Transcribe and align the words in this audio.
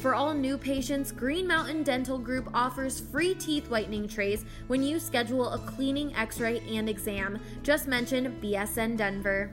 For 0.00 0.14
all 0.14 0.32
new 0.32 0.56
patients, 0.56 1.12
Green 1.12 1.46
Mountain 1.46 1.82
Dental 1.82 2.16
Group 2.16 2.48
offers 2.54 2.98
free 2.98 3.34
teeth 3.34 3.68
whitening 3.68 4.08
trays 4.08 4.46
when 4.66 4.82
you 4.82 4.98
schedule 4.98 5.50
a 5.50 5.58
cleaning, 5.58 6.16
x 6.16 6.40
ray, 6.40 6.62
and 6.70 6.88
exam. 6.88 7.38
Just 7.62 7.86
mention 7.86 8.40
BSN 8.42 8.96
Denver. 8.96 9.52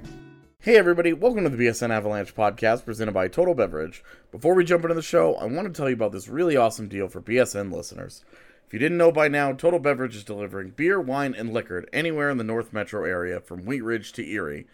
Hey 0.60 0.78
everybody, 0.78 1.12
welcome 1.12 1.44
to 1.44 1.50
the 1.50 1.58
BSN 1.58 1.90
Avalanche 1.90 2.34
podcast 2.34 2.86
presented 2.86 3.12
by 3.12 3.28
Total 3.28 3.54
Beverage. 3.56 4.06
Before 4.32 4.54
we 4.54 4.64
jump 4.64 4.86
into 4.86 4.96
the 4.96 5.02
show, 5.02 5.36
I 5.36 5.44
want 5.44 5.68
to 5.68 5.74
tell 5.74 5.90
you 5.90 5.96
about 5.96 6.14
this 6.14 6.30
really 6.30 6.56
awesome 6.56 6.88
deal 6.88 7.10
for 7.10 7.22
BSN 7.22 7.70
listeners. 7.74 8.24
If 8.66 8.72
you 8.72 8.80
didn't 8.80 8.98
know 8.98 9.12
by 9.12 9.28
now, 9.28 9.52
Total 9.52 9.80
Beverage 9.80 10.16
is 10.16 10.24
delivering 10.24 10.70
beer, 10.70 11.02
wine, 11.02 11.36
and 11.38 11.52
liquor 11.52 11.84
anywhere 11.92 12.30
in 12.30 12.38
the 12.38 12.46
North 12.46 12.72
Metro 12.72 13.04
area 13.04 13.42
from 13.42 13.66
Wheat 13.66 13.84
Ridge 13.84 14.14
to 14.14 14.26
Erie. 14.26 14.66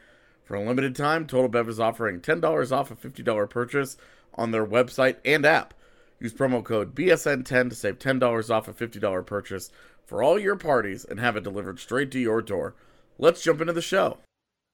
For 0.43 0.53
a 0.53 0.63
limited 0.63 0.95
time, 0.95 1.25
Total 1.25 1.49
Beverage 1.49 1.73
is 1.73 1.79
offering 1.79 2.19
$10 2.19 2.71
off 2.71 2.91
a 2.91 2.95
$50 2.95 3.49
purchase 3.49 3.97
on 4.35 4.51
their 4.51 4.65
website 4.65 5.17
and 5.25 5.45
app. 5.45 5.73
Use 6.19 6.33
promo 6.33 6.63
code 6.63 6.95
BSN10 6.95 7.69
to 7.69 7.75
save 7.75 7.99
$10 7.99 8.49
off 8.49 8.67
a 8.67 8.73
$50 8.73 9.25
purchase 9.25 9.69
for 10.05 10.23
all 10.23 10.39
your 10.39 10.55
parties 10.55 11.05
and 11.05 11.19
have 11.19 11.35
it 11.35 11.43
delivered 11.43 11.79
straight 11.79 12.11
to 12.11 12.19
your 12.19 12.41
door. 12.41 12.75
Let's 13.17 13.43
jump 13.43 13.61
into 13.61 13.73
the 13.73 13.81
show. 13.81 14.17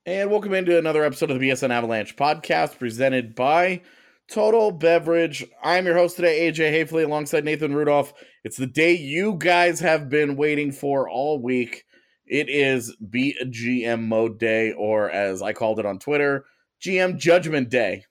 And 0.06 0.32
welcome 0.32 0.54
into 0.54 0.78
another 0.78 1.04
episode 1.04 1.30
of 1.30 1.40
the 1.40 1.50
BSN 1.50 1.72
Avalanche 1.72 2.16
podcast 2.16 2.80
presented 2.80 3.36
by 3.36 3.82
Total 4.30 4.72
Beverage. 4.72 5.46
I'm 5.64 5.86
your 5.86 5.96
host 5.96 6.16
today, 6.16 6.50
AJ 6.50 6.72
Haefele, 6.72 7.06
alongside 7.06 7.46
Nathan 7.46 7.74
Rudolph. 7.74 8.14
It's 8.44 8.58
the 8.58 8.68
day 8.68 8.96
you 8.96 9.36
guys 9.38 9.80
have 9.80 10.08
been 10.08 10.36
waiting 10.36 10.72
for 10.72 11.10
all 11.10 11.42
week. 11.42 11.84
It 12.26 12.48
is 12.48 12.96
BGM 13.04 14.04
Mode 14.04 14.40
Day, 14.40 14.72
or 14.72 15.10
as 15.10 15.42
I 15.42 15.54
called 15.54 15.80
it 15.80 15.86
on 15.86 15.98
Twitter, 15.98 16.46
GM 16.80 17.18
Judgment 17.18 17.70
Day. 17.70 18.06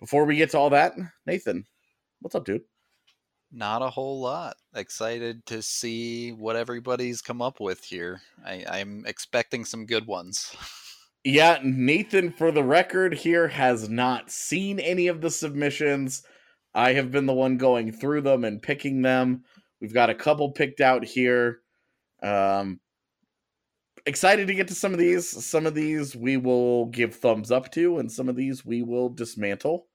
Before 0.00 0.24
we 0.24 0.36
get 0.36 0.50
to 0.50 0.58
all 0.58 0.70
that, 0.70 0.94
Nathan, 1.26 1.66
what's 2.20 2.34
up, 2.34 2.46
dude? 2.46 2.62
Not 3.52 3.82
a 3.82 3.90
whole 3.90 4.20
lot. 4.20 4.56
Excited 4.74 5.44
to 5.46 5.60
see 5.60 6.32
what 6.32 6.56
everybody's 6.56 7.20
come 7.20 7.42
up 7.42 7.60
with 7.60 7.84
here. 7.84 8.22
I, 8.44 8.64
I'm 8.68 9.04
expecting 9.06 9.64
some 9.64 9.86
good 9.86 10.06
ones. 10.06 10.54
Yeah, 11.22 11.58
Nathan, 11.62 12.32
for 12.32 12.50
the 12.50 12.64
record, 12.64 13.12
here 13.12 13.46
has 13.46 13.90
not 13.90 14.30
seen 14.30 14.80
any 14.80 15.08
of 15.08 15.20
the 15.20 15.28
submissions. 15.28 16.22
I 16.74 16.94
have 16.94 17.10
been 17.10 17.26
the 17.26 17.34
one 17.34 17.58
going 17.58 17.92
through 17.92 18.22
them 18.22 18.42
and 18.42 18.62
picking 18.62 19.02
them. 19.02 19.44
We've 19.82 19.92
got 19.92 20.08
a 20.08 20.14
couple 20.14 20.52
picked 20.52 20.80
out 20.80 21.04
here. 21.04 21.60
Um, 22.22 22.80
excited 24.06 24.46
to 24.46 24.54
get 24.54 24.68
to 24.68 24.74
some 24.74 24.94
of 24.94 24.98
these. 24.98 25.28
Some 25.44 25.66
of 25.66 25.74
these 25.74 26.16
we 26.16 26.38
will 26.38 26.86
give 26.86 27.14
thumbs 27.14 27.50
up 27.50 27.70
to, 27.72 27.98
and 27.98 28.10
some 28.10 28.30
of 28.30 28.36
these 28.36 28.64
we 28.64 28.82
will 28.82 29.10
dismantle. 29.10 29.88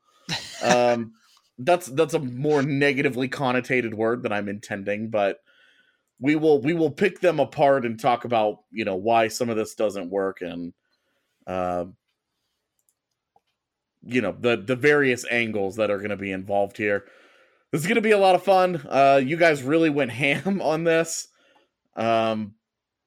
Um, 0.63 1.13
that's 1.58 1.88
that's 1.88 2.13
a 2.13 2.19
more 2.19 2.62
negatively 2.62 3.30
connotated 3.30 3.94
word 3.94 4.24
than 4.24 4.31
I'm 4.31 4.50
intending, 4.50 5.09
but 5.09 5.40
we 6.19 6.36
will 6.36 6.62
we 6.62 6.74
will 6.74 6.91
pick 6.91 7.19
them 7.19 7.40
apart 7.40 7.86
and 7.86 8.00
talk 8.00 8.25
about 8.25 8.59
you 8.72 8.86
know 8.86 8.96
why 8.96 9.28
some 9.28 9.50
of 9.50 9.58
this 9.58 9.75
doesn't 9.75 10.09
work 10.09 10.41
and 10.41 10.74
uh, 11.47 11.86
you 14.03 14.22
know 14.22 14.36
the 14.38 14.58
the 14.58 14.75
various 14.75 15.25
angles 15.30 15.75
that 15.78 15.91
are 15.91 15.97
going 15.97 16.09
to 16.09 16.18
be 16.18 16.31
involved 16.31 16.78
here. 16.78 17.06
This 17.72 17.81
is 17.81 17.88
going 17.88 17.96
to 17.96 18.02
be 18.02 18.12
a 18.12 18.18
lot 18.18 18.36
of 18.36 18.44
fun. 18.44 18.81
Uh, 18.88 19.22
you 19.24 19.38
guys 19.38 19.63
really 19.63 19.90
went 19.90 20.12
ham 20.24 20.62
on 20.62 20.84
this. 20.84 21.28
Um, 21.96 22.56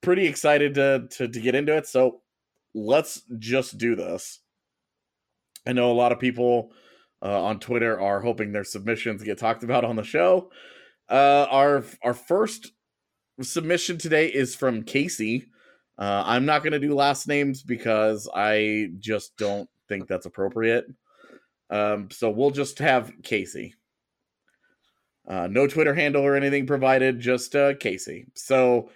pretty 0.00 0.26
excited 0.26 0.74
to, 0.74 1.08
to 1.10 1.28
to 1.28 1.40
get 1.40 1.54
into 1.54 1.76
it. 1.76 1.86
So 1.86 2.20
let's 2.74 3.22
just 3.38 3.78
do 3.78 3.94
this. 3.94 4.40
I 5.66 5.72
know 5.72 5.90
a 5.90 5.94
lot 5.94 6.12
of 6.12 6.18
people 6.18 6.72
uh, 7.22 7.42
on 7.42 7.60
Twitter 7.60 8.00
are 8.00 8.20
hoping 8.20 8.52
their 8.52 8.64
submissions 8.64 9.22
get 9.22 9.38
talked 9.38 9.64
about 9.64 9.84
on 9.84 9.96
the 9.96 10.04
show. 10.04 10.50
Uh, 11.08 11.46
our 11.50 11.84
our 12.02 12.14
first 12.14 12.72
submission 13.40 13.98
today 13.98 14.28
is 14.28 14.54
from 14.54 14.82
Casey. 14.82 15.46
Uh, 15.98 16.22
I'm 16.24 16.44
not 16.44 16.62
going 16.62 16.72
to 16.72 16.78
do 16.78 16.94
last 16.94 17.26
names 17.26 17.62
because 17.62 18.28
I 18.34 18.90
just 18.98 19.36
don't 19.36 19.68
think 19.88 20.06
that's 20.06 20.26
appropriate. 20.26 20.86
Um, 21.70 22.08
so 22.10 22.30
we'll 22.30 22.50
just 22.50 22.78
have 22.78 23.12
Casey. 23.22 23.74
Uh, 25.26 25.46
no 25.50 25.66
Twitter 25.66 25.94
handle 25.94 26.24
or 26.24 26.36
anything 26.36 26.66
provided, 26.66 27.20
just 27.20 27.54
uh, 27.54 27.74
Casey. 27.74 28.26
So, 28.34 28.90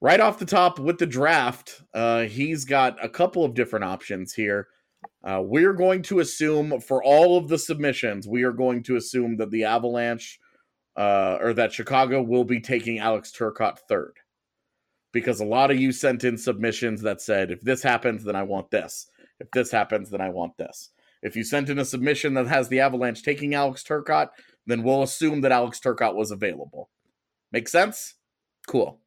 right 0.00 0.18
off 0.18 0.40
the 0.40 0.44
top 0.44 0.80
with 0.80 0.98
the 0.98 1.06
draft, 1.06 1.80
uh, 1.94 2.22
he's 2.22 2.64
got 2.64 3.02
a 3.04 3.08
couple 3.08 3.44
of 3.44 3.54
different 3.54 3.84
options 3.84 4.32
here. 4.32 4.66
Uh, 5.24 5.42
we're 5.42 5.72
going 5.72 6.02
to 6.02 6.20
assume 6.20 6.80
for 6.80 7.02
all 7.02 7.36
of 7.36 7.48
the 7.48 7.58
submissions, 7.58 8.28
we 8.28 8.42
are 8.42 8.52
going 8.52 8.82
to 8.84 8.96
assume 8.96 9.36
that 9.36 9.50
the 9.50 9.64
Avalanche 9.64 10.38
uh, 10.96 11.38
or 11.40 11.52
that 11.54 11.72
Chicago 11.72 12.22
will 12.22 12.44
be 12.44 12.60
taking 12.60 12.98
Alex 12.98 13.32
Turcotte 13.36 13.78
third. 13.88 14.14
Because 15.12 15.40
a 15.40 15.44
lot 15.44 15.70
of 15.70 15.78
you 15.78 15.92
sent 15.92 16.24
in 16.24 16.36
submissions 16.36 17.02
that 17.02 17.20
said, 17.20 17.50
if 17.50 17.60
this 17.60 17.82
happens, 17.82 18.24
then 18.24 18.36
I 18.36 18.42
want 18.42 18.70
this. 18.70 19.08
If 19.40 19.50
this 19.50 19.70
happens, 19.70 20.10
then 20.10 20.20
I 20.20 20.30
want 20.30 20.56
this. 20.56 20.90
If 21.22 21.36
you 21.36 21.44
sent 21.44 21.70
in 21.70 21.78
a 21.78 21.84
submission 21.84 22.34
that 22.34 22.46
has 22.46 22.68
the 22.68 22.80
Avalanche 22.80 23.22
taking 23.22 23.54
Alex 23.54 23.82
Turcotte, 23.82 24.28
then 24.66 24.82
we'll 24.82 25.02
assume 25.02 25.40
that 25.42 25.52
Alex 25.52 25.80
Turcotte 25.80 26.14
was 26.14 26.30
available. 26.30 26.90
Make 27.52 27.68
sense? 27.68 28.14
Cool. 28.66 28.98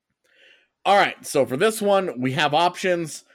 All 0.85 0.97
right, 0.97 1.23
so 1.25 1.45
for 1.45 1.57
this 1.57 1.81
one, 1.81 2.19
we 2.19 2.31
have 2.33 2.53
options. 2.53 3.25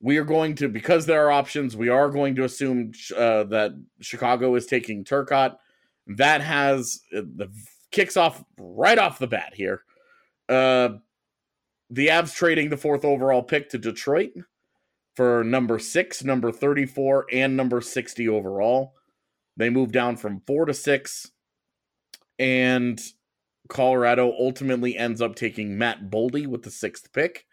We 0.00 0.16
are 0.16 0.24
going 0.24 0.54
to, 0.56 0.68
because 0.68 1.06
there 1.06 1.26
are 1.26 1.30
options, 1.30 1.76
we 1.76 1.88
are 1.88 2.08
going 2.08 2.34
to 2.36 2.44
assume 2.44 2.92
uh, 3.14 3.44
that 3.44 3.72
Chicago 4.00 4.54
is 4.54 4.66
taking 4.66 5.04
Turcotte. 5.04 5.56
That 6.06 6.40
has 6.40 7.00
uh, 7.14 7.20
the 7.20 7.52
kicks 7.90 8.16
off 8.16 8.42
right 8.58 8.98
off 8.98 9.18
the 9.18 9.26
bat 9.26 9.52
here. 9.54 9.82
Uh, 10.48 10.90
the 11.90 12.08
Avs 12.08 12.34
trading 12.34 12.70
the 12.70 12.76
fourth 12.76 13.04
overall 13.04 13.42
pick 13.42 13.68
to 13.70 13.78
Detroit 13.78 14.30
for 15.16 15.44
number 15.44 15.78
six, 15.78 16.24
number 16.24 16.52
34, 16.52 17.26
and 17.32 17.56
number 17.56 17.80
60 17.80 18.28
overall. 18.28 18.94
They 19.56 19.68
move 19.68 19.92
down 19.92 20.16
from 20.16 20.40
four 20.46 20.64
to 20.64 20.72
six, 20.72 21.30
and 22.38 23.00
Colorado 23.68 24.32
ultimately 24.32 24.96
ends 24.96 25.20
up 25.20 25.34
taking 25.34 25.76
Matt 25.76 26.10
Boldy 26.10 26.46
with 26.46 26.62
the 26.62 26.70
sixth 26.70 27.12
pick. 27.12 27.46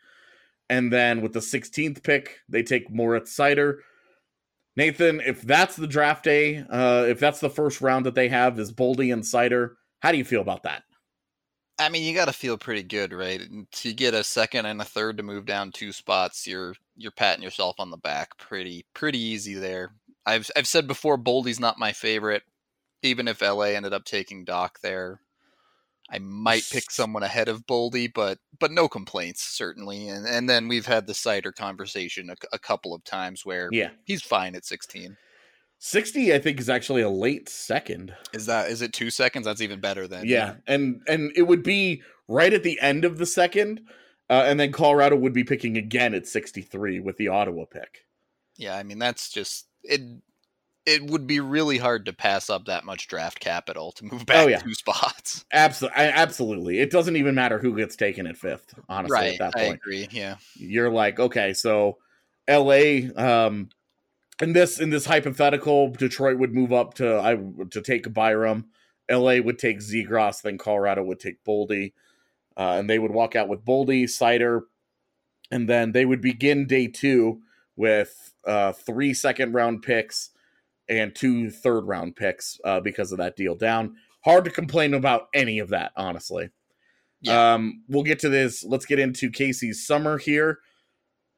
And 0.70 0.92
then 0.92 1.22
with 1.22 1.34
the 1.34 1.40
16th 1.40 2.04
pick, 2.04 2.40
they 2.50 2.64
take 2.64 2.92
Moritz 2.92 3.36
Seider. 3.36 3.78
Nathan, 4.76 5.22
if 5.22 5.42
that's 5.42 5.76
the 5.76 5.88
draft 5.88 6.24
day, 6.24 6.64
uh, 6.70 7.06
if 7.08 7.20
that's 7.20 7.40
the 7.40 7.50
first 7.50 7.82
round 7.82 8.06
that 8.06 8.16
they 8.16 8.30
have 8.30 8.60
is 8.60 8.72
Boldy 8.72 9.12
and 9.12 9.24
Seider, 9.24 9.76
how 10.02 10.12
do 10.12 10.18
you 10.18 10.26
feel 10.26 10.42
about 10.42 10.64
that? 10.64 10.84
I 11.80 11.90
mean, 11.90 12.04
you 12.04 12.16
got 12.16 12.26
to 12.26 12.34
feel 12.34 12.58
pretty 12.58 12.84
good, 12.84 13.14
right? 13.14 13.42
To 13.72 13.94
get 13.94 14.14
a 14.14 14.24
second 14.24 14.66
and 14.66 14.82
a 14.82 14.86
third 14.86 15.18
to 15.18 15.24
move 15.24 15.46
down 15.46 15.72
two 15.72 15.92
spots, 15.92 16.48
you're 16.48 16.74
you're 16.96 17.12
patting 17.12 17.44
yourself 17.44 17.76
on 17.80 17.92
the 17.92 17.98
back 17.98 18.36
pretty 18.38 18.86
pretty 18.94 19.20
easy 19.20 19.54
there. 19.54 19.94
I've 20.26 20.50
I've 20.56 20.68
said 20.68 20.88
before, 20.88 21.18
Boldy's 21.18 21.60
not 21.60 21.78
my 21.78 21.92
favorite, 21.92 22.44
even 23.04 23.28
if 23.28 23.42
LA 23.42 23.66
ended 23.66 23.94
up 23.94 24.06
taking 24.06 24.46
Dach 24.46 24.80
there. 24.82 25.22
I 26.10 26.20
might 26.20 26.68
pick 26.72 26.90
someone 26.90 27.24
ahead 27.24 27.50
of 27.50 27.66
Boldy, 27.68 28.12
but 28.14 28.40
but 28.60 28.72
no 28.72 28.88
complaints 28.88 29.42
certainly. 29.44 30.08
And 30.08 30.26
and 30.26 30.50
then 30.50 30.68
we've 30.68 30.86
had 30.86 31.06
the 31.08 31.14
Seider 31.14 31.54
conversation 31.54 32.30
a, 32.30 32.36
a 32.54 32.60
couple 32.60 32.94
of 32.94 33.04
times 33.04 33.46
where 33.46 33.70
Yeah. 33.72 33.90
he's 34.06 34.22
fine 34.22 34.56
at 34.56 34.66
16. 34.66 35.18
60 35.80 36.34
I 36.34 36.40
think 36.40 36.60
is 36.60 36.70
actually 36.70 37.02
a 37.02 37.10
late 37.10 37.50
second. 37.50 38.14
Is 38.34 38.46
that 38.48 38.70
is 38.72 38.82
it 38.82 38.94
two 38.94 39.10
seconds? 39.12 39.46
That's 39.46 39.62
even 39.62 39.80
better 39.80 40.08
than 40.08 40.26
Yeah, 40.26 40.56
and 40.66 41.02
and 41.08 41.32
it 41.36 41.44
would 41.44 41.62
be 41.64 42.02
right 42.28 42.54
at 42.54 42.64
the 42.64 42.80
end 42.82 43.06
of 43.06 43.18
the 43.18 43.26
second, 43.26 43.82
uh, 44.30 44.44
and 44.48 44.60
then 44.60 44.72
Colorado 44.72 45.16
would 45.16 45.34
be 45.34 45.44
picking 45.44 45.78
again 45.78 46.14
at 46.14 46.28
63 46.28 47.00
with 47.00 47.18
the 47.18 47.28
Ottawa 47.28 47.66
pick. 47.66 48.06
Yeah, 48.58 48.76
I 48.76 48.84
mean 48.84 48.98
that's 48.98 49.30
just 49.30 49.68
it. 49.84 50.02
It 50.88 51.04
would 51.12 51.28
be 51.28 51.40
really 51.42 51.78
hard 51.78 52.06
to 52.06 52.14
pass 52.14 52.50
up 52.50 52.66
that 52.66 52.86
much 52.86 53.08
draft 53.08 53.40
capital 53.40 53.92
to 53.92 54.06
move 54.06 54.26
back 54.26 54.38
Oh, 54.38 54.48
yeah. 54.48 54.60
two 54.60 54.74
spots. 54.74 55.46
Absolutely, 55.52 56.00
absolutely. 56.00 56.80
It 56.80 56.90
doesn't 56.90 57.16
even 57.18 57.36
matter 57.36 57.60
who 57.60 57.76
gets 57.76 57.96
taken 57.96 58.26
at 58.26 58.38
fifth. 58.38 58.74
Honestly, 58.88 59.14
right, 59.14 59.34
at 59.34 59.40
that 59.40 59.54
point, 59.54 59.72
I 59.74 59.76
agree. 59.76 60.08
Yeah, 60.12 60.38
you're 60.56 60.90
like, 60.90 61.20
okay, 61.20 61.54
so 61.54 61.98
L.A. 62.48 63.12
Um, 63.14 63.70
in 64.42 64.54
this 64.54 64.80
in 64.80 64.90
this 64.90 65.06
hypothetical, 65.06 65.90
Detroit 65.90 66.38
would 66.40 66.54
move 66.56 66.72
up 66.72 66.94
to 66.96 67.18
I 67.20 67.38
to 67.72 67.82
take 67.82 68.12
Byram. 68.14 68.68
L.A. 69.10 69.40
would 69.42 69.60
take 69.60 69.80
Zegras, 69.80 70.42
then 70.42 70.58
Colorado 70.58 71.04
would 71.04 71.20
take 71.20 71.44
Boldy, 71.44 71.94
uh, 72.58 72.76
and 72.78 72.90
they 72.90 73.00
would 73.00 73.12
walk 73.12 73.36
out 73.36 73.48
with 73.50 73.66
Boldy, 73.66 74.04
Seider, 74.04 74.62
and 75.52 75.68
then 75.68 75.92
they 75.92 76.06
would 76.06 76.22
begin 76.22 76.66
day 76.68 76.88
two 76.88 77.42
with 77.76 78.34
uh, 78.46 78.72
three 78.74 79.14
second 79.14 79.54
round 79.54 79.82
picks 79.82 80.32
and 80.90 81.16
two 81.16 81.50
third 81.50 81.82
round 81.82 82.16
picks 82.16 82.60
uh, 82.64 82.80
because 82.80 83.12
of 83.12 83.18
that 83.18 83.36
deal 83.36 83.56
down. 83.56 83.96
Hard 84.24 84.46
to 84.46 84.52
complain 84.52 84.94
about 84.94 85.28
any 85.34 85.60
of 85.60 85.70
that, 85.70 85.92
honestly. 85.96 86.50
Yeah. 87.22 87.54
Um, 87.54 87.84
we'll 87.88 88.04
get 88.04 88.20
to 88.20 88.30
this. 88.30 88.64
Let's 88.64 88.86
get 88.86 89.00
into 89.00 89.32
Casey's 89.32 89.86
summer 89.86 90.18
here. 90.18 90.60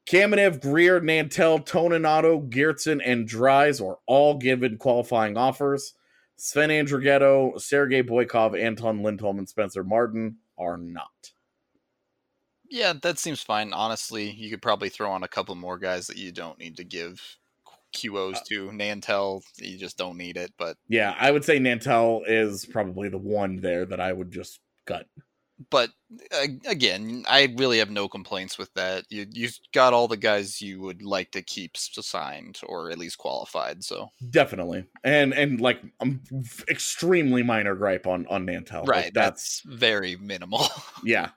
Kamenev, 0.10 0.62
Greer, 0.62 1.00
Nantel, 1.00 1.64
Toninato, 1.66 2.50
Geertsen, 2.50 3.00
and 3.06 3.28
Dries 3.28 3.80
are 3.80 4.00
all 4.08 4.38
given 4.38 4.78
qualifying 4.78 5.38
offers. 5.38 5.94
Sven 6.36 6.70
Andrighetto, 6.70 7.60
Sergei 7.62 8.02
Boykov, 8.02 8.60
Anton 8.60 9.04
Lindholm, 9.04 9.38
and 9.38 9.48
Spencer 9.48 9.84
Martin 9.84 10.38
are 10.58 10.78
not. 10.78 11.32
yeah, 12.70 12.94
that 13.02 13.20
seems 13.20 13.42
fine. 13.42 13.74
Honestly, 13.74 14.30
you 14.30 14.50
could 14.50 14.62
probably 14.62 14.90
throw 14.90 15.12
on 15.12 15.24
a 15.24 15.28
couple 15.28 15.56
more 15.56 15.78
guys 15.78 16.08
that 16.08 16.18
you 16.18 16.32
don't 16.32 16.60
need 16.60 16.78
to 16.78 16.84
give 16.84 17.39
QOs 17.96 18.36
Uh, 18.36 18.40
to. 18.50 18.70
Nantel, 18.70 19.42
you 19.58 19.78
just 19.78 19.98
don't 19.98 20.18
need 20.18 20.38
it. 20.38 20.54
But 20.58 20.78
Yeah, 20.88 21.16
I 21.20 21.32
would 21.32 21.44
say 21.46 21.60
Nantel 21.60 22.24
is 22.28 22.66
probably 22.66 23.10
the 23.10 23.18
one 23.18 23.58
there 23.58 23.86
that 23.86 24.00
I 24.00 24.14
would 24.14 24.32
just 24.32 24.60
gut. 24.86 25.08
but 25.70 25.90
uh, 26.34 26.48
again, 26.68 27.26
I 27.28 27.54
really 27.58 27.80
have 27.80 27.90
no 27.90 28.08
complaints 28.08 28.58
with 28.58 28.74
that. 28.76 29.04
You 29.10 29.26
you've 29.32 29.58
got 29.74 29.94
all 29.94 30.08
the 30.08 30.16
guys 30.16 30.62
you 30.62 30.80
would 30.82 31.02
like 31.02 31.32
to 31.32 31.42
keep 31.42 31.76
signed 31.76 32.62
or 32.66 32.90
at 32.92 32.98
least 32.98 33.18
qualified. 33.18 33.84
So 33.84 34.08
Definitely, 34.30 34.86
and 35.04 35.34
and 35.34 35.60
like 35.60 35.82
I'm 36.00 36.22
extremely 36.70 37.44
minor 37.44 37.76
gripe 37.76 38.08
on 38.08 38.26
on 38.28 38.46
Nantel. 38.46 38.88
right, 38.88 39.12
that's 39.14 39.62
that's 39.62 39.78
very 39.80 40.16
minimal. 40.16 40.66
yeah. 41.04 41.32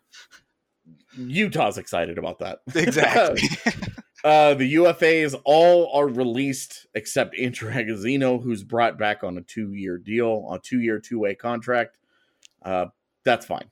Utah's 1.17 1.79
excited 1.79 2.17
about 2.19 2.39
that. 2.39 2.61
exactly. 2.75 3.43
Uh, 4.25 4.55
the 4.55 4.75
UFAs 4.75 5.41
all 5.45 5.91
are 5.95 6.07
released 6.07 6.87
except 6.95 7.37
Andrew 7.37 7.71
Agozzino, 7.73 8.43
who's 8.43 8.63
brought 8.63 8.99
back 8.99 9.25
on 9.25 9.37
a 9.37 9.43
two-year 9.43 9.99
deal, 9.99 10.49
a 10.53 10.61
two-year, 10.61 11.01
two-way 11.01 11.35
contract. 11.35 11.99
Uh, 12.65 12.87
that's 13.25 13.47
fine. 13.47 13.69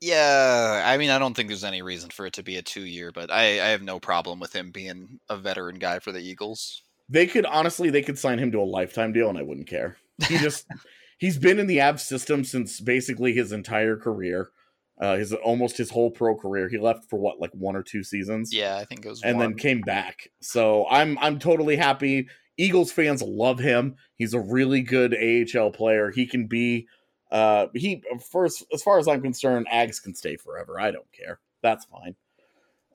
Yeah, 0.00 0.82
I 0.84 0.98
mean, 0.98 1.08
I 1.08 1.18
don't 1.18 1.34
think 1.34 1.48
there's 1.48 1.64
any 1.64 1.80
reason 1.80 2.10
for 2.10 2.26
it 2.26 2.34
to 2.34 2.42
be 2.42 2.56
a 2.56 2.62
two 2.62 2.84
year, 2.84 3.10
but 3.10 3.30
I, 3.30 3.44
I 3.44 3.68
have 3.68 3.80
no 3.80 3.98
problem 3.98 4.38
with 4.38 4.54
him 4.54 4.70
being 4.70 5.18
a 5.30 5.36
veteran 5.38 5.78
guy 5.78 5.98
for 5.98 6.12
the 6.12 6.20
Eagles. 6.20 6.82
They 7.08 7.26
could 7.26 7.46
honestly, 7.46 7.88
they 7.88 8.02
could 8.02 8.18
sign 8.18 8.38
him 8.38 8.52
to 8.52 8.60
a 8.60 8.64
lifetime 8.64 9.14
deal, 9.14 9.30
and 9.30 9.38
I 9.38 9.42
wouldn't 9.42 9.66
care. 9.66 9.96
He 10.26 10.36
just, 10.36 10.66
he's 11.18 11.38
been 11.38 11.58
in 11.58 11.66
the 11.66 11.78
Avs 11.78 12.00
system 12.00 12.44
since 12.44 12.80
basically 12.80 13.32
his 13.32 13.52
entire 13.52 13.96
career, 13.96 14.50
uh, 14.98 15.16
his 15.16 15.32
almost 15.32 15.76
his 15.76 15.90
whole 15.90 16.10
pro 16.10 16.36
career. 16.36 16.68
He 16.68 16.78
left 16.78 17.08
for 17.10 17.18
what, 17.18 17.40
like 17.40 17.50
one 17.52 17.76
or 17.76 17.82
two 17.82 18.04
seasons. 18.04 18.54
Yeah, 18.54 18.76
I 18.76 18.84
think 18.84 19.04
it 19.04 19.08
was 19.08 19.22
and 19.22 19.40
then 19.40 19.54
came 19.54 19.80
back. 19.80 20.28
So 20.40 20.86
I'm 20.88 21.18
I'm 21.18 21.38
totally 21.38 21.76
happy. 21.76 22.28
Eagles 22.56 22.92
fans 22.92 23.20
love 23.22 23.58
him. 23.58 23.96
He's 24.14 24.34
a 24.34 24.40
really 24.40 24.82
good 24.82 25.14
AHL 25.14 25.70
player. 25.72 26.10
He 26.10 26.26
can 26.26 26.46
be 26.46 26.86
uh 27.30 27.66
he 27.74 28.02
first 28.30 28.64
as 28.72 28.82
far 28.82 28.98
as 28.98 29.08
I'm 29.08 29.22
concerned, 29.22 29.66
Ags 29.72 30.02
can 30.02 30.14
stay 30.14 30.36
forever. 30.36 30.80
I 30.80 30.92
don't 30.92 31.10
care. 31.12 31.40
That's 31.62 31.86
fine. 31.86 32.14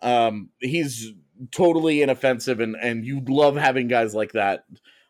Um 0.02 0.50
he's 0.60 1.12
totally 1.52 2.02
inoffensive 2.02 2.62
and 2.62 2.78
and 2.82 3.06
you 3.06 3.22
love 3.28 3.58
having 3.58 3.90
guys 3.90 4.16
like 4.16 4.32
that. 4.34 4.64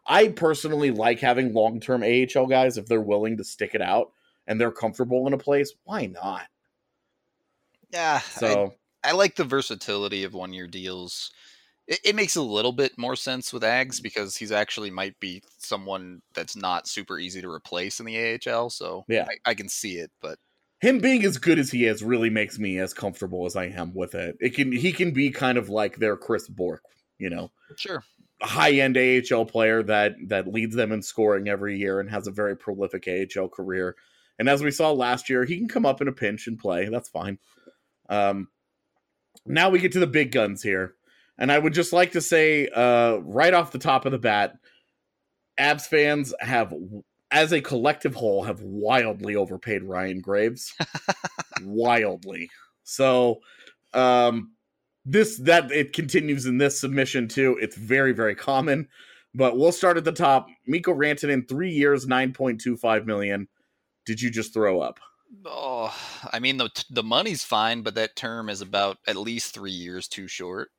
I 0.08 0.30
personally 0.30 0.90
like 0.90 1.20
having 1.20 1.54
long-term 1.54 2.02
AHL 2.02 2.48
guys 2.48 2.80
if 2.80 2.88
they're 2.88 3.00
willing 3.00 3.38
to 3.38 3.44
stick 3.44 3.76
it 3.76 3.82
out 3.82 4.12
and 4.48 4.60
they're 4.60 4.72
comfortable 4.72 5.28
in 5.28 5.34
a 5.34 5.38
place. 5.38 5.74
Why 5.84 6.08
not? 6.08 6.48
Yeah, 7.92 8.20
So 8.20 8.74
I, 9.04 9.10
I 9.10 9.12
like 9.14 9.36
the 9.36 9.44
versatility 9.44 10.24
of 10.24 10.34
one 10.34 10.54
year 10.54 10.68
deals. 10.68 11.32
It, 11.88 12.00
it 12.04 12.16
makes 12.16 12.36
a 12.36 12.42
little 12.42 12.72
bit 12.72 12.98
more 12.98 13.16
sense 13.16 13.52
with 13.52 13.64
Ags 13.64 13.96
mm-hmm. 13.96 14.04
because 14.04 14.38
he's 14.38 14.52
actually 14.52 14.92
might 14.92 15.20
be 15.20 15.42
someone 15.58 16.22
that's 16.34 16.56
not 16.56 16.88
super 16.88 17.18
easy 17.18 17.42
to 17.42 17.50
replace 17.50 18.00
in 18.00 18.06
the 18.06 18.40
AHL. 18.48 18.70
So 18.70 19.06
Yeah. 19.08 19.26
I, 19.30 19.52
I 19.52 19.54
can 19.54 19.70
see 19.70 19.98
it, 19.98 20.12
but 20.22 20.38
him 20.82 21.00
being 21.00 21.26
as 21.26 21.38
good 21.38 21.60
as 21.60 21.72
he 21.72 21.86
is 21.86 22.04
really 22.04 22.30
makes 22.30 22.58
me 22.58 22.80
as 22.80 22.94
comfortable 22.94 23.46
as 23.46 23.56
I 23.56 23.66
am 23.66 23.94
with 23.94 24.16
it. 24.16 24.38
It 24.40 24.56
can 24.56 24.72
he 24.72 24.92
can 24.92 25.12
be 25.12 25.30
kind 25.30 25.58
of 25.58 25.70
like 25.70 25.98
their 25.98 26.16
Chris 26.16 26.48
Bourque, 26.48 26.84
you 27.18 27.30
know, 27.30 27.52
sure. 27.76 28.04
a 28.42 28.48
high 28.48 28.72
end 28.72 28.98
AHL 28.98 29.46
player 29.46 29.84
that 29.84 30.16
that 30.28 30.48
leads 30.48 30.76
them 30.76 30.92
in 30.92 31.02
scoring 31.02 31.50
every 31.50 31.78
year 31.78 32.00
and 32.00 32.10
has 32.10 32.28
a 32.28 32.32
very 32.32 32.56
prolific 32.56 33.08
AHL 33.08 33.50
career. 33.50 33.96
And 34.38 34.48
as 34.48 34.64
we 34.64 34.72
saw 34.72 34.92
last 34.92 35.30
year, 35.30 35.44
he 35.44 35.58
can 35.58 35.68
come 35.68 35.86
up 35.86 36.02
in 36.02 36.08
a 36.08 36.14
pinch 36.14 36.48
and 36.48 36.58
play. 36.58 36.88
That's 36.88 37.10
fine. 37.10 37.38
Um, 38.10 38.50
now 39.46 39.70
we 39.70 39.80
get 39.80 39.94
to 39.94 40.00
the 40.00 40.08
big 40.08 40.32
guns 40.32 40.62
here, 40.62 40.96
and 41.38 41.52
I 41.52 41.60
would 41.60 41.74
just 41.74 41.94
like 41.94 42.12
to 42.14 42.22
say, 42.22 42.68
uh, 42.68 43.18
right 43.18 43.54
off 43.54 43.72
the 43.72 43.80
top 43.80 44.06
of 44.06 44.12
the 44.12 44.18
bat, 44.18 44.56
Avs 45.60 45.88
fans 45.88 46.34
have, 46.40 46.74
as 47.32 47.52
a 47.52 47.62
collective 47.62 48.16
whole, 48.16 48.44
have 48.44 48.62
wildly 48.62 49.36
overpaid 49.36 49.84
Ryan 49.84 50.22
Graves, 50.22 50.74
wildly. 51.64 52.50
So, 52.84 53.40
um, 53.94 54.54
this 55.06 55.38
that 55.40 55.72
it 55.72 55.94
continues 55.94 56.46
in 56.46 56.58
this 56.58 56.80
submission 56.80 57.28
too. 57.28 57.58
It's 57.62 57.76
very 57.76 58.12
very 58.12 58.36
common, 58.36 58.88
but 59.34 59.58
we'll 59.58 59.72
start 59.72 59.98
at 59.98 60.04
the 60.04 60.12
top. 60.12 60.48
Mikko 60.68 60.94
Rantanen, 60.94 61.48
three 61.48 61.72
years, 61.72 62.06
nine 62.06 62.34
point 62.34 62.62
two 62.62 62.78
five 62.78 63.06
million. 63.06 63.48
Did 64.06 64.22
you 64.22 64.30
just 64.30 64.54
throw 64.54 64.82
up? 64.82 65.00
Oh, 65.46 65.96
I 66.32 66.40
mean 66.40 66.58
the 66.58 66.70
the 66.90 67.04
money's 67.04 67.44
fine, 67.44 67.82
but 67.82 67.96
that 67.96 68.16
term 68.16 68.50
is 68.50 68.62
about 68.62 68.98
at 69.08 69.16
least 69.16 69.54
three 69.54 69.72
years 69.72 70.08
too 70.08 70.28
short. 70.28 70.70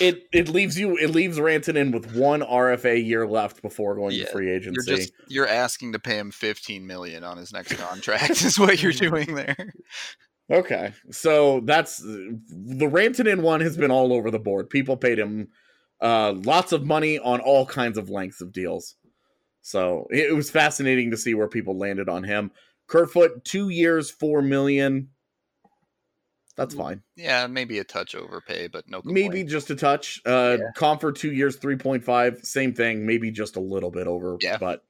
It 0.00 0.24
it 0.32 0.48
leaves 0.48 0.78
you 0.78 0.96
it 0.96 1.10
leaves 1.10 1.38
Rantanen 1.38 1.92
with 1.92 2.14
one 2.14 2.40
RFA 2.40 3.04
year 3.04 3.26
left 3.26 3.62
before 3.62 3.96
going 3.96 4.16
Yeah, 4.16 4.24
to 4.26 4.30
free 4.30 4.46
You're 4.46 4.56
agency. 4.56 4.96
just 4.96 5.12
you're 5.28 5.48
asking 5.48 5.92
to 5.92 5.98
pay 5.98 6.18
him 6.18 6.30
15 6.30 6.86
million 6.86 7.24
on 7.24 7.36
his 7.36 7.52
next 7.52 7.74
contract 7.74 8.30
is 8.44 8.58
what 8.58 8.82
you're 8.82 8.92
doing 8.92 9.34
there. 9.34 9.72
Okay, 10.50 10.94
so 11.10 11.60
that's 11.60 11.98
the 11.98 12.88
Rantanen 12.90 13.42
one 13.42 13.60
has 13.60 13.76
been 13.76 13.90
all 13.90 14.12
over 14.12 14.30
the 14.30 14.38
board. 14.38 14.70
People 14.70 14.96
paid 14.96 15.18
him 15.18 15.48
uh, 16.00 16.32
lots 16.32 16.72
of 16.72 16.86
money 16.86 17.18
on 17.18 17.40
all 17.40 17.66
kinds 17.66 17.98
of 17.98 18.08
lengths 18.08 18.40
of 18.40 18.52
deals. 18.52 18.94
So 19.60 20.06
it 20.10 20.34
was 20.34 20.50
fascinating 20.50 21.10
to 21.10 21.16
see 21.18 21.34
where 21.34 21.48
people 21.48 21.76
landed 21.76 22.08
on 22.08 22.24
him. 22.24 22.52
Kerfoot, 22.88 23.44
two 23.44 23.68
years, 23.68 24.10
four 24.10 24.42
million. 24.42 25.10
That's 26.56 26.74
fine. 26.74 27.02
Yeah, 27.14 27.46
maybe 27.46 27.78
a 27.78 27.84
touch 27.84 28.16
overpay, 28.16 28.66
but 28.66 28.88
no. 28.88 29.00
Maybe 29.04 29.44
just 29.44 29.70
a 29.70 29.76
touch. 29.76 30.20
Uh, 30.26 30.56
Yeah. 30.58 30.64
Compher, 30.76 31.14
two 31.14 31.32
years, 31.32 31.54
three 31.56 31.76
point 31.76 32.02
five. 32.02 32.40
Same 32.42 32.74
thing. 32.74 33.06
Maybe 33.06 33.30
just 33.30 33.54
a 33.54 33.60
little 33.60 33.92
bit 33.92 34.08
over. 34.08 34.36
Yeah. 34.40 34.56
but 34.58 34.84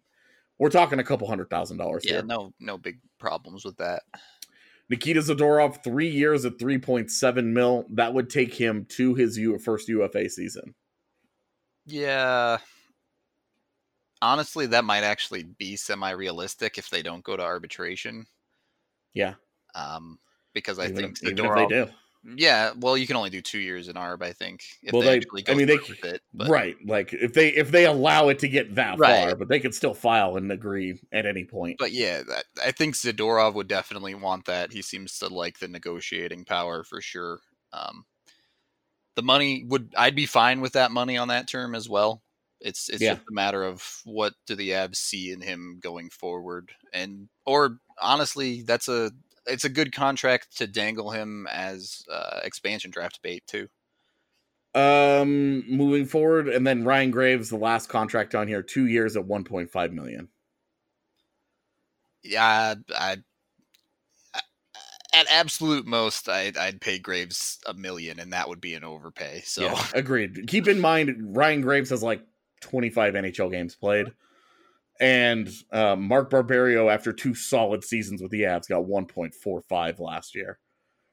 we're 0.58 0.70
talking 0.70 0.98
a 0.98 1.04
couple 1.04 1.28
hundred 1.28 1.50
thousand 1.50 1.76
dollars 1.76 2.04
Yeah, 2.06 2.14
here. 2.14 2.22
no, 2.22 2.52
no 2.58 2.78
big 2.78 3.00
problems 3.20 3.64
with 3.66 3.76
that. 3.76 4.02
Nikita 4.88 5.20
Zadorov, 5.20 5.84
three 5.84 6.08
years 6.08 6.46
at 6.46 6.56
3.7 6.56 7.44
mil. 7.52 7.84
That 7.90 8.14
would 8.14 8.30
take 8.30 8.54
him 8.54 8.86
to 8.92 9.14
his 9.14 9.36
U- 9.36 9.58
first 9.58 9.86
UFA 9.88 10.30
season. 10.30 10.74
Yeah. 11.84 12.56
Honestly, 14.20 14.66
that 14.66 14.84
might 14.84 15.04
actually 15.04 15.44
be 15.44 15.76
semi-realistic 15.76 16.78
if 16.78 16.90
they 16.90 17.02
don't 17.02 17.22
go 17.24 17.36
to 17.36 17.42
arbitration. 17.42 18.26
Yeah. 19.14 19.34
Um, 19.74 20.18
because 20.54 20.78
I 20.78 20.84
even 20.84 20.96
think 20.96 21.18
if, 21.22 21.30
even 21.30 21.44
if 21.46 21.54
they 21.54 21.66
do. 21.66 21.88
Yeah, 22.36 22.72
well, 22.80 22.98
you 22.98 23.06
can 23.06 23.14
only 23.14 23.30
do 23.30 23.40
two 23.40 23.60
years 23.60 23.88
in 23.88 23.94
ARB, 23.94 24.22
I 24.22 24.32
think. 24.32 24.64
If 24.82 24.92
Well, 24.92 25.02
they, 25.02 25.08
they- 25.10 25.16
actually 25.18 25.44
I 25.48 25.54
mean, 25.54 25.68
they 25.68 25.76
with 25.76 26.04
it, 26.04 26.20
but- 26.34 26.48
right. 26.48 26.76
Like 26.84 27.12
if 27.12 27.32
they 27.32 27.50
if 27.50 27.70
they 27.70 27.86
allow 27.86 28.28
it 28.28 28.40
to 28.40 28.48
get 28.48 28.74
that 28.74 28.98
Right. 28.98 29.28
far, 29.28 29.36
but 29.36 29.46
they 29.48 29.60
could 29.60 29.72
still 29.74 29.94
file 29.94 30.36
and 30.36 30.50
agree 30.50 31.00
at 31.12 31.26
any 31.26 31.44
point. 31.44 31.76
But 31.78 31.92
yeah, 31.92 32.22
that, 32.24 32.44
I 32.62 32.72
think 32.72 32.96
Zadorov 32.96 33.54
would 33.54 33.68
definitely 33.68 34.16
want 34.16 34.44
that. 34.46 34.72
He 34.72 34.82
seems 34.82 35.16
to 35.20 35.28
like 35.28 35.60
the 35.60 35.68
negotiating 35.68 36.44
power 36.44 36.82
for 36.82 37.00
sure. 37.00 37.38
Um, 37.72 38.04
the 39.14 39.22
money 39.22 39.64
would 39.68 39.94
I'd 39.96 40.16
be 40.16 40.26
fine 40.26 40.60
with 40.60 40.72
that 40.72 40.90
money 40.90 41.16
on 41.16 41.28
that 41.28 41.46
term 41.46 41.74
as 41.76 41.88
well. 41.88 42.22
It's 42.60 42.88
it's 42.88 43.02
Yeah. 43.02 43.14
just 43.14 43.28
a 43.28 43.32
matter 43.32 43.62
of 43.62 44.00
what 44.04 44.34
do 44.46 44.54
the 44.54 44.70
Avs 44.70 44.96
see 44.96 45.30
in 45.30 45.40
him 45.40 45.78
going 45.80 46.10
forward, 46.10 46.72
and 46.92 47.28
or 47.46 47.78
honestly, 48.00 48.62
that's 48.62 48.88
a 48.88 49.12
it's 49.46 49.64
a 49.64 49.68
good 49.68 49.92
contract 49.92 50.56
to 50.58 50.66
dangle 50.66 51.10
him 51.10 51.46
as 51.50 52.02
uh, 52.10 52.40
expansion 52.42 52.90
draft 52.90 53.20
bait 53.22 53.46
too. 53.46 53.68
Um, 54.74 55.68
moving 55.68 56.04
forward, 56.04 56.48
and 56.48 56.66
then 56.66 56.84
Ryan 56.84 57.10
Graves, 57.10 57.48
the 57.48 57.56
last 57.56 57.88
contract 57.88 58.34
on 58.34 58.48
here, 58.48 58.62
two 58.62 58.86
years 58.86 59.16
at 59.16 59.24
one 59.24 59.44
point 59.44 59.70
five 59.70 59.92
million. 59.92 60.28
Yeah, 62.22 62.74
I, 62.94 63.16
I 64.34 64.40
at 65.14 65.26
absolute 65.30 65.86
most, 65.86 66.28
I'd, 66.28 66.56
I'd 66.56 66.80
pay 66.80 66.98
Graves 66.98 67.58
a 67.66 67.74
million, 67.74 68.20
and 68.20 68.32
that 68.32 68.48
would 68.48 68.60
be 68.60 68.74
an 68.74 68.84
overpay. 68.84 69.42
So 69.44 69.62
Yeah, 69.62 69.86
agreed. 69.94 70.46
Keep 70.48 70.68
in 70.68 70.80
mind, 70.80 71.36
Ryan 71.36 71.60
Graves 71.62 71.90
has 71.90 72.02
like 72.02 72.22
25 72.60 73.14
NHL 73.14 73.50
games 73.50 73.74
played. 73.74 74.12
And 75.00 75.48
uh, 75.70 75.96
Mark 75.96 76.30
Barberio, 76.30 76.88
after 76.88 77.12
two 77.12 77.34
solid 77.34 77.84
seasons 77.84 78.20
with 78.20 78.30
the 78.30 78.42
Avs, 78.42 78.68
got 78.68 78.84
1.45 78.84 80.00
last 80.00 80.34
year. 80.34 80.58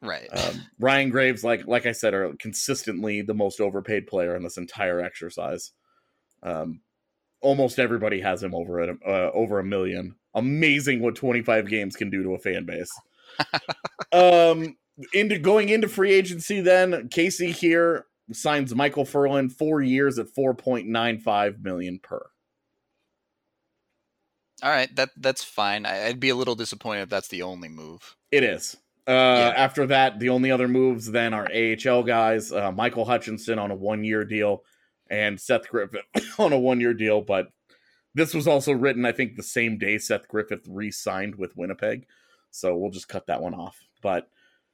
right, 0.01 0.27
Um, 0.31 0.61
Ryan 0.79 1.09
Graves, 1.09 1.43
like 1.43 1.67
like 1.67 1.85
I 1.85 1.91
said, 1.91 2.13
are 2.13 2.33
consistently 2.39 3.21
the 3.21 3.33
most 3.33 3.59
overpaid 3.59 4.07
player 4.07 4.35
in 4.35 4.43
this 4.43 4.57
entire 4.57 4.99
exercise. 4.99 5.71
Um, 6.41 6.81
almost 7.41 7.77
everybody 7.79 8.21
has 8.21 8.41
him 8.41 8.55
over 8.55 8.81
at 8.81 8.89
uh, 9.05 9.31
over 9.33 9.59
a 9.59 9.63
million. 9.63 10.15
Amazing 10.33 11.01
what 11.01 11.15
25 11.15 11.67
games 11.69 11.95
can 11.95 12.09
do 12.09 12.23
to 12.23 12.33
a 12.33 12.39
fan 12.39 12.65
base. 12.65 12.91
um, 14.11 14.75
into 15.13 15.37
going 15.37 15.69
into 15.69 15.87
free 15.87 16.11
agency, 16.11 16.61
then 16.61 17.07
Casey 17.09 17.51
here 17.51 18.05
signs 18.31 18.73
Michael 18.73 19.05
Ferland 19.05 19.53
four 19.53 19.81
years 19.81 20.17
at 20.19 20.27
4.95 20.27 21.61
million 21.63 21.99
per. 21.99 22.25
all 24.63 24.69
right, 24.71 24.93
that 24.95 25.09
that's 25.17 25.43
fine. 25.43 25.85
I, 25.85 26.07
I'd 26.07 26.19
be 26.19 26.29
a 26.29 26.35
little 26.35 26.55
disappointed 26.55 27.03
if 27.03 27.09
that's 27.09 27.27
the 27.27 27.41
only 27.43 27.69
move. 27.69 28.15
It 28.31 28.43
is. 28.43 28.75
Uh, 29.07 29.11
Yeah. 29.11 29.53
After 29.55 29.85
that, 29.87 30.19
the 30.19 30.29
only 30.29 30.49
other 30.49 30.67
moves 30.67 31.11
then 31.11 31.33
are 31.33 31.47
AHL 31.53 32.03
guys. 32.03 32.51
Uh, 32.51 32.71
Michael 32.71 33.05
Hutchinson 33.05 33.59
on 33.59 33.69
a 33.69 33.75
one-year 33.75 34.23
deal, 34.25 34.63
and 35.09 35.39
Seth 35.39 35.69
Griffith 35.69 36.05
on 36.39 36.53
a 36.53 36.59
one-year 36.59 36.93
deal. 36.93 37.21
But 37.21 37.49
this 38.15 38.33
was 38.33 38.47
also 38.47 38.71
written, 38.71 39.05
I 39.05 39.11
think, 39.11 39.35
the 39.35 39.43
same 39.43 39.77
day 39.77 39.97
Seth 39.97 40.27
Griffith 40.27 40.65
re-signed 40.67 41.35
with 41.35 41.55
Winnipeg. 41.55 42.07
So 42.49 42.75
we'll 42.77 42.91
just 42.91 43.09
cut 43.09 43.27
that 43.27 43.41
one 43.41 43.53
off. 43.53 43.77
But 44.01 44.29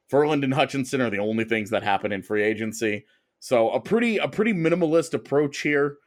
Ferland 0.08 0.43
and 0.43 0.53
Hutchinson 0.53 1.01
are 1.01 1.10
the 1.10 1.17
only 1.20 1.43
things 1.43 1.72
that 1.72 1.84
happen 1.84 2.12
in 2.12 2.22
free 2.22 2.43
agency. 2.43 3.05
So 3.41 3.71
a 3.71 3.81
pretty 3.81 4.17
a 4.17 4.27
pretty 4.27 4.53
minimalist 4.53 5.15
approach 5.15 5.62
here. 5.62 5.98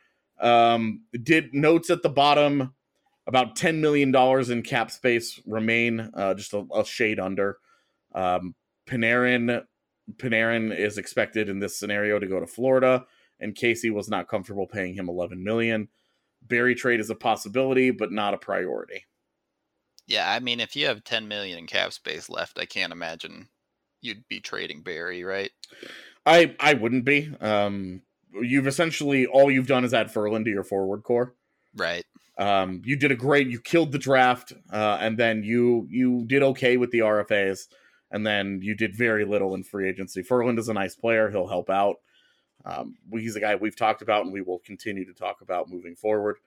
Um, 0.41 1.03
did 1.21 1.53
notes 1.53 1.91
at 1.91 2.03
the 2.03 2.09
bottom 2.09 2.75
about 3.27 3.57
ten 3.57 3.81
million 3.81 4.13
dollars 4.13 4.51
in 4.51 4.63
cap 4.63 4.93
space 4.93 5.41
remain, 5.45 6.13
uh, 6.15 6.35
just 6.35 6.55
a, 6.55 6.65
a 6.73 6.85
shade 6.85 7.19
under. 7.19 7.59
Um, 8.15 8.55
Panarin 8.87 9.65
Panarin 10.17 10.77
is 10.77 10.97
expected 10.97 11.49
in 11.49 11.59
this 11.59 11.77
scenario 11.77 12.21
to 12.21 12.27
go 12.29 12.39
to 12.39 12.47
Florida, 12.47 13.05
and 13.41 13.57
Casey 13.57 13.91
was 13.91 14.09
not 14.09 14.29
comfortable 14.29 14.69
paying 14.69 14.95
him 14.95 15.09
11 15.09 15.43
million. 15.43 15.89
Barrie 16.41 16.77
trade 16.77 17.01
is 17.01 17.11
a 17.11 17.17
possibility, 17.17 17.91
but 17.91 18.13
not 18.13 18.35
a 18.35 18.39
priority. 18.39 19.07
Yeah, 20.07 20.31
I 20.31 20.39
mean, 20.39 20.61
if 20.61 20.77
you 20.77 20.87
have 20.87 21.03
10 21.03 21.27
million 21.27 21.59
in 21.59 21.67
cap 21.67 21.93
space 21.93 22.31
left, 22.31 22.61
I 22.61 22.67
can't 22.67 22.93
imagine 22.93 23.49
you'd 24.03 24.29
be 24.29 24.39
trading 24.39 24.83
Barrie, 24.83 25.25
right? 25.25 25.51
I 26.27 26.55
I 26.59 26.75
wouldn't 26.75 27.05
be. 27.05 27.33
Um, 27.41 28.03
you've 28.33 28.67
essentially 28.67 29.27
all 29.27 29.51
you've 29.51 29.67
done 29.67 29.85
is 29.85 29.95
add 29.95 30.11
Ferland 30.11 30.45
to 30.47 30.51
your 30.51 30.65
forward 30.65 31.03
core. 31.03 31.35
Right. 31.77 32.05
Um, 32.37 32.83
you 32.85 32.97
did 32.97 33.13
a 33.13 33.17
great. 33.17 33.49
You 33.49 33.61
killed 33.61 33.93
the 33.93 33.99
draft, 33.99 34.53
uh, 34.73 34.99
and 35.01 35.19
then 35.19 35.43
you 35.43 35.87
you 35.91 36.25
did 36.27 36.43
okay 36.43 36.77
with 36.77 36.91
the 36.91 37.01
RFAs, 37.01 37.69
and 38.11 38.27
then 38.27 38.61
you 38.63 38.75
did 38.75 38.97
very 38.97 39.25
little 39.25 39.55
in 39.55 39.63
free 39.63 39.89
agency. 39.89 40.23
Ferland 40.23 40.59
is 40.59 40.69
a 40.69 40.75
nice 40.75 40.97
player; 40.97 41.31
he'll 41.31 41.47
help 41.47 41.71
out. 41.71 41.97
Um, 42.65 42.97
he's 43.13 43.37
a 43.37 43.41
guy 43.41 43.55
we've 43.55 43.77
talked 43.77 44.03
about, 44.03 44.25
and 44.25 44.33
we 44.33 44.41
will 44.41 44.59
continue 44.61 45.05
to 45.05 45.13
talk 45.13 45.43
about 45.43 45.69
moving 45.69 45.95
forward. 45.95 46.39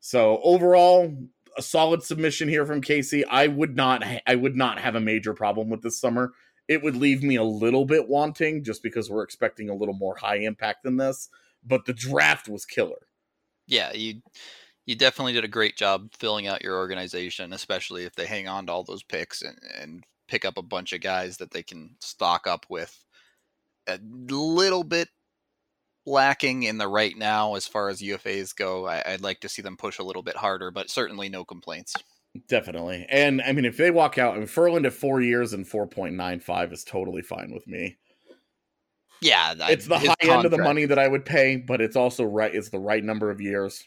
So 0.00 0.40
overall, 0.42 1.12
a 1.56 1.62
solid 1.62 2.02
submission 2.02 2.48
here 2.48 2.64
from 2.64 2.80
Casey. 2.80 3.24
I 3.24 3.48
would 3.48 3.76
not, 3.76 4.04
ha- 4.04 4.20
I 4.26 4.36
would 4.36 4.56
not 4.56 4.78
have 4.78 4.94
a 4.94 5.00
major 5.00 5.34
problem 5.34 5.68
with 5.68 5.82
this 5.82 6.00
summer. 6.00 6.32
It 6.68 6.82
would 6.82 6.96
leave 6.96 7.22
me 7.22 7.36
a 7.36 7.42
little 7.44 7.84
bit 7.84 8.08
wanting, 8.08 8.62
just 8.62 8.82
because 8.82 9.10
we're 9.10 9.22
expecting 9.22 9.70
a 9.70 9.74
little 9.74 9.94
more 9.94 10.16
high 10.16 10.36
impact 10.36 10.84
than 10.84 10.98
this. 10.98 11.28
But 11.64 11.86
the 11.86 11.94
draft 11.94 12.48
was 12.48 12.64
killer. 12.64 13.08
Yeah, 13.66 13.92
you 13.92 14.22
you 14.86 14.94
definitely 14.94 15.34
did 15.34 15.44
a 15.44 15.48
great 15.48 15.76
job 15.76 16.10
filling 16.18 16.46
out 16.46 16.62
your 16.62 16.78
organization, 16.78 17.52
especially 17.52 18.04
if 18.04 18.14
they 18.14 18.26
hang 18.26 18.48
on 18.48 18.66
to 18.66 18.72
all 18.72 18.84
those 18.84 19.02
picks 19.02 19.42
and, 19.42 19.58
and 19.78 20.04
pick 20.28 20.46
up 20.46 20.56
a 20.56 20.62
bunch 20.62 20.94
of 20.94 21.02
guys 21.02 21.36
that 21.38 21.50
they 21.50 21.62
can 21.62 21.96
stock 22.00 22.46
up 22.46 22.64
with. 22.70 23.04
A 23.86 23.98
little 24.02 24.84
bit 24.84 25.08
lacking 26.06 26.62
in 26.62 26.78
the 26.78 26.88
right 26.88 27.16
now 27.16 27.54
as 27.54 27.66
far 27.66 27.90
as 27.90 28.00
UFAs 28.00 28.56
go. 28.56 28.86
I, 28.86 29.02
I'd 29.06 29.20
like 29.20 29.40
to 29.40 29.48
see 29.48 29.62
them 29.62 29.76
push 29.76 29.98
a 29.98 30.04
little 30.04 30.22
bit 30.22 30.36
harder, 30.36 30.70
but 30.70 30.90
certainly 30.90 31.28
no 31.28 31.44
complaints. 31.44 31.94
Definitely. 32.48 33.06
And 33.08 33.40
I 33.42 33.52
mean, 33.52 33.64
if 33.64 33.76
they 33.76 33.90
walk 33.90 34.18
out, 34.18 34.36
and 34.36 34.48
Ferland 34.48 34.86
at 34.86 34.92
four 34.92 35.20
years 35.20 35.52
and 35.52 35.66
4.95 35.66 36.72
is 36.72 36.84
totally 36.84 37.22
fine 37.22 37.52
with 37.52 37.66
me. 37.66 37.96
Yeah, 39.20 39.54
I- 39.60 39.72
It's 39.72 39.86
the 39.86 39.98
high 39.98 40.14
end 40.22 40.44
of 40.44 40.50
the 40.50 40.58
money 40.58 40.84
that 40.84 40.98
I 40.98 41.08
would 41.08 41.24
pay, 41.24 41.56
but 41.56 41.80
it's 41.80 41.96
also 41.96 42.24
right. 42.24 42.54
It's 42.54 42.68
the 42.68 42.78
right 42.78 43.02
number 43.02 43.30
of 43.30 43.40
years. 43.40 43.82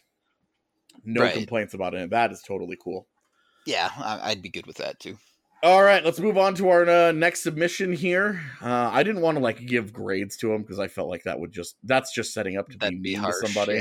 No 1.04 1.22
Right. 1.22 1.32
complaints 1.34 1.72
about 1.74 1.94
it. 1.94 2.10
That 2.10 2.32
is 2.32 2.42
totally 2.42 2.76
cool. 2.82 3.06
Yeah, 3.64 3.90
I'd 3.96 4.42
be 4.42 4.50
good 4.50 4.66
with 4.66 4.76
that 4.78 4.98
too. 5.00 5.16
All 5.62 5.82
right, 5.82 6.04
let's 6.04 6.18
move 6.18 6.36
on 6.36 6.54
to 6.56 6.68
our 6.70 6.88
uh, 6.88 7.12
next 7.12 7.42
submission 7.44 7.92
here. 7.92 8.42
Uh, 8.60 8.90
I 8.92 9.04
didn't 9.04 9.22
want 9.22 9.38
to 9.38 9.42
like 9.42 9.64
give 9.64 9.92
grades 9.92 10.36
to 10.38 10.52
him 10.52 10.62
because 10.62 10.80
I 10.80 10.88
felt 10.88 11.08
like 11.08 11.22
that 11.22 11.38
would 11.38 11.52
just 11.52 11.76
that's 11.84 12.12
just 12.12 12.34
setting 12.34 12.56
up 12.58 12.68
to 12.70 12.76
That'd 12.78 13.00
be 13.00 13.10
be 13.10 13.14
mean 13.14 13.22
harsh. 13.22 13.36
to 13.40 13.46
somebody. 13.46 13.80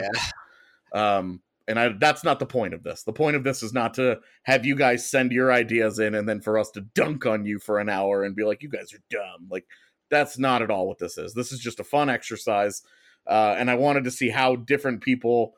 Yeah. 0.94 1.18
Um, 1.18 1.42
and 1.72 1.80
I 1.80 1.90
that's 2.00 2.24
not 2.24 2.38
the 2.40 2.46
point 2.46 2.76
of 2.76 2.84
this. 2.84 3.04
The 3.04 3.14
point 3.14 3.36
of 3.36 3.44
this 3.44 3.64
is 3.64 3.74
not 3.74 3.96
to 3.96 4.20
have 4.44 4.66
you 4.66 4.76
guys 4.76 5.10
send 5.10 5.32
your 5.32 5.52
ideas 5.52 5.98
in 5.98 6.14
and 6.14 6.30
then 6.30 6.42
for 6.42 6.60
us 6.60 6.70
to 6.72 6.82
dunk 6.82 7.26
on 7.26 7.46
you 7.46 7.58
for 7.58 7.80
an 7.80 7.90
hour 7.90 8.24
and 8.24 8.36
be 8.36 8.44
like, 8.44 8.62
you 8.62 8.70
guys 8.70 8.94
are 8.94 9.02
dumb. 9.10 9.48
Like 9.50 9.66
that's 10.12 10.38
not 10.38 10.62
at 10.62 10.70
all 10.70 10.88
what 10.88 11.00
this 11.00 11.18
is. 11.18 11.34
This 11.34 11.52
is 11.52 11.60
just 11.60 11.80
a 11.80 11.84
fun 11.84 12.10
exercise. 12.10 12.84
Uh, 13.26 13.56
and 13.58 13.72
I 13.72 13.76
wanted 13.76 14.04
to 14.04 14.12
see 14.12 14.30
how 14.30 14.56
different 14.56 15.02
people 15.02 15.54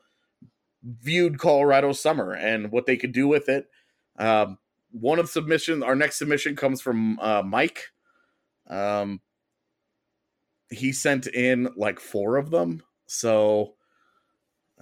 viewed 0.82 1.38
Colorado 1.38 1.92
summer 1.92 2.32
and 2.32 2.70
what 2.70 2.86
they 2.86 2.96
could 2.96 3.12
do 3.12 3.26
with 3.26 3.48
it. 3.48 3.66
Um, 4.18 4.58
one 4.90 5.18
of 5.18 5.26
the 5.26 5.32
submissions, 5.32 5.82
our 5.82 5.96
next 5.96 6.18
submission 6.18 6.56
comes 6.56 6.80
from 6.80 7.18
uh, 7.18 7.42
Mike. 7.42 7.88
Um, 8.70 9.20
he 10.70 10.92
sent 10.92 11.26
in 11.26 11.68
like 11.76 11.98
four 12.00 12.36
of 12.36 12.50
them. 12.50 12.82
So 13.06 13.74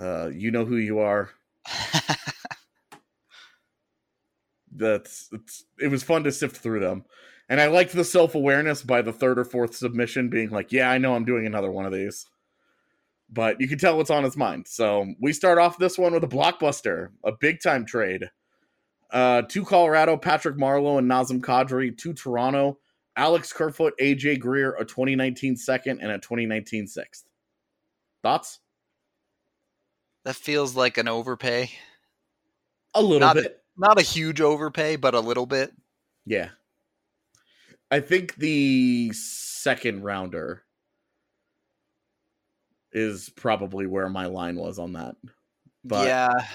uh, 0.02 0.28
you 0.28 0.50
know 0.50 0.64
who 0.64 0.76
you 0.76 0.98
are. 0.98 1.30
That's 4.74 5.28
it's, 5.32 5.64
it 5.78 5.88
was 5.88 6.02
fun 6.02 6.24
to 6.24 6.32
sift 6.32 6.56
through 6.56 6.80
them. 6.80 7.04
And 7.48 7.60
I 7.60 7.66
liked 7.66 7.92
the 7.92 8.04
self 8.04 8.34
awareness 8.34 8.82
by 8.82 9.02
the 9.02 9.12
third 9.12 9.38
or 9.38 9.44
fourth 9.44 9.76
submission 9.76 10.28
being 10.28 10.50
like, 10.50 10.72
yeah, 10.72 10.90
I 10.90 10.98
know 10.98 11.14
I'm 11.14 11.24
doing 11.24 11.46
another 11.46 11.70
one 11.70 11.86
of 11.86 11.92
these. 11.92 12.26
But 13.30 13.60
you 13.60 13.68
can 13.68 13.78
tell 13.78 13.96
what's 13.96 14.10
on 14.10 14.24
his 14.24 14.36
mind. 14.36 14.66
So 14.68 15.06
we 15.20 15.32
start 15.32 15.58
off 15.58 15.78
this 15.78 15.98
one 15.98 16.12
with 16.14 16.24
a 16.24 16.28
blockbuster, 16.28 17.08
a 17.24 17.32
big 17.32 17.60
time 17.62 17.86
trade. 17.86 18.30
Uh, 19.10 19.42
to 19.42 19.64
Colorado, 19.64 20.16
Patrick 20.16 20.56
Marleau 20.56 20.98
and 20.98 21.10
Nazem 21.10 21.40
Kadri. 21.40 21.96
To 21.98 22.12
Toronto, 22.12 22.78
Alex 23.16 23.52
Kerfoot, 23.52 23.92
AJ 24.00 24.40
Greer, 24.40 24.72
a 24.72 24.84
2019 24.84 25.56
second 25.56 26.00
and 26.00 26.10
a 26.10 26.18
2019 26.18 26.86
sixth. 26.86 27.24
Thoughts? 28.22 28.60
That 30.24 30.36
feels 30.36 30.76
like 30.76 30.98
an 30.98 31.08
overpay. 31.08 31.70
A 32.94 33.02
little 33.02 33.20
Not- 33.20 33.36
bit. 33.36 33.58
Not 33.76 33.98
a 33.98 34.02
huge 34.02 34.40
overpay, 34.40 34.96
but 34.96 35.14
a 35.14 35.20
little 35.20 35.46
bit. 35.46 35.72
Yeah. 36.26 36.50
I 37.90 38.00
think 38.00 38.34
the 38.36 39.10
second 39.14 40.02
rounder 40.02 40.62
is 42.92 43.30
probably 43.30 43.86
where 43.86 44.08
my 44.10 44.26
line 44.26 44.56
was 44.56 44.78
on 44.78 44.92
that. 44.92 45.16
But 45.84 46.06
yeah, 46.06 46.46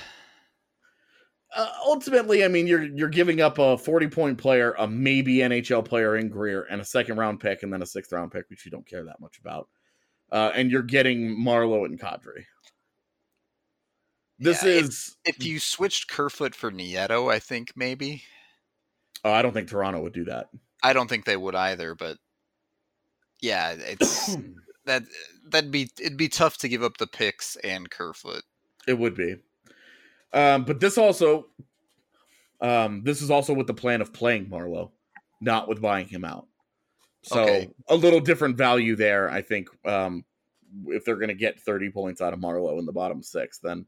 uh, 1.55 1.71
ultimately, 1.85 2.45
I 2.45 2.47
mean, 2.47 2.67
you're 2.67 2.83
you're 2.83 3.09
giving 3.09 3.41
up 3.41 3.57
a 3.57 3.77
40 3.77 4.07
point 4.07 4.37
player, 4.37 4.73
a 4.77 4.87
maybe 4.87 5.37
NHL 5.37 5.83
player 5.83 6.15
in 6.17 6.29
Greer, 6.29 6.63
and 6.69 6.79
a 6.79 6.85
second 6.85 7.17
round 7.17 7.39
pick, 7.39 7.63
and 7.63 7.73
then 7.73 7.81
a 7.81 7.85
sixth 7.85 8.11
round 8.11 8.31
pick, 8.31 8.49
which 8.49 8.65
you 8.65 8.71
don't 8.71 8.87
care 8.87 9.03
that 9.03 9.19
much 9.19 9.39
about. 9.39 9.67
Uh, 10.31 10.51
and 10.55 10.71
you're 10.71 10.83
getting 10.83 11.35
Marleau 11.37 11.85
and 11.85 11.99
Kadri. 11.99 12.45
This 14.39 14.63
Yeah, 14.63 14.69
is. 14.69 15.17
If 15.25 15.43
you 15.43 15.59
switched 15.59 16.09
Kerfoot 16.09 16.53
for 16.53 16.71
Nieto, 16.71 17.31
I 17.31 17.39
think 17.39 17.73
maybe. 17.75 18.23
Oh, 19.25 19.31
I 19.31 19.41
don't 19.41 19.53
think 19.53 19.67
Toronto 19.67 20.01
would 20.01 20.13
do 20.13 20.25
that. 20.25 20.49
I 20.83 20.93
don't 20.93 21.07
think 21.07 21.25
they 21.25 21.37
would 21.37 21.55
either, 21.55 21.95
but 21.95 22.17
yeah, 23.41 23.71
it's 23.77 24.35
that 24.85 25.03
that'd 25.49 25.71
be 25.71 25.89
it'd 25.99 26.17
be 26.17 26.29
tough 26.29 26.57
to 26.59 26.69
give 26.69 26.83
up 26.83 26.97
the 26.97 27.07
picks 27.07 27.55
and 27.57 27.89
Kerfoot. 27.89 28.43
It 28.87 28.97
would 28.97 29.15
be. 29.15 29.37
Um, 30.33 30.65
but 30.65 30.79
this 30.79 30.97
also, 30.97 31.47
um, 32.61 33.03
this 33.03 33.21
is 33.21 33.31
also 33.31 33.53
with 33.53 33.67
the 33.67 33.73
plan 33.73 34.01
of 34.01 34.13
playing 34.13 34.47
Marleau, 34.47 34.91
not 35.41 35.67
with 35.67 35.81
buying 35.81 36.07
him 36.07 36.23
out. 36.23 36.47
So 37.23 37.41
Okay. 37.43 37.69
a 37.89 37.95
little 37.95 38.19
different 38.19 38.57
value 38.57 38.95
there, 38.95 39.29
I 39.29 39.41
think. 39.41 39.69
Um, 39.85 40.25
if 40.87 41.05
they're 41.05 41.15
going 41.15 41.29
to 41.29 41.33
get 41.33 41.59
30 41.59 41.89
points 41.91 42.21
out 42.21 42.33
of 42.33 42.39
Marleau 42.39 42.77
in 42.77 42.85
the 42.85 42.91
bottom 42.91 43.23
six, 43.23 43.57
then 43.59 43.85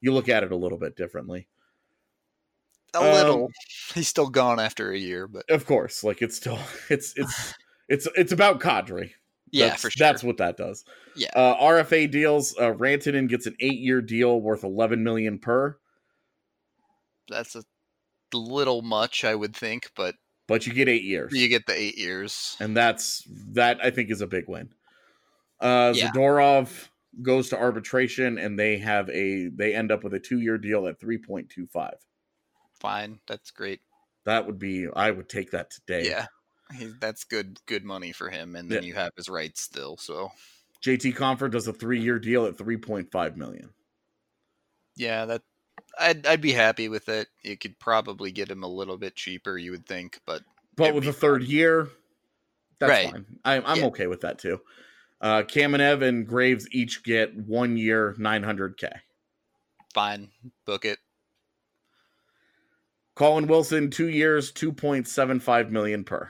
you 0.00 0.12
look 0.12 0.28
at 0.28 0.42
it 0.44 0.52
a 0.52 0.56
little 0.56 0.78
bit 0.78 0.96
differently. 0.96 1.48
A 2.94 2.98
Um, 2.98 3.04
little. 3.14 3.50
He's 3.94 4.08
still 4.08 4.28
gone 4.28 4.58
after 4.60 4.90
a 4.92 4.98
year, 4.98 5.26
but 5.28 5.48
Of 5.50 5.66
course, 5.66 6.02
like 6.04 6.22
it's 6.22 6.36
still, 6.36 6.58
it's, 6.90 7.12
it's, 7.16 7.54
it's, 7.88 8.08
it's 8.16 8.32
about 8.32 8.60
Kadri. 8.60 9.10
yeah, 9.50 9.68
that's, 9.68 9.82
for 9.82 9.90
sure. 9.90 10.06
That's 10.06 10.22
what 10.24 10.36
that 10.38 10.56
does. 10.56 10.84
Yeah. 11.14 11.28
Uh, 11.34 11.56
RFA 11.62 12.10
deals. 12.10 12.56
Uh, 12.58 12.72
Rantanen 12.72 13.28
gets 13.28 13.46
an 13.46 13.56
eight-year 13.60 14.00
deal 14.02 14.40
worth 14.40 14.64
11 14.64 15.02
million 15.04 15.38
per, 15.38 15.78
That's 17.28 17.54
a 17.56 17.64
little 18.34 18.82
much, 18.82 19.24
I 19.24 19.34
would 19.34 19.54
think, 19.56 19.90
but 19.96 20.14
but 20.48 20.64
you 20.66 20.72
get 20.72 20.88
eight 20.88 21.02
years. 21.02 21.32
you 21.32 21.48
get 21.48 21.66
the 21.66 21.74
eight 21.76 21.98
years. 21.98 22.56
and 22.60 22.76
that's 22.76 23.22
that 23.52 23.78
I 23.82 23.90
think 23.90 24.10
is 24.10 24.20
a 24.20 24.26
big 24.28 24.44
win. 24.48 24.68
Uh 25.60 25.92
Yeah. 25.96 26.10
Zadorov 26.12 26.88
goes 27.22 27.48
to 27.50 27.58
arbitration 27.58 28.38
and 28.38 28.58
they 28.58 28.78
have 28.78 29.08
a 29.10 29.48
they 29.48 29.74
end 29.74 29.92
up 29.92 30.04
with 30.04 30.14
a 30.14 30.20
two 30.20 30.40
year 30.40 30.58
deal 30.58 30.86
at 30.86 31.00
three 31.00 31.18
point 31.18 31.48
two 31.50 31.66
five. 31.66 31.96
Fine, 32.80 33.20
that's 33.26 33.50
great. 33.50 33.82
That 34.26 34.44
would 34.46 34.58
be 34.58 34.88
I 34.94 35.10
would 35.10 35.28
take 35.30 35.52
that 35.52 35.70
today. 35.70 36.10
Yeah, 36.10 36.26
he, 36.76 36.86
that's 37.00 37.24
good. 37.24 37.58
Good 37.66 37.84
money 37.84 38.12
for 38.12 38.30
him, 38.30 38.56
and 38.56 38.70
then 38.70 38.82
Yeah. 38.82 38.82
you 38.82 38.94
have 38.94 39.12
his 39.16 39.28
rights 39.28 39.60
still. 39.62 39.96
So 39.96 40.32
JT 40.80 41.12
Compher 41.12 41.50
does 41.50 41.68
a 41.68 41.72
three 41.74 42.00
year 42.00 42.18
deal 42.18 42.46
at 42.46 42.56
three 42.58 42.76
point 42.78 43.10
five 43.12 43.36
million. 43.36 43.74
yeah, 44.96 45.24
that 45.26 45.42
I'd 45.98 46.26
I'd 46.26 46.40
be 46.40 46.52
happy 46.52 46.88
with 46.88 47.08
it. 47.08 47.28
You 47.42 47.56
could 47.56 47.78
probably 47.78 48.32
get 48.32 48.50
him 48.50 48.62
a 48.62 48.68
little 48.68 48.96
bit 48.98 49.16
cheaper, 49.16 49.58
you 49.58 49.70
would 49.72 49.86
think, 49.86 50.20
but 50.26 50.42
But 50.76 50.94
with 50.94 51.04
the 51.04 51.12
third 51.12 51.42
year, 51.42 51.88
that's 52.80 52.90
Right. 52.90 53.00
fine. 53.00 53.26
I, 53.44 53.60
I'm 53.60 53.78
Yeah. 53.78 53.84
okay 53.84 54.06
with 54.06 54.22
that 54.22 54.38
too. 54.38 54.60
Uh 55.20 55.42
Kamenev 55.42 56.02
and 56.02 56.26
Graves 56.26 56.66
each 56.72 57.02
get 57.02 57.34
one 57.36 57.76
year 57.76 58.14
nine 58.18 58.42
hundred 58.42 58.76
K. 58.76 58.88
fine, 59.94 60.30
book 60.66 60.84
it. 60.84 60.98
Colin 63.14 63.46
Wilson, 63.46 63.90
two 63.90 64.08
years, 64.08 64.52
two 64.52 64.72
point 64.72 65.08
seven 65.08 65.40
five 65.40 65.72
million 65.72 66.04
per. 66.04 66.28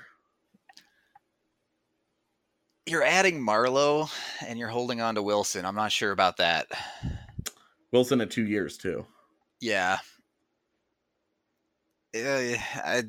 You're 2.89 3.03
adding 3.03 3.41
Marleau 3.41 4.09
and 4.47 4.57
you're 4.57 4.69
holding 4.69 5.01
on 5.01 5.17
to 5.17 5.23
Wilson. 5.23 5.65
I'm 5.65 5.75
not 5.75 5.91
sure 5.91 6.13
about 6.13 6.37
that. 6.37 6.69
Wilson 7.91 8.21
at 8.21 8.31
two 8.31 8.47
years 8.47 8.77
too. 8.79 9.05
Yeah. 9.61 9.99
Yeah, 12.15 12.63
I, 12.77 13.03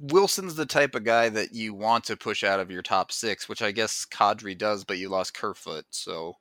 Wilson's 0.00 0.54
the 0.54 0.66
type 0.66 0.94
of 0.94 1.04
guy 1.04 1.28
that 1.28 1.54
you 1.54 1.74
want 1.74 2.04
to 2.04 2.16
push 2.16 2.44
out 2.44 2.60
of 2.60 2.70
your 2.70 2.82
top 2.82 3.12
six, 3.12 3.48
which 3.48 3.62
I 3.62 3.72
guess 3.72 4.06
Kadri 4.10 4.56
does, 4.56 4.84
but 4.84 4.98
you 4.98 5.08
lost 5.08 5.34
Kerfoot, 5.34 5.86
so 5.90 6.34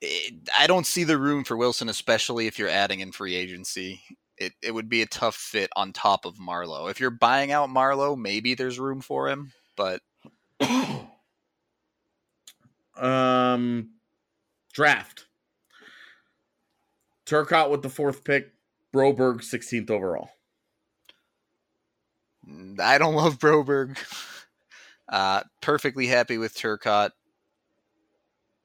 it, 0.00 0.34
I 0.58 0.66
don't 0.66 0.86
see 0.86 1.04
the 1.04 1.18
room 1.18 1.44
for 1.44 1.56
Wilson, 1.56 1.88
especially 1.88 2.46
if 2.46 2.58
you're 2.58 2.68
adding 2.68 3.00
in 3.00 3.12
free 3.12 3.34
agency. 3.34 4.02
It 4.36 4.52
it 4.62 4.72
would 4.72 4.88
be 4.88 5.02
a 5.02 5.06
tough 5.06 5.36
fit 5.36 5.70
on 5.76 5.92
top 5.92 6.24
of 6.24 6.36
Marleau. 6.38 6.90
If 6.90 6.98
you're 7.00 7.10
buying 7.10 7.52
out 7.52 7.70
Marleau, 7.70 8.18
maybe 8.18 8.54
there's 8.54 8.80
room 8.80 9.00
for 9.00 9.28
him, 9.28 9.52
but 9.76 10.00
um 12.96 13.90
draft. 14.72 15.26
Turcotte 17.24 17.70
with 17.70 17.82
the 17.82 17.88
fourth 17.88 18.24
pick, 18.24 18.52
Broberg 18.92 19.40
16th 19.40 19.90
overall. 19.90 20.30
I 22.78 22.98
don't 22.98 23.14
love 23.14 23.38
Broberg. 23.38 23.98
Uh, 25.08 25.42
perfectly 25.60 26.06
happy 26.06 26.38
with 26.38 26.54
Turcotte. 26.54 27.10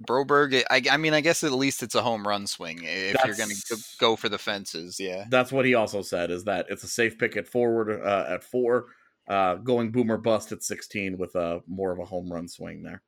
Broberg, 0.02 0.64
I, 0.70 0.82
I 0.90 0.96
mean, 0.96 1.14
I 1.14 1.20
guess 1.20 1.44
at 1.44 1.52
least 1.52 1.84
it's 1.84 1.96
a 1.96 2.02
home 2.02 2.26
run 2.26 2.48
swing 2.48 2.82
if 2.84 3.18
you're 3.26 3.36
going 3.36 3.50
to 3.50 3.78
go 4.00 4.16
for 4.16 4.30
the 4.30 4.38
fences. 4.38 4.98
Yeah, 4.98 5.26
That's 5.30 5.52
what 5.52 5.66
he 5.66 5.74
also 5.74 6.02
said 6.02 6.32
is 6.32 6.46
that 6.46 6.68
it's 6.70 6.84
a 6.84 6.88
safe 6.88 7.18
pick 7.18 7.36
at 7.36 7.48
forward 7.48 8.02
uh, 8.02 8.26
at 8.30 8.46
four, 8.46 8.86
uh, 9.28 9.56
going 9.56 9.92
boomer 9.92 10.18
bust 10.18 10.52
at 10.54 10.64
16 10.64 11.18
with 11.18 11.36
a 11.36 11.62
more 11.68 11.92
of 11.92 12.00
a 12.00 12.06
home 12.06 12.32
run 12.32 12.48
swing 12.48 12.84
there. 12.84 13.02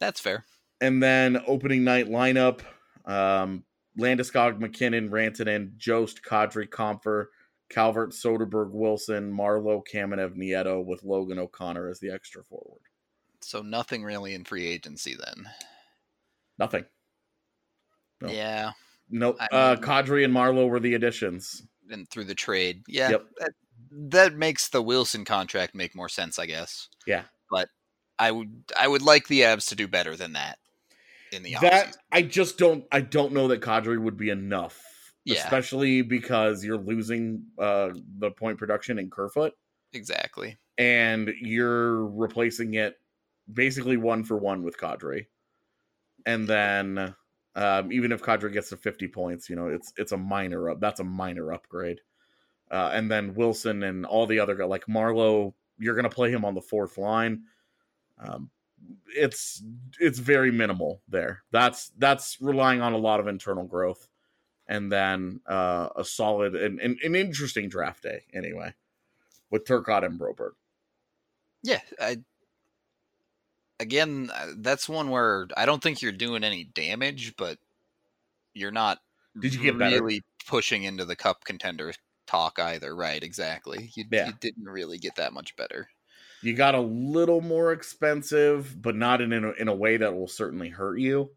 that's 0.00 0.20
fair. 0.20 0.46
And 0.80 1.02
then 1.02 1.42
opening 1.46 1.84
night 1.84 2.08
lineup, 2.08 2.60
um, 3.04 3.64
Landeskog, 3.98 4.60
MacKinnon, 4.60 5.10
Rantanen, 5.10 5.76
Jost, 5.76 6.22
Kadri, 6.22 6.68
Compher, 6.68 7.26
Calvert, 7.70 8.10
Soderberg, 8.12 8.70
Wilson, 8.70 9.30
Marleau, 9.32 9.82
Kamenev, 9.92 10.34
Nieto 10.36 10.84
with 10.84 11.04
Logan 11.04 11.38
O'Connor 11.38 11.88
as 11.88 12.00
the 12.00 12.10
extra 12.10 12.42
forward. 12.44 12.80
So 13.40 13.62
nothing 13.62 14.02
really 14.04 14.34
in 14.34 14.44
free 14.44 14.66
agency 14.66 15.14
then. 15.14 15.48
Nothing. 16.58 16.84
No. 18.20 18.28
Yeah, 18.30 18.72
No, 19.10 19.36
I 19.38 19.46
uh, 19.52 19.76
Kadri 19.76 20.24
and 20.24 20.34
Marleau 20.34 20.68
were 20.68 20.80
the 20.80 20.94
additions. 20.94 21.62
and 21.90 22.08
through 22.10 22.24
the 22.24 22.34
trade. 22.34 22.82
Yeah, 22.88 23.10
Yep. 23.10 23.26
that, 23.38 23.50
that 24.10 24.34
makes 24.34 24.68
the 24.68 24.82
Wilson 24.82 25.24
contract 25.24 25.74
make 25.74 25.94
more 25.94 26.08
sense, 26.08 26.38
I 26.38 26.46
guess. 26.46 26.88
Yeah. 27.06 27.22
But 27.50 27.68
I 28.18 28.32
would 28.32 28.64
I 28.78 28.88
would 28.88 29.02
like 29.02 29.28
the 29.28 29.42
Avs 29.42 29.68
to 29.68 29.76
do 29.76 29.86
better 29.86 30.16
than 30.16 30.32
that 30.32 30.58
in 31.32 31.42
the 31.44 31.54
that 31.60 31.86
offseason. 31.88 31.96
I 32.10 32.22
just 32.22 32.58
don't 32.58 32.84
I 32.90 33.00
don't 33.02 33.32
know 33.32 33.46
that 33.48 33.60
Kadri 33.60 33.98
would 34.02 34.16
be 34.16 34.30
enough. 34.30 34.82
Yeah. 35.24 35.42
Especially 35.44 36.02
because 36.02 36.64
you're 36.64 36.78
losing 36.78 37.42
uh 37.58 37.90
the 38.18 38.30
point 38.30 38.58
production 38.58 38.98
in 38.98 39.10
Kerfoot 39.10 39.52
Exactly. 39.92 40.56
and 40.78 41.32
you're 41.40 42.06
replacing 42.06 42.74
it 42.74 42.96
basically 43.52 43.96
one 43.96 44.24
for 44.24 44.36
one 44.36 44.62
with 44.62 44.78
Kadri. 44.78 45.26
And 46.26 46.46
then 46.46 47.14
um, 47.54 47.92
even 47.92 48.12
if 48.12 48.22
Kadri 48.22 48.52
gets 48.52 48.68
to 48.70 48.76
50 48.76 49.08
points, 49.08 49.48
you 49.48 49.56
know, 49.56 49.68
it's 49.68 49.92
it's 49.96 50.12
a 50.12 50.16
minor 50.16 50.70
up. 50.70 50.80
That's 50.80 51.00
a 51.00 51.04
minor 51.04 51.52
upgrade. 51.52 52.00
Uh, 52.70 52.90
and 52.92 53.10
then 53.10 53.34
Wilson 53.34 53.82
and 53.82 54.04
all 54.04 54.26
the 54.26 54.40
other 54.40 54.54
guys 54.54 54.68
like 54.68 54.86
Marleau, 54.86 55.54
you're 55.78 55.94
going 55.94 56.04
to 56.08 56.14
play 56.14 56.30
him 56.30 56.44
on 56.44 56.54
the 56.54 56.60
fourth 56.60 56.98
line. 56.98 57.44
Um, 58.18 58.50
it's 59.16 59.62
it's 60.00 60.18
very 60.18 60.50
minimal 60.50 61.02
there. 61.08 61.42
That's 61.50 61.90
that's 61.98 62.38
relying 62.40 62.80
on 62.80 62.92
a 62.92 62.98
lot 62.98 63.20
of 63.20 63.26
internal 63.28 63.64
growth, 63.64 64.07
and 64.68 64.92
then 64.92 65.40
uh, 65.46 65.88
a 65.96 66.04
solid 66.04 66.54
and, 66.54 66.78
and 66.80 66.98
an 67.02 67.14
interesting 67.14 67.68
draft 67.68 68.02
day 68.02 68.24
anyway, 68.32 68.74
with 69.50 69.64
Turcotte 69.64 70.04
and 70.04 70.18
Broberg. 70.20 70.52
Yeah, 71.62 71.80
I 72.00 72.18
again, 73.80 74.30
uh, 74.34 74.52
that's 74.58 74.88
one 74.88 75.10
where 75.10 75.48
I 75.56 75.66
don't 75.66 75.82
think 75.82 76.02
you're 76.02 76.12
doing 76.12 76.44
any 76.44 76.64
damage, 76.64 77.34
but 77.36 77.58
you're 78.54 78.70
not 78.70 78.98
Did 79.38 79.54
you 79.54 79.62
get 79.62 79.78
better? 79.78 80.02
really 80.02 80.22
pushing 80.46 80.84
into 80.84 81.04
the 81.04 81.16
cup 81.16 81.44
contender 81.44 81.92
talk 82.26 82.58
either, 82.58 82.94
right? 82.94 83.22
Exactly. 83.22 83.90
You, 83.94 84.04
Yeah. 84.10 84.26
you 84.28 84.32
didn't 84.40 84.68
really 84.68 84.98
get 84.98 85.16
that 85.16 85.32
much 85.32 85.56
better. 85.56 85.88
You 86.42 86.54
got 86.54 86.74
a 86.74 86.80
little 86.80 87.40
more 87.40 87.72
expensive, 87.72 88.80
but 88.80 88.94
not 88.94 89.20
in 89.20 89.32
a, 89.32 89.50
in 89.52 89.66
a 89.68 89.74
way 89.74 89.96
that 89.96 90.14
will 90.14 90.28
certainly 90.28 90.68
hurt 90.68 90.98
you. 90.98 91.30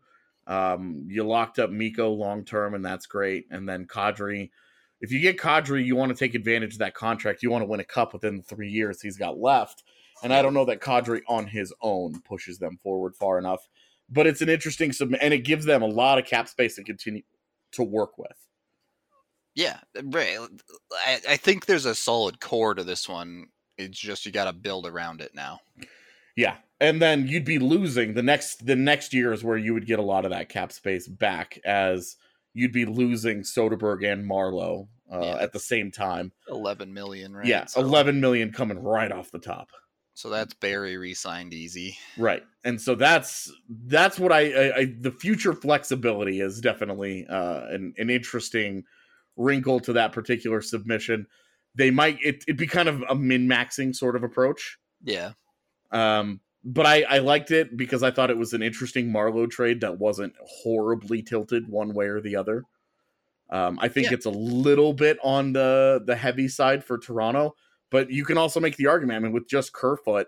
Um, 0.51 1.05
you 1.07 1.23
locked 1.23 1.59
up 1.59 1.69
Mikko 1.69 2.09
long 2.09 2.43
term, 2.43 2.73
and 2.73 2.83
that's 2.83 3.05
great. 3.05 3.45
And 3.51 3.67
then 3.69 3.85
Kadri, 3.85 4.49
if 4.99 5.09
you 5.09 5.21
get 5.21 5.37
Kadri, 5.37 5.85
you 5.85 5.95
want 5.95 6.11
to 6.11 6.17
take 6.17 6.35
advantage 6.35 6.73
of 6.73 6.79
that 6.79 6.93
contract. 6.93 7.41
You 7.41 7.49
want 7.49 7.61
to 7.61 7.67
win 7.67 7.79
a 7.79 7.85
cup 7.85 8.11
within 8.11 8.35
the 8.35 8.43
three 8.43 8.69
years 8.69 9.01
he's 9.01 9.15
got 9.15 9.39
left. 9.39 9.83
And 10.23 10.33
I 10.33 10.41
don't 10.41 10.53
know 10.53 10.65
that 10.65 10.81
Kadri 10.81 11.21
on 11.29 11.47
his 11.47 11.73
own 11.81 12.19
pushes 12.21 12.59
them 12.59 12.77
forward 12.83 13.15
far 13.15 13.39
enough. 13.39 13.65
But 14.09 14.27
it's 14.27 14.41
an 14.41 14.49
interesting 14.49 14.91
sub, 14.91 15.13
and 15.21 15.33
it 15.33 15.45
gives 15.45 15.63
them 15.63 15.83
a 15.83 15.87
lot 15.87 16.19
of 16.19 16.25
cap 16.25 16.49
space 16.49 16.75
to 16.75 16.83
continue 16.83 17.21
to 17.71 17.83
work 17.83 18.17
with. 18.17 18.35
Yeah, 19.55 19.79
right. 20.03 20.37
I, 21.07 21.19
I 21.29 21.37
think 21.37 21.65
there's 21.65 21.85
a 21.85 21.95
solid 21.95 22.41
core 22.41 22.73
to 22.73 22.83
this 22.83 23.07
one. 23.07 23.47
It's 23.77 23.97
just 23.97 24.25
you 24.25 24.33
got 24.33 24.45
to 24.45 24.53
build 24.53 24.85
around 24.85 25.21
it 25.21 25.33
now. 25.33 25.61
Yeah. 26.35 26.57
And 26.81 27.01
then 27.01 27.27
you'd 27.27 27.45
be 27.45 27.59
losing 27.59 28.15
the 28.15 28.23
next 28.23 28.65
the 28.65 28.75
next 28.75 29.13
year 29.13 29.31
is 29.31 29.43
where 29.43 29.57
you 29.57 29.73
would 29.73 29.85
get 29.85 29.99
a 29.99 30.03
lot 30.03 30.25
of 30.25 30.31
that 30.31 30.49
cap 30.49 30.71
space 30.73 31.07
back 31.07 31.57
as 31.63 32.17
you'd 32.53 32.73
be 32.73 32.83
losing 32.85 33.41
Soderberg 33.43 34.03
and 34.11 34.29
Marleau 34.29 34.87
uh, 35.13 35.19
Yeah. 35.21 35.37
at 35.39 35.53
the 35.53 35.59
same 35.59 35.91
time. 35.91 36.31
11 36.49 36.93
million, 36.93 37.33
right? 37.33 37.45
Yeah, 37.45 37.65
So- 37.65 37.79
11 37.81 38.19
million 38.19 38.51
coming 38.51 38.79
right 38.79 39.11
off 39.11 39.31
the 39.31 39.39
top. 39.39 39.69
So 40.13 40.29
that's 40.29 40.53
Barrie 40.53 40.97
re-signed 40.97 41.53
easy. 41.53 41.97
Right, 42.17 42.43
and 42.65 42.79
so 42.79 42.95
that's 42.95 43.49
that's 43.87 44.19
what 44.19 44.31
I, 44.33 44.51
I, 44.51 44.75
I 44.79 44.85
the 44.99 45.11
future 45.11 45.53
flexibility 45.53 46.41
is 46.41 46.59
definitely 46.59 47.25
uh, 47.27 47.67
an 47.69 47.93
an 47.97 48.09
interesting 48.09 48.83
wrinkle 49.37 49.79
to 49.79 49.93
that 49.93 50.11
particular 50.11 50.61
submission. 50.61 51.27
They 51.75 51.91
might 51.91 52.17
it 52.21 52.43
it'd 52.47 52.57
be 52.57 52.67
kind 52.67 52.89
of 52.89 53.01
a 53.09 53.15
min 53.15 53.47
maxing 53.47 53.95
sort 53.95 54.15
of 54.17 54.23
approach, 54.23 54.77
Yeah. 55.03 55.31
um, 55.91 56.41
but 56.63 56.85
I 56.85 57.03
I 57.03 57.17
liked 57.19 57.51
it 57.51 57.75
because 57.77 58.03
I 58.03 58.11
thought 58.11 58.29
it 58.31 58.37
was 58.37 58.53
an 58.53 58.61
interesting 58.63 59.11
Marleau 59.11 59.49
trade 59.49 59.81
that 59.81 59.99
wasn't 59.99 60.33
horribly 60.41 61.21
tilted 61.23 61.67
one 61.69 61.93
way 61.93 62.07
or 62.07 62.21
the 62.21 62.35
other. 62.35 62.63
Um, 63.49 63.79
I 63.81 63.89
think 63.89 64.07
Yeah. 64.07 64.13
it's 64.13 64.25
a 64.25 64.29
little 64.31 64.93
bit 64.93 65.17
on 65.23 65.53
the 65.53 66.01
the 66.05 66.15
heavy 66.15 66.47
side 66.47 66.83
for 66.83 66.97
Toronto, 66.97 67.55
but 67.89 68.09
you 68.11 68.25
can 68.25 68.37
also 68.37 68.59
make 68.59 68.77
the 68.77 68.87
argument. 68.87 69.17
I 69.17 69.19
mean, 69.21 69.33
with 69.33 69.47
just 69.47 69.73
Kerfoot 69.73 70.27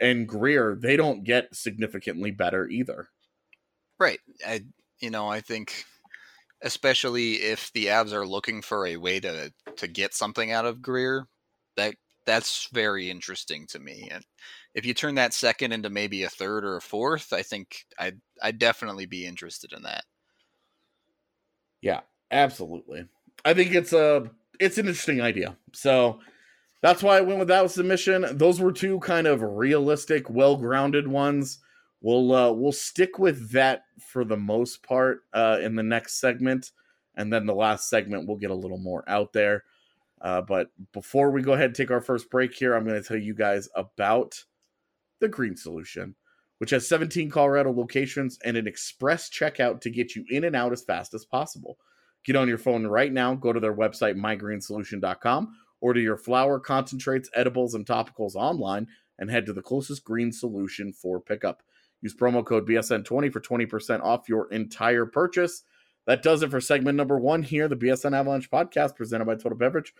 and 0.00 0.28
Greer, 0.28 0.76
they 0.80 0.96
don't 0.96 1.24
get 1.24 1.54
significantly 1.54 2.30
better 2.30 2.68
either. 2.68 3.08
Right. 3.98 4.20
I 4.46 4.64
you 5.00 5.10
know, 5.10 5.28
I 5.28 5.40
think 5.40 5.84
especially 6.62 7.34
if 7.36 7.72
the 7.72 7.86
Avs 7.86 8.12
are 8.12 8.26
looking 8.26 8.62
for 8.62 8.86
a 8.86 8.96
way 8.96 9.20
to 9.20 9.52
to 9.76 9.88
get 9.88 10.14
something 10.14 10.52
out 10.52 10.66
of 10.66 10.82
Greer, 10.82 11.26
that 11.76 11.94
that's 12.26 12.68
very 12.72 13.10
interesting 13.10 13.66
to 13.68 13.78
me. 13.78 14.08
And 14.10 14.24
if 14.74 14.86
you 14.86 14.94
turn 14.94 15.16
that 15.16 15.34
second 15.34 15.72
into 15.72 15.90
maybe 15.90 16.22
a 16.22 16.28
third 16.28 16.64
or 16.64 16.76
a 16.76 16.80
fourth, 16.80 17.32
I 17.32 17.42
think 17.42 17.86
I'd 17.98 18.20
I'd 18.42 18.58
definitely 18.58 19.06
be 19.06 19.26
interested 19.26 19.72
in 19.72 19.82
that. 19.82 20.04
Yeah, 21.80 22.00
absolutely. 22.30 23.06
I 23.44 23.54
think 23.54 23.74
it's 23.74 23.92
a 23.92 24.30
it's 24.58 24.78
an 24.78 24.86
interesting 24.86 25.20
idea. 25.20 25.56
So 25.72 26.20
that's 26.82 27.02
why 27.02 27.18
I 27.18 27.22
went 27.22 27.38
with 27.38 27.48
that 27.48 27.70
submission. 27.70 28.26
Those 28.32 28.60
were 28.60 28.72
two 28.72 29.00
kind 29.00 29.26
of 29.26 29.42
realistic, 29.42 30.30
well-grounded 30.30 31.08
ones. 31.08 31.58
We'll 32.00 32.32
uh, 32.32 32.52
we'll 32.52 32.72
stick 32.72 33.18
with 33.18 33.50
that 33.52 33.82
for 34.08 34.24
the 34.24 34.36
most 34.36 34.82
part 34.82 35.20
uh, 35.34 35.58
in 35.60 35.74
the 35.74 35.82
next 35.82 36.20
segment, 36.20 36.70
and 37.14 37.32
then 37.32 37.46
the 37.46 37.54
last 37.54 37.90
segment 37.90 38.26
we'll 38.26 38.38
get 38.38 38.50
a 38.50 38.54
little 38.54 38.78
more 38.78 39.04
out 39.08 39.32
there. 39.32 39.64
Uh, 40.20 40.42
but 40.42 40.68
before 40.92 41.30
we 41.30 41.42
go 41.42 41.54
ahead 41.54 41.66
and 41.66 41.74
take 41.74 41.90
our 41.90 42.00
first 42.00 42.30
break 42.30 42.54
here, 42.54 42.74
I'm 42.74 42.84
going 42.84 43.00
to 43.00 43.06
tell 43.06 43.16
you 43.16 43.34
guys 43.34 43.68
about 43.74 44.44
the 45.20 45.28
Green 45.28 45.56
Solution, 45.56 46.14
which 46.58 46.70
has 46.70 46.88
17 46.88 47.30
Colorado 47.30 47.72
locations 47.72 48.38
and 48.44 48.56
an 48.56 48.66
express 48.66 49.30
checkout 49.30 49.80
to 49.82 49.90
get 49.90 50.14
you 50.14 50.24
in 50.30 50.44
and 50.44 50.56
out 50.56 50.72
as 50.72 50.82
fast 50.82 51.14
as 51.14 51.24
possible. 51.24 51.78
Get 52.24 52.36
on 52.36 52.48
your 52.48 52.58
phone 52.58 52.86
right 52.86 53.12
now, 53.12 53.34
go 53.34 53.52
to 53.52 53.60
their 53.60 53.74
website, 53.74 54.16
mygreensolution.com, 54.16 55.54
order 55.80 56.00
your 56.00 56.18
flower, 56.18 56.60
concentrates, 56.60 57.30
edibles, 57.34 57.74
and 57.74 57.86
topicals 57.86 58.34
online, 58.34 58.86
and 59.18 59.30
head 59.30 59.46
to 59.46 59.52
the 59.52 59.62
closest 59.62 60.04
green 60.04 60.32
solution 60.32 60.92
for 60.92 61.20
pickup. 61.20 61.62
Use 62.02 62.14
promo 62.14 62.44
code 62.44 62.66
BSN20 62.66 63.32
for 63.32 63.40
20% 63.40 64.02
off 64.02 64.28
your 64.28 64.50
entire 64.50 65.06
purchase. 65.06 65.62
That 66.06 66.22
does 66.22 66.42
it 66.42 66.50
for 66.50 66.60
segment 66.60 66.96
number 66.96 67.18
one 67.18 67.42
here, 67.42 67.68
the 67.68 67.76
BSN 67.76 68.16
Avalanche 68.16 68.50
podcast 68.50 68.96
presented 68.96 69.26
by 69.26 69.36
Total 69.36 69.56
Beverage. 69.56 69.94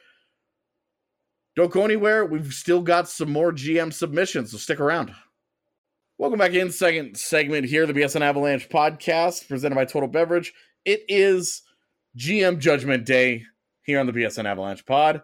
Don't 1.56 1.72
go 1.72 1.84
anywhere. 1.84 2.24
We've 2.24 2.52
still 2.52 2.82
got 2.82 3.08
some 3.08 3.30
more 3.32 3.52
GM 3.52 3.92
submissions, 3.92 4.52
so 4.52 4.58
stick 4.58 4.80
around. 4.80 5.12
Welcome 6.18 6.38
back 6.38 6.52
in 6.52 6.70
second 6.70 7.16
segment 7.16 7.66
here, 7.66 7.86
the 7.86 7.92
BSN 7.94 8.20
Avalanche 8.20 8.68
podcast 8.68 9.48
presented 9.48 9.74
by 9.74 9.84
Total 9.84 10.08
Beverage. 10.08 10.52
It 10.84 11.02
is 11.08 11.62
GM 12.16 12.58
Judgment 12.58 13.04
Day 13.04 13.44
here 13.82 13.98
on 14.00 14.06
the 14.06 14.12
BSN 14.12 14.44
Avalanche 14.44 14.84
pod. 14.86 15.22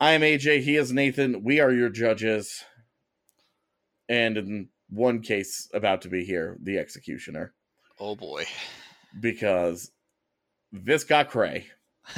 I 0.00 0.12
am 0.12 0.22
AJ. 0.22 0.62
He 0.62 0.76
is 0.76 0.92
Nathan. 0.92 1.42
We 1.44 1.60
are 1.60 1.72
your 1.72 1.88
judges. 1.88 2.64
And 4.08 4.36
in 4.36 4.68
one 4.88 5.20
case, 5.20 5.68
about 5.72 6.02
to 6.02 6.08
be 6.08 6.24
here, 6.24 6.56
the 6.62 6.78
executioner, 6.78 7.54
Oh 7.98 8.14
boy. 8.16 8.44
because 9.20 9.90
this 10.72 11.04
got 11.04 11.30
cray. 11.30 11.66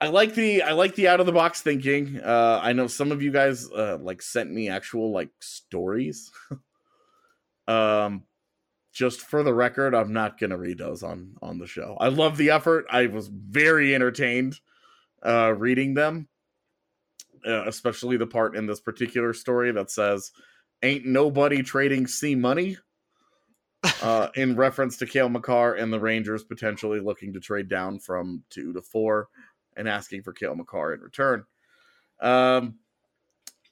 I 0.00 0.08
like 0.08 0.34
the 0.34 0.62
I 0.62 0.72
like 0.72 0.94
the 0.94 1.08
out 1.08 1.20
of 1.20 1.26
the 1.26 1.32
box 1.32 1.62
thinking. 1.62 2.20
Uh, 2.22 2.60
I 2.62 2.72
know 2.74 2.86
some 2.86 3.12
of 3.12 3.22
you 3.22 3.30
guys 3.30 3.70
uh, 3.70 3.98
like 4.00 4.20
sent 4.20 4.50
me 4.50 4.68
actual 4.68 5.10
like 5.10 5.30
stories. 5.40 6.30
um, 7.68 8.24
just 8.92 9.20
for 9.20 9.42
the 9.42 9.54
record, 9.54 9.94
I'm 9.94 10.12
not 10.12 10.38
gonna 10.38 10.58
read 10.58 10.78
those 10.78 11.02
on 11.02 11.36
on 11.40 11.58
the 11.58 11.66
show. 11.66 11.96
I 11.98 12.08
love 12.08 12.36
the 12.36 12.50
effort. 12.50 12.86
I 12.90 13.06
was 13.06 13.28
very 13.28 13.94
entertained 13.94 14.60
uh, 15.24 15.54
reading 15.56 15.94
them, 15.94 16.28
uh, 17.46 17.66
especially 17.66 18.18
the 18.18 18.26
part 18.26 18.54
in 18.54 18.66
this 18.66 18.80
particular 18.80 19.32
story 19.32 19.72
that 19.72 19.90
says, 19.90 20.30
"Ain't 20.82 21.06
nobody 21.06 21.62
trading 21.62 22.06
C 22.06 22.34
money." 22.34 22.76
uh, 24.02 24.28
in 24.34 24.56
reference 24.56 24.96
to 24.96 25.06
Cale 25.06 25.28
Makar 25.28 25.74
and 25.74 25.92
the 25.92 26.00
Rangers 26.00 26.42
potentially 26.42 26.98
looking 26.98 27.32
to 27.34 27.40
trade 27.40 27.68
down 27.68 28.00
from 28.00 28.42
two 28.50 28.72
to 28.72 28.82
four 28.82 29.28
and 29.76 29.88
asking 29.88 30.22
for 30.22 30.32
Cale 30.32 30.54
Makar 30.54 30.94
in 30.94 31.00
return. 31.00 31.44
Um, 32.20 32.78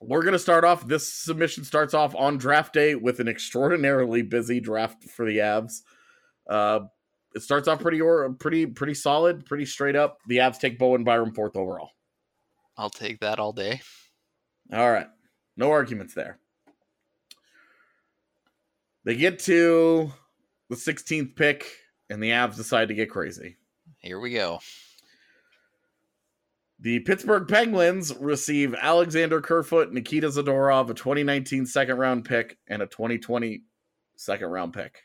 we're 0.01 0.23
going 0.23 0.33
to 0.33 0.39
start 0.39 0.65
off. 0.65 0.87
This 0.87 1.13
submission 1.13 1.65
starts 1.65 1.95
off 1.95 2.15
on 2.15 2.37
draft 2.37 2.75
day 2.75 2.95
with 2.95 3.21
an 3.21 3.29
extraordinarily 3.29 4.23
busy 4.23 4.61
draft 4.61 5.05
for 5.05 5.25
the 5.25 5.39
Avs. 5.39 5.81
Uh, 6.49 6.81
it 7.35 7.43
starts 7.43 7.69
off 7.69 7.81
pretty 7.81 8.01
or 8.01 8.31
pretty 8.35 8.67
pretty 8.67 8.95
solid, 8.95 9.45
pretty 9.47 9.65
straight 9.65 9.97
up. 9.97 10.19
The 10.29 10.39
Avs 10.39 10.59
take 10.59 10.79
Bowen 10.79 11.05
Byram 11.05 11.35
fourth 11.35 11.57
overall. 11.57 11.91
I'll 12.77 12.91
take 12.91 13.21
that 13.21 13.39
all 13.39 13.53
day. 13.53 13.81
All 14.73 14.91
right. 14.91 15.07
No 15.57 15.71
arguments 15.71 16.15
there. 16.15 16.39
They 19.05 19.17
get 19.17 19.39
to 19.41 20.13
the 20.71 20.77
16th 20.77 21.37
pick, 21.37 21.67
and 22.09 22.23
the 22.23 22.31
Avs 22.31 22.57
decide 22.57 22.89
to 22.89 22.95
get 22.95 23.11
crazy. 23.11 23.57
Here 23.99 24.19
we 24.19 24.33
go. 24.33 24.61
The 26.81 27.01
Pittsburgh 27.01 27.47
Penguins 27.49 28.15
receive 28.19 28.75
Alexander 28.75 29.41
Kerfoot, 29.41 29.93
Nikita 29.93 30.29
Zadorov, 30.29 30.91
a 30.91 30.95
2019 30.95 31.67
second 31.67 31.97
round 31.97 32.25
pick, 32.25 32.59
and 32.69 32.83
a 32.83 32.87
2020 32.87 33.63
second 34.17 34.49
round 34.49 34.73
pick. 34.73 35.01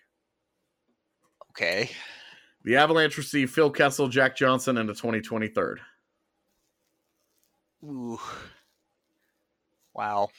Okay. 1.51 1.89
The 2.63 2.75
Avalanche 2.75 3.17
receive 3.17 3.51
Phil 3.51 3.69
Kessel, 3.69 4.07
Jack 4.07 4.35
Johnson, 4.35 4.77
and 4.77 4.89
a 4.89 4.93
2020 4.93 5.47
third. 5.49 5.79
Ooh. 7.83 8.19
Wow. 9.93 10.29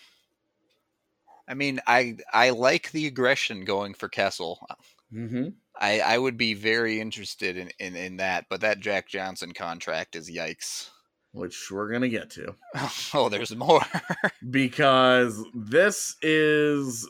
I 1.48 1.54
mean, 1.54 1.80
I 1.86 2.16
I 2.32 2.50
like 2.50 2.92
the 2.92 3.06
aggression 3.06 3.64
going 3.64 3.94
for 3.94 4.08
Kessel. 4.08 4.64
Mm-hmm. 5.12 5.48
I 5.78 6.00
I 6.00 6.18
would 6.18 6.36
be 6.36 6.54
very 6.54 7.00
interested 7.00 7.56
in 7.56 7.70
in, 7.78 7.96
in 7.96 8.16
that, 8.18 8.46
but 8.48 8.60
that 8.60 8.80
Jack 8.80 9.08
Johnson 9.08 9.52
contract 9.52 10.16
is 10.16 10.30
yikes. 10.30 10.90
Which 11.32 11.70
we're 11.70 11.88
going 11.88 12.02
to 12.02 12.08
get 12.08 12.30
to. 12.30 12.54
oh, 13.14 13.28
there's 13.28 13.54
more. 13.54 13.82
Because 14.50 15.44
this 15.54 16.16
is 16.22 17.08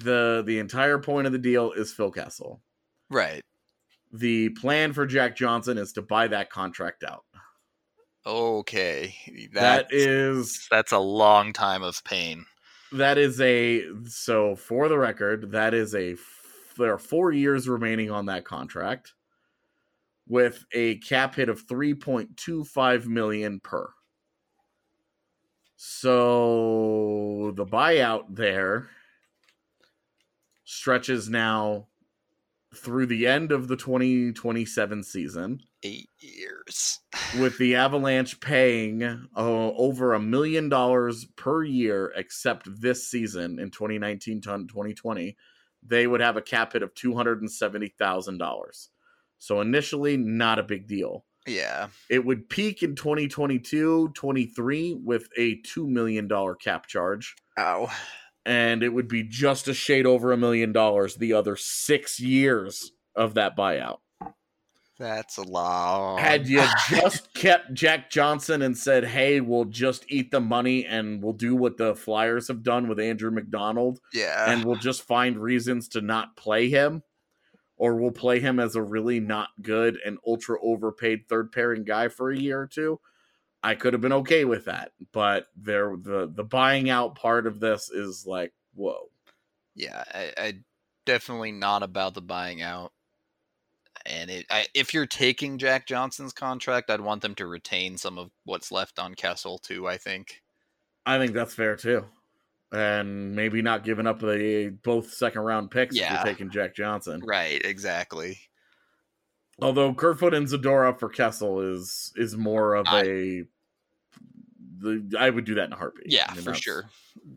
the 0.00 0.42
the 0.46 0.58
entire 0.58 0.98
point 0.98 1.26
of 1.26 1.32
the 1.32 1.38
deal 1.38 1.72
is 1.72 1.92
Phil 1.92 2.10
Kessel. 2.10 2.60
right. 3.10 3.42
The 4.12 4.50
plan 4.50 4.92
for 4.92 5.06
Jack 5.06 5.34
Johnson 5.36 5.76
is 5.76 5.92
to 5.94 6.02
buy 6.02 6.28
that 6.28 6.48
contract 6.48 7.02
out. 7.04 7.24
Okay. 8.24 9.14
that 9.52 9.88
That's, 9.90 10.68
that's 10.70 10.92
a 10.92 10.98
long 10.98 11.52
time 11.52 11.82
of 11.82 12.02
pain. 12.04 12.46
that 12.92 13.18
is 13.18 13.40
a 13.40 13.82
so 14.06 14.54
for 14.56 14.88
the 14.88 14.98
record 14.98 15.50
that 15.50 15.74
is 15.74 15.94
a 15.94 16.16
there 16.78 16.92
are 16.92 16.98
four 16.98 17.32
years 17.32 17.68
remaining 17.68 18.10
on 18.10 18.26
that 18.26 18.44
contract 18.44 19.12
with 20.26 20.64
a 20.72 20.96
cap 20.98 21.34
hit 21.34 21.48
of 21.48 21.66
3.25 21.66 23.06
million 23.06 23.60
per 23.60 23.90
so 25.76 27.52
the 27.56 27.66
buyout 27.66 28.24
there 28.30 28.88
stretches 30.64 31.28
now 31.28 31.86
through 32.74 33.06
the 33.06 33.26
end 33.26 33.52
of 33.52 33.68
the 33.68 33.76
2027 33.76 35.02
season 35.02 35.60
Eight 35.86 36.08
years. 36.18 37.00
with 37.38 37.58
the 37.58 37.74
Avalanche 37.76 38.40
paying 38.40 39.02
uh, 39.02 39.20
over 39.36 40.14
a 40.14 40.20
million 40.20 40.70
dollars 40.70 41.26
per 41.36 41.62
year, 41.62 42.12
except 42.16 42.80
this 42.80 43.06
season 43.06 43.58
in 43.58 43.70
2019 43.70 44.40
to 44.40 44.48
2020, 44.66 45.36
they 45.82 46.06
would 46.06 46.22
have 46.22 46.38
a 46.38 46.42
cap 46.42 46.72
hit 46.72 46.82
of 46.82 46.94
$270,000. 46.94 48.88
So 49.44 49.60
initially, 49.60 50.16
not 50.16 50.58
a 50.58 50.62
big 50.62 50.86
deal. 50.86 51.26
Yeah. 51.46 51.88
It 52.08 52.24
would 52.24 52.48
peak 52.48 52.82
in 52.82 52.94
2022 52.94 54.12
23 54.14 55.00
with 55.04 55.28
a 55.36 55.60
$2 55.60 55.86
million 55.86 56.26
cap 56.58 56.86
charge. 56.86 57.36
Ow. 57.58 57.90
and 58.46 58.82
it 58.82 58.88
would 58.88 59.06
be 59.06 59.22
just 59.22 59.68
a 59.68 59.74
shade 59.74 60.06
over 60.06 60.32
a 60.32 60.36
million 60.38 60.72
dollars 60.72 61.16
the 61.16 61.34
other 61.34 61.56
six 61.56 62.18
years 62.18 62.92
of 63.14 63.34
that 63.34 63.54
buyout. 63.54 63.98
That's 64.98 65.36
a 65.36 65.42
lot. 65.42 66.20
Had 66.20 66.48
you 66.48 66.62
just 66.88 67.34
kept 67.34 67.74
Jack 67.74 68.10
Johnson 68.10 68.62
and 68.62 68.78
said, 68.78 69.04
"Hey, 69.04 69.40
we'll 69.40 69.64
just 69.64 70.04
eat 70.08 70.30
the 70.30 70.40
money 70.40 70.86
and 70.86 71.22
we'll 71.22 71.32
do 71.32 71.56
what 71.56 71.76
the 71.76 71.96
Flyers 71.96 72.46
have 72.46 72.62
done 72.62 72.86
with 72.86 73.00
Andrew 73.00 73.32
MacDonald, 73.32 73.98
yeah, 74.12 74.52
and 74.52 74.64
we'll 74.64 74.76
just 74.76 75.02
find 75.02 75.36
reasons 75.36 75.88
to 75.88 76.00
not 76.00 76.36
play 76.36 76.68
him, 76.68 77.02
or 77.76 77.96
we'll 77.96 78.12
play 78.12 78.40
him 78.40 78.60
as 78.60 78.76
a 78.76 78.82
really 78.82 79.20
not 79.20 79.48
good 79.60 79.98
and 80.04 80.18
ultra 80.26 80.58
overpaid 80.62 81.28
third 81.28 81.52
pairing 81.52 81.84
guy 81.84 82.08
for 82.08 82.30
a 82.30 82.38
year 82.38 82.60
or 82.60 82.66
two, 82.66 83.00
I 83.62 83.74
could 83.74 83.94
have 83.94 84.02
been 84.02 84.12
okay 84.12 84.44
with 84.44 84.66
that. 84.66 84.92
But 85.12 85.46
there, 85.56 85.96
the 85.96 86.30
the 86.32 86.44
buying 86.44 86.90
out 86.90 87.16
part 87.16 87.46
of 87.46 87.60
this 87.60 87.90
is 87.90 88.26
like, 88.26 88.52
whoa. 88.74 89.08
yeah, 89.74 90.04
I, 90.12 90.32
I 90.36 90.52
definitely 91.04 91.52
not 91.52 91.82
about 91.82 92.14
the 92.14 92.22
buying 92.22 92.62
out. 92.62 92.92
And 94.06 94.30
it, 94.30 94.46
I, 94.50 94.66
if 94.74 94.92
you're 94.92 95.06
taking 95.06 95.56
Jack 95.56 95.86
Johnson's 95.86 96.34
contract, 96.34 96.90
I'd 96.90 97.00
want 97.00 97.22
them 97.22 97.34
to 97.36 97.46
retain 97.46 97.96
some 97.96 98.18
of 98.18 98.30
what's 98.44 98.70
left 98.70 98.98
on 98.98 99.14
Kessel 99.14 99.58
too. 99.58 99.88
I 99.88 99.96
think. 99.96 100.42
I 101.06 101.18
think 101.18 101.32
that's 101.32 101.54
fair 101.54 101.76
too. 101.76 102.04
And 102.72 103.36
maybe 103.36 103.62
not 103.62 103.84
giving 103.84 104.06
up 104.06 104.18
the 104.20 104.76
both 104.82 105.12
second 105.12 105.42
round 105.42 105.70
picks 105.70 105.94
if 105.96 106.08
you're 106.10 106.22
taking 106.24 106.50
Jack 106.50 106.74
Johnson. 106.74 107.20
Right. 107.24 107.64
Exactly. 107.64 108.38
Although 109.62 109.94
Kerfoot 109.94 110.34
and 110.34 110.48
Zadorov 110.48 110.98
for 110.98 111.08
Kessel 111.08 111.60
is 111.60 112.12
is 112.16 112.36
more 112.36 112.74
of 112.74 112.86
I- 112.88 113.02
a 113.02 113.42
the 114.78 115.16
I 115.18 115.30
would 115.30 115.44
do 115.44 115.54
that 115.54 115.66
in 115.66 115.72
a 115.72 115.76
heartbeat. 115.76 116.10
Yeah, 116.10 116.26
I 116.28 116.32
mean, 116.34 116.38
for 116.42 116.50
that's- 116.50 116.62
sure. 116.62 116.90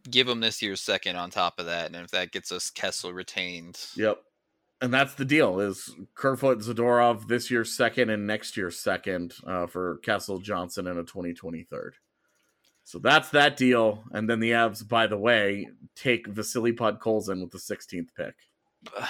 Give 0.09 0.27
him 0.27 0.39
this 0.39 0.61
year's 0.61 0.81
second 0.81 1.15
on 1.17 1.29
top 1.29 1.59
of 1.59 1.67
that, 1.67 1.85
and 1.87 1.95
if 1.97 2.09
that 2.11 2.31
gets 2.31 2.51
us 2.51 2.69
Kessel 2.71 3.13
retained, 3.13 3.79
Yep. 3.95 4.21
And 4.79 4.93
that's 4.93 5.15
the 5.15 5.25
deal 5.25 5.59
is 5.59 5.95
Kerfoot 6.13 6.59
Zadorov 6.59 7.27
this 7.27 7.49
year's 7.49 7.75
second 7.75 8.09
and 8.11 8.27
next 8.27 8.55
year's 8.57 8.79
second 8.79 9.33
uh, 9.45 9.65
for 9.65 9.97
Kessel 10.03 10.37
Johnson 10.39 10.85
in 10.87 10.97
a 10.99 11.03
2020 11.03 11.63
third. 11.63 11.95
So 12.87 12.99
that's 12.99 13.31
that 13.31 13.57
deal. 13.57 14.05
And 14.13 14.29
then 14.29 14.39
the 14.39 14.51
Avs, 14.51 14.87
by 14.87 15.07
the 15.07 15.17
way, 15.17 15.67
take 15.93 16.25
Vasily 16.25 16.71
Podkolzin 16.71 17.41
with 17.41 17.51
the 17.51 17.57
16th 17.57 18.07
pick. 18.15 18.33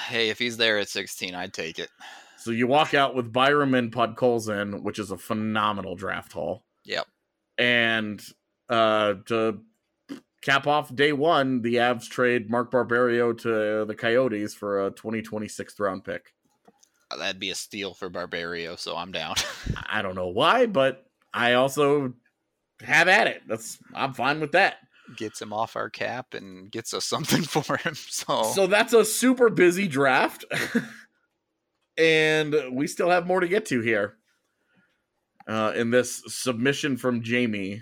hey, 0.07 0.29
if 0.29 0.39
he's 0.39 0.57
there 0.57 0.79
at 0.79 0.89
16, 0.89 1.35
I'd 1.35 1.53
take 1.53 1.77
it. 1.77 1.91
So 2.39 2.49
you 2.49 2.65
walk 2.65 2.95
out 2.95 3.13
with 3.13 3.31
Byram 3.31 3.75
and 3.75 3.91
Podkolzin, 3.91 4.81
which 4.81 4.97
is 4.97 5.11
a 5.11 5.17
phenomenal 5.17 5.95
draft 5.95 6.33
haul. 6.33 6.63
Yep. 6.85 7.05
And 7.59 8.23
uh, 8.67 9.13
to 9.27 9.59
cap 10.41 10.65
off 10.65 10.95
day 10.95 11.13
one, 11.13 11.61
the 11.61 11.75
Avs 11.75 12.09
trade 12.09 12.49
Mark 12.49 12.71
Barberio 12.71 13.31
to 13.31 13.85
the 13.85 13.95
Coyotes 13.95 14.55
for 14.55 14.87
a 14.87 14.89
2026 14.89 15.79
round 15.79 16.03
pick. 16.03 16.33
That'd 17.15 17.39
be 17.39 17.51
a 17.51 17.55
steal 17.55 17.93
for 17.93 18.09
Barberio, 18.09 18.75
so 18.75 18.97
I'm 18.97 19.11
down. 19.11 19.35
I 19.87 20.01
don't 20.01 20.15
know 20.15 20.29
why, 20.29 20.65
but 20.65 21.05
I 21.31 21.53
also 21.53 22.15
have 22.83 23.07
at 23.07 23.27
it. 23.27 23.41
That's 23.47 23.77
I'm 23.93 24.13
fine 24.13 24.39
with 24.39 24.51
that. 24.53 24.77
gets 25.15 25.41
him 25.41 25.53
off 25.53 25.75
our 25.75 25.89
cap 25.89 26.33
and 26.33 26.71
gets 26.71 26.93
us 26.93 27.05
something 27.13 27.43
for 27.43 27.77
him. 27.77 27.95
So, 27.95 28.43
So 28.53 28.67
that's 28.67 28.93
a 28.93 29.05
super 29.05 29.49
busy 29.49 29.87
draft. 29.87 30.45
and 31.97 32.55
we 32.71 32.87
still 32.87 33.09
have 33.09 33.25
more 33.27 33.39
to 33.39 33.47
get 33.47 33.65
to 33.67 33.81
here. 33.81 34.17
Uh, 35.47 35.71
in 35.77 35.91
this 35.91 36.21
submission 36.27 36.97
from 36.97 37.23
Jamie. 37.23 37.81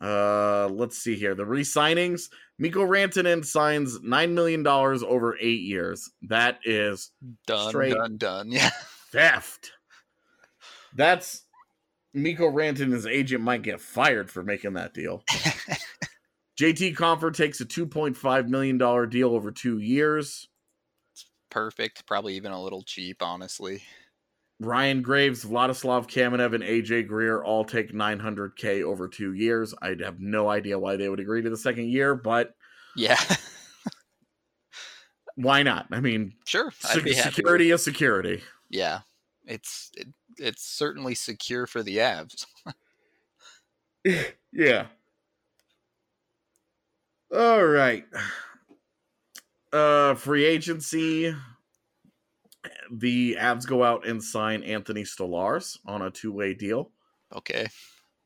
Uh, 0.00 0.66
let's 0.68 0.98
see 0.98 1.14
here. 1.14 1.34
The 1.36 1.46
re-signings. 1.46 2.28
Mikko 2.58 2.84
Rantanen 2.84 3.44
signs 3.44 3.98
$9 4.00 4.32
million 4.32 4.66
over 4.66 5.36
eight 5.40 5.60
years. 5.60 6.10
That 6.22 6.58
is 6.64 7.12
done, 7.46 7.72
done, 7.72 8.16
done. 8.16 8.50
Yeah. 8.50 8.70
theft. 9.12 9.70
That's 10.94 11.42
Mikko 12.16 12.50
Rantanen's 12.50 13.06
agent 13.06 13.42
might 13.44 13.62
get 13.62 13.80
fired 13.80 14.30
for 14.30 14.42
making 14.42 14.72
that 14.72 14.94
deal. 14.94 15.22
JT 16.58 16.96
Compher 16.96 17.32
takes 17.34 17.60
a 17.60 17.66
$2.5 17.66 18.48
million 18.48 18.78
deal 19.10 19.34
over 19.34 19.50
two 19.52 19.78
years. 19.78 20.48
It's 21.12 21.26
perfect. 21.50 22.06
Probably 22.06 22.34
even 22.36 22.52
a 22.52 22.62
little 22.62 22.82
cheap, 22.82 23.22
honestly. 23.22 23.82
Ryan 24.58 25.02
Graves, 25.02 25.44
Vladislav 25.44 26.06
Kamenev, 26.08 26.54
and 26.54 26.64
AJ 26.64 27.08
Greer 27.08 27.42
all 27.44 27.62
take 27.66 27.92
900K 27.92 28.82
over 28.82 29.06
two 29.08 29.34
years. 29.34 29.74
I 29.82 29.94
have 30.02 30.18
no 30.18 30.48
idea 30.48 30.78
why 30.78 30.96
they 30.96 31.10
would 31.10 31.20
agree 31.20 31.42
to 31.42 31.50
the 31.50 31.56
second 31.58 31.90
year, 31.90 32.14
but 32.14 32.54
Yeah. 32.96 33.20
why 35.34 35.62
not? 35.62 35.88
I 35.92 36.00
mean, 36.00 36.32
sure. 36.46 36.68
I'd 36.84 36.94
sec- 36.94 37.04
be 37.04 37.12
happy. 37.12 37.28
with- 37.28 37.34
security 37.34 37.70
is 37.70 37.84
security. 37.84 38.42
Yeah. 38.70 39.00
It's 39.44 39.90
it, 39.94 40.08
it's 40.38 40.64
certainly 40.64 41.14
secure 41.14 41.66
for 41.66 41.82
the 41.82 41.98
Avs. 41.98 42.46
yeah. 44.52 44.86
All 47.34 47.64
right. 47.64 48.04
Uh 49.72 50.14
free 50.14 50.44
agency. 50.44 51.34
The 52.92 53.36
Avs 53.38 53.66
go 53.66 53.82
out 53.84 54.06
and 54.06 54.22
sign 54.22 54.62
Anthony 54.62 55.02
Stolarz 55.02 55.78
on 55.86 56.02
a 56.02 56.10
two-way 56.10 56.54
deal 56.54 56.92
Okay. 57.34 57.66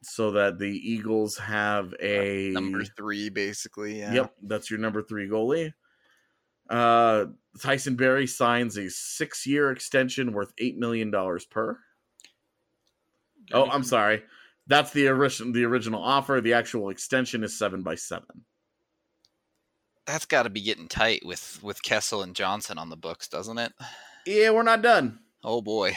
so 0.02 0.30
that 0.32 0.58
the 0.58 0.68
Eagles 0.68 1.36
have 1.38 1.94
a 2.00 2.50
Number 2.50 2.84
three, 2.84 3.28
basically. 3.30 3.98
Yeah. 4.00 4.12
Yep, 4.12 4.34
that's 4.42 4.70
your 4.70 4.78
number 4.80 5.02
3 5.02 5.28
goalie. 5.28 5.72
Uh 6.68 7.26
Tyson 7.60 7.96
Barrie 7.96 8.26
signs 8.28 8.76
a 8.76 8.82
6-year 8.82 9.72
extension 9.72 10.32
worth 10.32 10.52
8 10.58 10.76
million 10.78 11.10
dollars 11.10 11.44
per. 11.46 11.78
Oh, 13.52 13.68
I'm 13.68 13.84
sorry. 13.84 14.22
That's 14.66 14.92
the 14.92 15.08
original 15.08 15.52
the 15.52 15.64
original 15.64 16.02
offer. 16.02 16.40
The 16.40 16.52
actual 16.54 16.90
extension 16.90 17.42
is 17.44 17.56
7 17.58 17.82
by 17.82 17.94
7. 17.96 18.24
That's 20.06 20.26
got 20.26 20.44
to 20.44 20.50
be 20.50 20.60
getting 20.62 20.88
tight 20.88 21.22
with 21.24 21.60
with 21.62 21.82
Kessel 21.82 22.22
and 22.22 22.34
Johnson 22.34 22.78
on 22.78 22.88
the 22.90 22.96
books, 22.96 23.28
doesn't 23.28 23.58
it? 23.58 23.72
Yeah, 24.26 24.50
we're 24.50 24.62
not 24.62 24.82
done. 24.82 25.20
Oh 25.44 25.60
boy. 25.62 25.96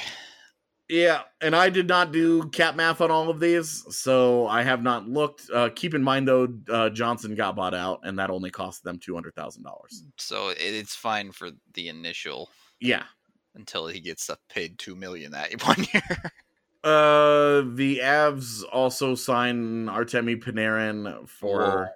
Yeah, 0.90 1.22
and 1.42 1.56
I 1.56 1.70
did 1.70 1.88
not 1.88 2.12
do 2.12 2.50
cap 2.50 2.76
math 2.76 3.00
on 3.02 3.10
all 3.10 3.30
of 3.30 3.40
these, 3.40 3.84
so 3.90 4.46
I 4.48 4.64
have 4.64 4.84
not 4.84 5.08
looked. 5.08 5.50
Uh, 5.52 5.70
keep 5.74 5.96
in 5.96 6.04
mind 6.04 6.28
though, 6.28 6.48
uh, 6.70 6.90
Johnson 6.90 7.36
got 7.36 7.56
bought 7.56 7.74
out, 7.74 8.02
and 8.04 8.20
that 8.20 8.30
only 8.30 8.52
cost 8.52 8.84
them 8.84 9.00
two 9.00 9.14
hundred 9.14 9.34
thousand 9.34 9.64
dollars. 9.64 10.04
So 10.18 10.50
it's 10.56 10.94
fine 10.96 11.32
for 11.32 11.50
the 11.74 11.88
initial 11.88 12.50
Yeah. 12.82 13.04
until 13.56 13.88
he 13.88 14.00
gets 14.02 14.30
paid 14.50 14.78
two 14.78 14.96
million 14.96 15.32
that 15.32 15.52
one 15.66 15.86
year. 15.94 16.32
Uh, 16.84 17.64
the 17.76 18.00
Avs 18.04 18.64
also 18.72 19.16
sign 19.16 19.86
Artemi 19.86 20.42
Panarin 20.42 21.28
for. 21.30 21.92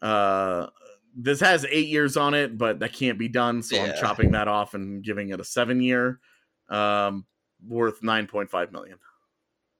Uh, 0.00 0.68
this 1.16 1.40
has 1.40 1.64
eight 1.70 1.88
years 1.88 2.16
on 2.16 2.34
it, 2.34 2.58
but 2.58 2.80
that 2.80 2.92
can't 2.92 3.18
be 3.18 3.28
done, 3.28 3.62
so 3.62 3.80
I'm 3.80 3.94
chopping 3.98 4.32
that 4.32 4.48
off 4.48 4.74
and 4.74 5.02
giving 5.02 5.30
it 5.30 5.40
a 5.40 5.44
seven 5.44 5.80
year, 5.80 6.20
um, 6.68 7.24
worth 7.66 8.02
nine 8.02 8.26
point 8.26 8.50
five 8.50 8.72
million. 8.72 8.98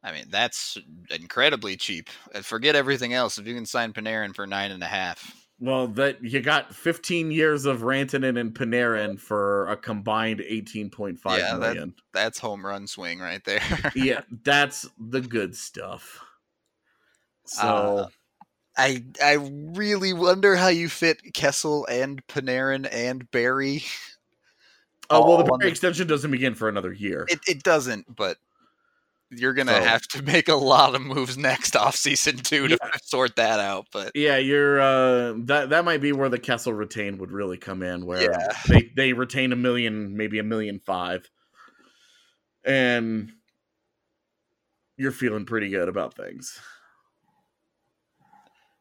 I 0.02 0.12
mean, 0.12 0.26
that's 0.30 0.78
incredibly 1.11 1.76
cheap. 1.76 2.09
Forget 2.42 2.76
everything 2.76 3.14
else. 3.14 3.38
If 3.38 3.46
you 3.46 3.54
can 3.54 3.66
sign 3.66 3.92
Panarin 3.92 4.35
for 4.35 4.46
nine 4.46 4.70
and 4.70 4.83
a 4.83 4.87
half, 4.87 5.35
Well, 5.61 5.87
that 5.88 6.23
you 6.23 6.40
got 6.40 6.75
15 6.75 7.31
years 7.31 7.64
of 7.64 7.81
Rantanen 7.83 8.38
and 8.38 8.53
Panarin 8.53 9.19
for 9.21 9.69
a 9.69 9.77
combined 9.77 10.40
18.5 10.40 11.19
Yeah, 11.38 11.57
that- 11.59 11.93
that's 12.12 12.38
home 12.38 12.67
run 12.67 12.87
swing 12.87 13.21
right 13.21 13.43
there. 13.45 13.62
yeah, 13.95 14.23
that's 14.45 14.87
the 14.99 15.21
good 15.21 15.57
stuff. 15.57 16.21
So, 17.47 17.67
Uh, 17.69 18.09
I 18.77 19.05
I 19.23 19.35
really 19.35 20.12
wonder 20.12 20.57
how 20.57 20.69
you 20.69 20.88
fit 20.88 21.21
Kessel 21.35 21.87
and 21.87 22.27
Panarin 22.27 22.88
and 22.90 23.31
Barrie. 23.31 23.85
oh 25.11 25.25
well, 25.29 25.37
the 25.38 25.45
Barrie 25.45 25.64
the- 25.67 25.69
extension 25.69 26.09
doesn't 26.09 26.31
begin 26.33 26.55
for 26.57 26.69
another 26.69 26.93
year. 26.93 27.27
It 27.29 27.38
it 27.47 27.62
doesn't, 27.62 28.17
but 28.17 28.38
you're 29.38 29.55
gonna 29.55 29.73
So- 29.73 29.83
have 29.83 30.03
to 30.09 30.23
make 30.33 30.49
a 30.49 30.55
lot 30.55 30.94
of 30.94 31.03
moves 31.03 31.37
next 31.38 31.75
offseason 31.75 32.42
too 32.42 32.68
to 32.68 32.79
sort 33.05 33.37
that 33.37 33.61
out. 33.61 33.87
But 33.92 34.12
yeah, 34.14 34.37
you're 34.38 34.81
uh 34.81 35.35
that 35.44 35.70
that 35.70 35.85
might 35.85 36.01
be 36.01 36.12
where 36.12 36.29
the 36.29 36.38
Kessel 36.38 36.73
retain 36.73 37.18
would 37.18 37.31
really 37.33 37.57
come 37.59 37.83
in, 37.83 38.07
where 38.07 38.23
Yeah. 38.23 38.49
they 38.68 38.90
they 38.97 39.12
retain 39.12 39.53
a 39.53 39.57
million, 39.57 40.16
maybe 40.16 40.38
a 40.38 40.42
million 40.44 40.81
five, 40.85 41.29
and 42.64 43.33
you're 44.97 45.12
feeling 45.12 45.44
pretty 45.44 45.70
good 45.70 45.88
about 45.88 46.14
things. 46.14 46.59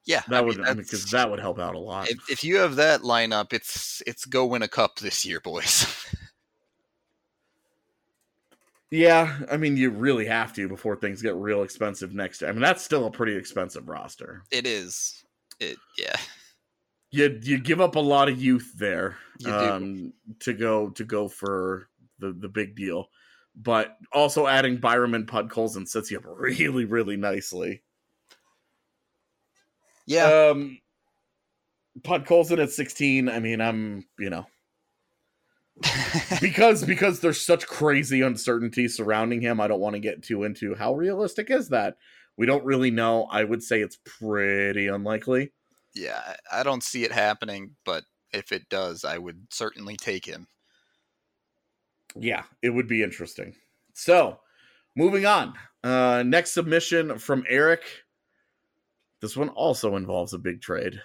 yeah, 0.05 0.21
That 0.27 0.39
I 0.39 0.41
would 0.41 0.57
mean, 0.57 0.75
because 0.77 1.05
that 1.11 1.29
would 1.31 1.39
help 1.39 1.59
out 1.59 1.75
a 1.75 1.79
lot. 1.79 2.09
if, 2.09 2.17
if 2.29 2.43
you 2.43 2.57
have 2.57 2.75
that 2.75 3.01
lineup, 3.01 3.53
it's 3.53 4.03
it's 4.05 4.25
go 4.25 4.45
win 4.45 4.61
a 4.61 4.67
cup 4.67 4.99
this 4.99 5.25
year, 5.25 5.39
boys. 5.39 5.87
Yeah, 8.93 9.39
I 9.51 9.57
mean, 9.57 9.75
you 9.75 9.89
really 9.89 10.27
have 10.27 10.53
to 10.53 10.67
before 10.67 10.95
things 10.95 11.19
get 11.19 11.33
real 11.35 11.63
expensive 11.63 12.13
next 12.13 12.41
year. 12.41 12.49
I 12.51 12.53
mean, 12.53 12.61
that's 12.61 12.83
still 12.83 13.07
a 13.07 13.11
pretty 13.11 13.35
expensive 13.35 13.89
roster. 13.89 14.43
it 14.51 14.67
is. 14.67 15.23
It, 15.59 15.77
yeah. 15.97 16.15
You 17.09 17.39
you 17.41 17.57
give 17.57 17.81
up 17.81 17.95
a 17.95 17.99
lot 17.99 18.29
of 18.29 18.39
youth 18.39 18.71
there 18.77 19.17
You 19.39 19.51
um, 19.51 20.13
to 20.41 20.53
go 20.53 20.91
to 20.91 21.03
go 21.03 21.27
for 21.27 21.89
the 22.19 22.33
the 22.33 22.47
big 22.47 22.75
deal, 22.75 23.07
but 23.55 23.97
also 24.11 24.45
adding 24.45 24.77
Byram 24.77 25.15
and 25.15 25.27
Podkolzin 25.27 25.87
sets 25.87 26.11
you 26.11 26.19
up 26.19 26.25
really 26.27 26.85
really 26.85 27.17
nicely. 27.17 27.81
Yeah. 30.05 30.51
Um, 30.51 30.77
Podkolzin 32.01 32.61
at 32.61 32.69
sixteen. 32.69 33.27
I 33.27 33.39
mean, 33.39 33.59
I'm 33.59 34.05
you 34.19 34.29
know 34.29 34.45
because 36.41 36.83
because 36.85 37.19
there's 37.19 37.41
such 37.45 37.67
crazy 37.67 38.21
uncertainty 38.21 38.87
surrounding 38.87 39.41
him. 39.41 39.59
I 39.59 39.67
don't 39.67 39.79
want 39.79 39.95
to 39.95 39.99
get 39.99 40.21
too 40.23 40.43
into 40.43 40.75
how 40.75 40.93
realistic 40.93 41.49
is 41.49 41.69
that. 41.69 41.97
We 42.37 42.45
don't 42.45 42.65
really 42.65 42.91
know. 42.91 43.27
I 43.31 43.43
would 43.43 43.63
say 43.63 43.81
it's 43.81 43.97
pretty 44.05 44.87
unlikely. 44.87 45.51
yeah. 45.95 46.35
I 46.51 46.63
don't 46.63 46.83
see 46.83 47.03
it 47.03 47.11
happening, 47.11 47.75
but 47.85 48.03
if 48.31 48.51
it 48.51 48.69
does, 48.69 49.03
I 49.05 49.17
would 49.17 49.47
certainly 49.51 49.95
take 49.97 50.25
him. 50.25 50.47
Yeah, 52.15 52.43
it 52.61 52.69
would 52.69 52.87
be 52.87 53.03
interesting. 53.03 53.55
So, 53.93 54.39
moving 54.95 55.25
on. 55.25 55.53
Uh 55.83 56.23
next 56.25 56.51
submission 56.51 57.17
from 57.17 57.43
Eric. 57.49 57.81
This 59.21 59.35
one 59.37 59.49
also 59.49 59.95
involves 59.95 60.33
a 60.33 60.37
big 60.39 60.61
trade. 60.61 61.01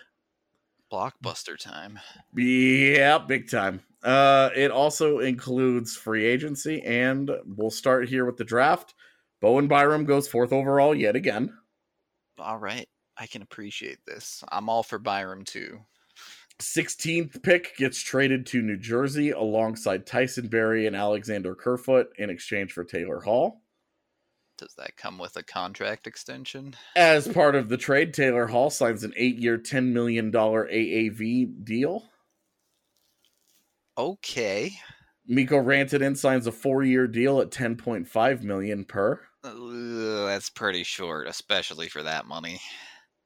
Blockbuster 0.93 1.59
time. 1.59 1.99
Yeah, 2.37 3.19
big 3.19 3.51
time. 3.51 3.83
Uh 4.03 4.51
it 4.55 4.71
also 4.71 5.19
includes 5.19 5.97
free 5.97 6.25
agency 6.25 6.83
and 6.83 7.31
we'll 7.45 7.71
start 7.71 8.09
here 8.09 8.25
with 8.25 8.37
the 8.37 8.45
draft. 8.45 8.95
Bowen 9.41 9.69
Byram 9.69 10.05
goes 10.05 10.29
fourth 10.29 10.53
overall 10.53 10.95
yet 10.95 11.17
again. 11.17 11.53
All 12.39 12.59
right. 12.59 12.89
I 13.17 13.27
can 13.27 13.43
appreciate 13.43 13.99
this. 14.07 14.45
I'm 14.51 14.69
all 14.69 14.83
for 14.83 14.99
Byram 14.99 15.45
too. 15.45 15.81
16th 16.61 17.43
pick 17.43 17.77
gets 17.77 18.01
traded 18.01 18.47
to 18.47 18.63
New 18.63 18.77
Jersey 18.77 19.31
alongside 19.31 20.07
Tyson 20.07 20.49
Barrie 20.49 20.87
and 20.87 20.97
Alexander 20.97 21.55
Kerfoot 21.55 22.09
in 22.19 22.31
exchange 22.31 22.73
for 22.73 22.85
Taylor 22.85 23.21
Hall. 23.21 23.63
Does 24.57 24.75
that 24.77 24.97
come 24.97 25.19
with 25.19 25.37
a 25.37 25.43
contract 25.45 26.09
extension? 26.09 26.75
As 26.97 27.29
part 27.29 27.55
of 27.55 27.69
the 27.69 27.77
trade, 27.77 28.13
Taylor 28.13 28.49
Hall 28.49 28.71
signs 28.71 29.05
an 29.05 29.13
eight 29.17 29.39
year, 29.39 29.57
$10 29.57 29.93
million 29.93 30.33
AAV 30.33 31.65
deal. 31.65 32.11
Okay. 33.99 34.73
Mikko 35.27 35.61
Rantanen 35.63 36.17
signs 36.17 36.47
a 36.47 36.53
four 36.53 36.85
year 36.85 37.09
deal 37.09 37.41
at 37.41 37.51
10.5 37.51 38.43
million 38.43 38.85
per. 38.85 39.21
Uh, 39.45 40.27
that's 40.27 40.49
pretty 40.49 40.85
short, 40.85 41.27
especially 41.27 41.89
for 41.89 42.03
that 42.05 42.27
money. 42.27 42.61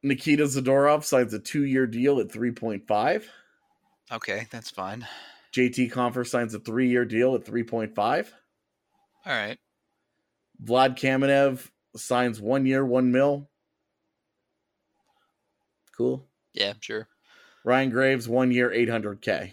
Nikita 0.03 0.45
Zadorov 0.45 1.05
signs 1.05 1.35
a 1.35 1.39
two 1.39 1.65
year 1.65 1.87
deal 1.87 2.19
at 2.19 2.29
3.5. 2.29 3.25
Okay, 4.11 4.47
that's 4.51 4.71
fine. 4.71 5.07
JT 5.55 5.93
Compher 5.93 6.27
signs 6.27 6.55
a 6.55 6.59
three 6.59 6.89
year 6.89 7.05
deal 7.05 7.35
at 7.35 7.45
3.5. 7.45 8.29
All 9.25 9.33
right. 9.33 9.59
Vlad 10.65 10.99
Kamenev 10.99 11.69
signs 11.97 12.41
one 12.41 12.67
year, 12.67 12.85
one 12.85 13.13
mil. 13.13 13.49
Cool. 15.97 16.27
Yeah, 16.55 16.73
sure. 16.81 17.09
Ryan 17.65 17.91
Graves, 17.91 18.29
one 18.29 18.51
year, 18.51 18.71
800K. 18.71 19.53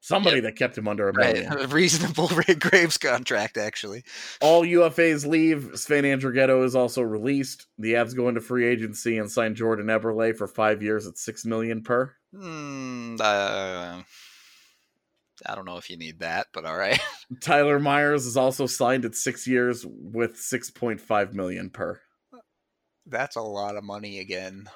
Somebody 0.00 0.40
that 0.40 0.56
kept 0.56 0.78
him 0.78 0.86
under 0.86 1.08
a 1.08 1.14
million. 1.14 1.50
Right. 1.50 1.64
A 1.64 1.68
reasonable 1.68 2.28
Ray 2.48 2.54
Graves 2.54 2.98
contract, 2.98 3.58
actually. 3.58 4.04
All 4.40 4.62
UFAs 4.62 5.26
leave. 5.26 5.70
Sven 5.74 6.04
Andrighetto 6.04 6.64
is 6.64 6.76
also 6.76 7.02
released. 7.02 7.66
The 7.78 7.94
Avs 7.94 8.14
go 8.14 8.28
into 8.28 8.40
free 8.40 8.66
agency 8.66 9.18
and 9.18 9.30
sign 9.30 9.54
Jordan 9.54 9.86
Eberle 9.86 10.36
for 10.36 10.46
five 10.46 10.82
years 10.82 11.06
at 11.06 11.18
six 11.18 11.44
million 11.44 11.82
per. 11.82 12.14
Hmm. 12.32 13.16
uh, 13.20 14.02
I 15.46 15.54
don't 15.54 15.64
know 15.64 15.76
if 15.76 15.88
you 15.88 15.96
need 15.96 16.20
that, 16.20 16.48
but 16.52 16.64
all 16.64 16.76
right. 16.76 17.00
Tyler 17.40 17.78
Myers 17.78 18.26
is 18.26 18.36
also 18.36 18.66
signed 18.66 19.04
at 19.04 19.14
six 19.14 19.46
years 19.46 19.84
with 19.86 20.36
six 20.36 20.70
point 20.70 21.00
five 21.00 21.34
million 21.34 21.70
per. 21.70 22.00
That's 23.06 23.36
a 23.36 23.42
lot 23.42 23.76
of 23.76 23.84
money 23.84 24.20
again. 24.20 24.68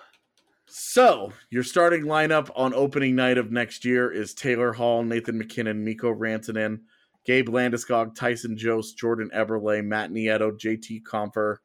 So 0.75 1.35
your 1.51 1.65
starting 1.65 2.05
lineup 2.05 2.49
on 2.57 2.73
opening 2.73 3.15
night 3.15 3.37
of 3.37 3.53
next 3.53 3.85
year 3.85 4.11
is 4.11 4.33
Taylor 4.33 4.73
Hall, 4.73 5.03
Nathan 5.03 5.37
MacKinnon, 5.37 5.85
Mikko 5.85 6.15
Rantanen, 6.15 6.79
Gabe 7.27 7.51
Landeskog, 7.51 8.15
Tyson 8.15 8.57
Jost, 8.57 8.97
Jordan 8.97 9.29
Eberle, 9.35 9.85
Matt 9.85 10.11
Nieto, 10.11 10.51
JT 10.51 11.03
Compher, 11.03 11.59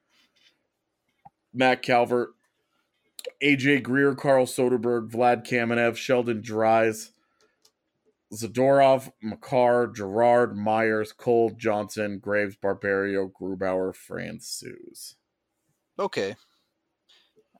Matt 1.54 1.82
Calvert, 1.84 2.32
AJ 3.42 3.82
Greer, 3.84 4.14
Carl 4.14 4.46
Soderberg, 4.46 5.10
Vlad 5.10 5.48
Kamenev, 5.48 5.96
Sheldon 5.96 6.42
Dries, 6.42 7.14
Zadorov, 8.34 9.10
Makar, 9.22 9.88
Girard, 9.88 10.58
Myers, 10.58 11.14
Cole, 11.14 11.52
Johnson, 11.52 12.20
Graves, 12.20 12.58
Barberio, 12.58 13.30
Grubauer, 13.30 13.96
Francouz. 13.96 15.16
Okay. 15.98 16.36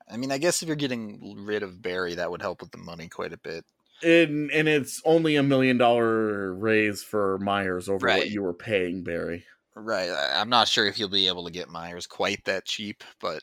I 0.10 0.18
mean, 0.18 0.32
I 0.32 0.38
guess 0.38 0.62
if 0.62 0.68
you're 0.68 0.76
getting 0.76 1.36
rid 1.46 1.64
of 1.64 1.82
Barrie, 1.82 2.16
that 2.16 2.32
would 2.32 2.42
help 2.42 2.62
with 2.62 2.72
the 2.72 2.78
money 2.78 3.08
quite 3.10 3.34
a 3.34 3.38
bit. 3.38 3.66
And 4.04 4.52
and 4.52 4.68
it's 4.68 5.02
only 5.06 5.36
a 5.36 5.44
million 5.44 5.78
dollar 5.78 6.54
raise 6.54 7.04
for 7.04 7.40
Myers 7.40 7.90
over 7.90 8.08
what 8.08 8.30
you 8.30 8.44
were 8.44 8.54
paying 8.54 9.04
Barrie. 9.04 9.44
Right. 9.76 10.10
I'm 10.10 10.50
not 10.50 10.68
sure 10.68 10.88
if 10.88 11.00
you'll 11.00 11.10
be 11.10 11.28
able 11.28 11.46
to 11.46 11.52
get 11.52 11.70
Myers 11.70 12.08
quite 12.08 12.44
that 12.46 12.66
cheap, 12.66 13.04
but 13.20 13.42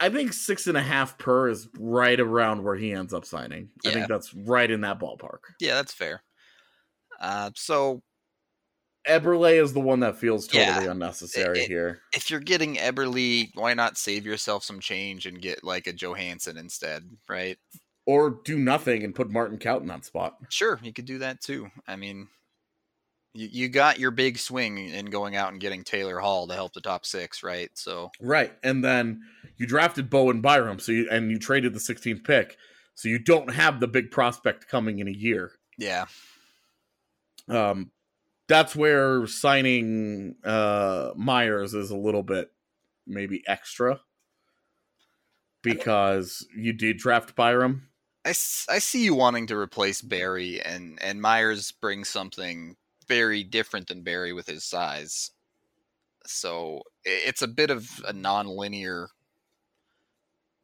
I 0.00 0.08
think 0.10 0.32
six 0.32 0.66
and 0.66 0.76
a 0.76 0.82
half 0.82 1.16
per 1.18 1.48
is 1.48 1.68
right 1.78 2.18
around 2.18 2.62
where 2.62 2.76
he 2.76 2.92
ends 2.92 3.14
up 3.14 3.24
signing. 3.24 3.70
I 3.86 3.90
think 3.90 4.08
that's 4.08 4.34
right 4.34 4.70
in 4.70 4.82
that 4.82 4.98
ballpark. 4.98 5.38
yeah, 5.60 5.74
that's 5.74 5.92
fair. 5.92 6.22
Uh, 7.20 7.50
so 7.54 8.02
Eberle 9.06 9.62
is 9.62 9.72
the 9.72 9.80
one 9.80 10.00
that 10.00 10.16
feels 10.18 10.46
totally 10.46 10.84
Yeah. 10.86 10.90
unnecessary 10.92 11.60
It- 11.60 11.68
here. 11.68 12.02
if 12.14 12.30
you're 12.30 12.40
getting 12.40 12.76
Eberle, 12.76 13.50
why 13.54 13.74
not 13.74 13.98
save 13.98 14.24
yourself 14.26 14.64
some 14.64 14.80
change 14.80 15.26
and 15.26 15.40
get 15.40 15.62
like 15.62 15.86
a 15.86 15.92
Johansson 15.92 16.56
instead, 16.56 17.08
right? 17.28 17.58
Or 18.06 18.40
do 18.44 18.58
nothing 18.58 19.02
and 19.04 19.14
put 19.14 19.30
Martin 19.30 19.58
in 19.60 19.86
that 19.88 20.04
spot. 20.04 20.36
Sure, 20.50 20.78
you 20.82 20.92
could 20.92 21.04
do 21.06 21.18
that 21.18 21.40
too. 21.40 21.70
I 21.86 21.96
mean, 21.96 22.28
you, 23.34 23.48
you 23.50 23.68
got 23.68 23.98
your 23.98 24.10
big 24.10 24.38
swing 24.38 24.78
in 24.78 25.06
going 25.06 25.36
out 25.36 25.52
and 25.52 25.60
getting 25.60 25.82
Taylor 25.84 26.18
Hall 26.20 26.46
to 26.46 26.54
help 26.54 26.72
the 26.72 26.80
top 26.80 27.04
six, 27.06 27.42
right? 27.42 27.70
So 27.74 28.10
Right. 28.20 28.52
And 28.62 28.84
then 28.84 29.22
you 29.56 29.66
drafted 29.66 30.08
Bowen 30.10 30.40
Byram, 30.40 30.78
so 30.78 30.92
you 30.92 31.08
and 31.10 31.30
you 31.30 31.38
traded 31.38 31.74
the 31.74 31.80
16th 31.80 32.24
pick. 32.24 32.56
So 32.94 33.08
you 33.08 33.18
don't 33.18 33.52
have 33.52 33.80
the 33.80 33.88
big 33.88 34.10
prospect 34.10 34.68
coming 34.68 34.98
in 35.00 35.08
a 35.08 35.12
year. 35.12 35.52
yeah, 35.78 36.06
um 37.48 37.90
that's 38.48 38.76
where 38.76 39.26
signing 39.26 40.36
uh 40.44 41.10
Myers 41.16 41.74
is 41.74 41.90
a 41.90 41.96
little 41.96 42.22
bit 42.22 42.52
maybe 43.06 43.42
extra 43.46 44.00
because 45.62 46.46
you 46.54 46.72
did 46.72 46.98
draft 46.98 47.34
Byram. 47.34 47.88
I, 48.24 48.30
I 48.30 48.32
see 48.78 49.04
you 49.04 49.14
wanting 49.14 49.46
to 49.48 49.56
replace 49.56 50.00
Barrie, 50.00 50.60
and 50.60 50.98
and 51.02 51.20
Myers 51.20 51.72
brings 51.72 52.08
something 52.08 52.76
very 53.08 53.42
different 53.44 53.88
than 53.88 54.02
Barrie 54.02 54.32
with 54.32 54.46
his 54.46 54.64
size. 54.64 55.30
So 56.26 56.82
it's 57.04 57.42
a 57.42 57.48
bit 57.48 57.70
of 57.70 58.02
a 58.06 58.12
non-linear 58.14 59.08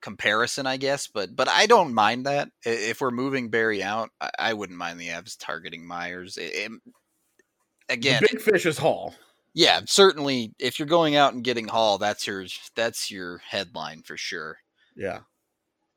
comparison, 0.00 0.66
I 0.66 0.78
guess. 0.78 1.06
But 1.06 1.36
but 1.36 1.48
I 1.48 1.66
don't 1.66 1.92
mind 1.94 2.24
that. 2.26 2.50
If 2.64 3.00
we're 3.00 3.10
moving 3.10 3.50
Barrie 3.50 3.82
out, 3.82 4.10
I, 4.20 4.30
I 4.38 4.52
wouldn't 4.54 4.78
mind 4.78 4.98
the 4.98 5.08
Avs 5.08 5.36
targeting 5.38 5.86
Myers. 5.86 6.36
It- 6.38 6.54
it- 6.54 6.80
again, 7.90 8.22
the 8.22 8.28
big 8.32 8.40
fish 8.40 8.66
is 8.66 8.78
Hall. 8.78 9.14
yeah, 9.54 9.80
certainly. 9.86 10.54
If 10.58 10.78
you're 10.78 10.88
going 10.88 11.16
out 11.16 11.34
and 11.34 11.44
getting 11.44 11.68
Hall, 11.68 11.98
that's 11.98 12.26
your 12.26 12.46
that's 12.74 13.10
your 13.10 13.38
headline 13.38 14.02
for 14.02 14.16
sure. 14.16 14.58
Yeah. 14.96 15.20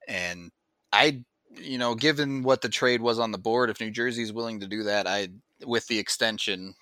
And 0.08 0.52
I, 0.92 1.24
you 1.56 1.78
know, 1.78 1.96
given 1.96 2.44
what 2.44 2.62
the 2.62 2.70
trade 2.70 3.02
was 3.02 3.20
on 3.20 3.32
the 3.32 3.38
board, 3.38 3.70
if 3.70 3.80
New 3.80 3.92
Jersey's 3.92 4.34
willing 4.34 4.60
to 4.60 4.68
do 4.68 4.84
that, 4.84 5.08
I, 5.08 5.30
with 5.66 5.88
the 5.88 6.00
extension, 6.00 6.74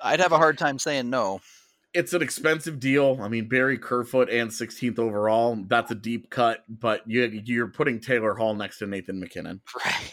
I'd 0.00 0.20
have 0.20 0.32
a 0.32 0.38
hard 0.38 0.58
time 0.58 0.78
saying 0.78 1.08
no. 1.08 1.40
It's 1.94 2.12
an 2.12 2.22
expensive 2.22 2.80
deal. 2.80 3.18
I 3.22 3.28
mean, 3.28 3.48
Barrie 3.48 3.78
Kerfoot 3.78 4.28
and 4.28 4.50
16th 4.50 4.98
overall. 4.98 5.56
That's 5.68 5.92
a 5.92 5.94
deep 5.94 6.28
cut, 6.28 6.64
but 6.68 7.02
you, 7.06 7.22
you're 7.44 7.68
putting 7.68 8.00
Taylor 8.00 8.34
Hall 8.34 8.52
next 8.54 8.78
to 8.78 8.86
Nathan 8.86 9.20
MacKinnon. 9.20 9.60
Right. 9.84 10.12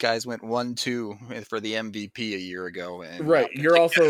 Guys 0.00 0.26
went 0.26 0.42
one 0.42 0.74
two 0.74 1.16
for 1.48 1.60
the 1.60 1.74
MVP 1.74 2.18
a 2.18 2.38
year 2.38 2.66
ago, 2.66 3.02
and 3.02 3.26
Right. 3.26 3.50
You're 3.54 3.76
also 3.78 4.02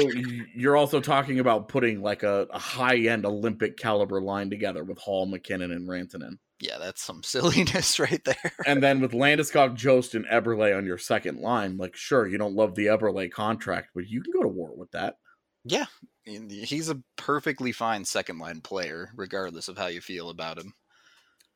you're 0.55 0.77
also 0.77 1.01
talking 1.01 1.41
about 1.41 1.69
putting 1.69 2.01
like 2.01 2.23
a, 2.23 2.47
a 2.51 2.59
high 2.59 2.97
end 2.97 3.27
Olympic 3.27 3.77
caliber 3.77 4.21
line 4.21 4.51
together 4.51 4.83
with 4.83 4.99
Hall, 4.99 5.27
MacKinnon, 5.27 5.73
and 5.73 5.87
Rantanen. 5.89 6.39
yeah, 6.61 6.79
that's 6.79 7.03
some 7.03 7.23
silliness 7.25 7.99
right 7.99 8.25
there. 8.25 8.53
and 8.67 8.83
then 8.83 9.01
with 9.01 9.13
Landeskog, 9.13 9.75
Jost, 9.75 10.15
and 10.15 10.25
Eberle 10.27 10.77
on 10.77 10.87
your 10.87 10.99
second 10.99 11.41
line, 11.41 11.77
like 11.77 11.95
sure, 11.95 12.27
you 12.27 12.39
don't 12.39 12.55
love 12.57 12.75
the 12.75 12.87
Eberle 12.87 13.31
contract, 13.31 13.91
but 13.95 14.09
you 14.09 14.23
can 14.23 14.33
go 14.33 14.43
to 14.43 14.49
war 14.49 14.73
with 14.75 14.91
that. 14.93 15.19
Yeah, 15.67 15.87
he's 16.25 16.89
a 16.91 17.01
perfectly 17.17 17.73
fine 17.73 18.05
second 18.05 18.39
line 18.39 18.61
player, 18.63 19.11
regardless 19.17 19.69
of 19.69 19.79
how 19.79 19.87
you 19.87 20.01
feel 20.01 20.31
about 20.31 20.59
him. 20.59 20.75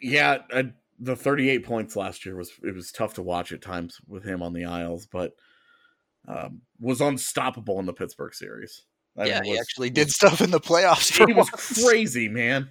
Yeah, 0.00 0.38
uh, 0.52 0.62
the 0.98 1.16
38 1.16 1.64
points 1.64 1.96
last 1.96 2.26
year 2.26 2.36
was 2.36 2.52
it 2.62 2.74
was 2.74 2.90
tough 2.90 3.14
to 3.14 3.22
watch 3.22 3.52
at 3.52 3.62
times 3.62 4.00
with 4.06 4.24
him 4.24 4.42
on 4.42 4.52
the 4.52 4.64
aisles, 4.64 5.06
but 5.06 5.34
um, 6.26 6.62
was 6.80 7.00
unstoppable 7.00 7.78
in 7.78 7.86
the 7.86 7.92
Pittsburgh 7.92 8.34
series. 8.34 8.82
I 9.16 9.26
yeah, 9.26 9.40
mean, 9.40 9.54
he 9.54 9.58
actually 9.58 9.90
did 9.90 10.10
stuff 10.10 10.40
in 10.40 10.50
the 10.50 10.60
playoffs. 10.60 11.12
For 11.12 11.26
He 11.26 11.32
was 11.32 11.50
crazy, 11.50 12.28
man. 12.28 12.70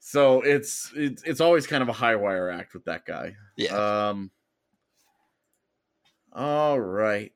So 0.00 0.42
it's 0.42 0.92
it's 0.94 1.22
it's 1.22 1.40
always 1.40 1.66
kind 1.66 1.82
of 1.82 1.88
a 1.88 1.92
high 1.92 2.16
wire 2.16 2.50
act 2.50 2.74
with 2.74 2.84
that 2.84 3.04
guy. 3.04 3.36
Yeah, 3.56 3.74
Um. 4.08 4.30
All 6.32 6.80
right. 6.80 7.32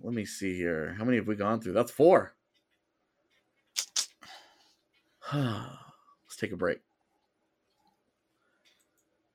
Let 0.00 0.12
me 0.12 0.24
see 0.24 0.56
here. 0.56 0.94
How 0.98 1.04
many 1.04 1.18
have 1.18 1.28
we 1.28 1.36
gone 1.36 1.60
through? 1.60 1.72
That's 1.72 1.92
four. 1.92 2.34
Let's 5.32 6.36
take 6.36 6.52
a 6.52 6.56
break. 6.56 6.80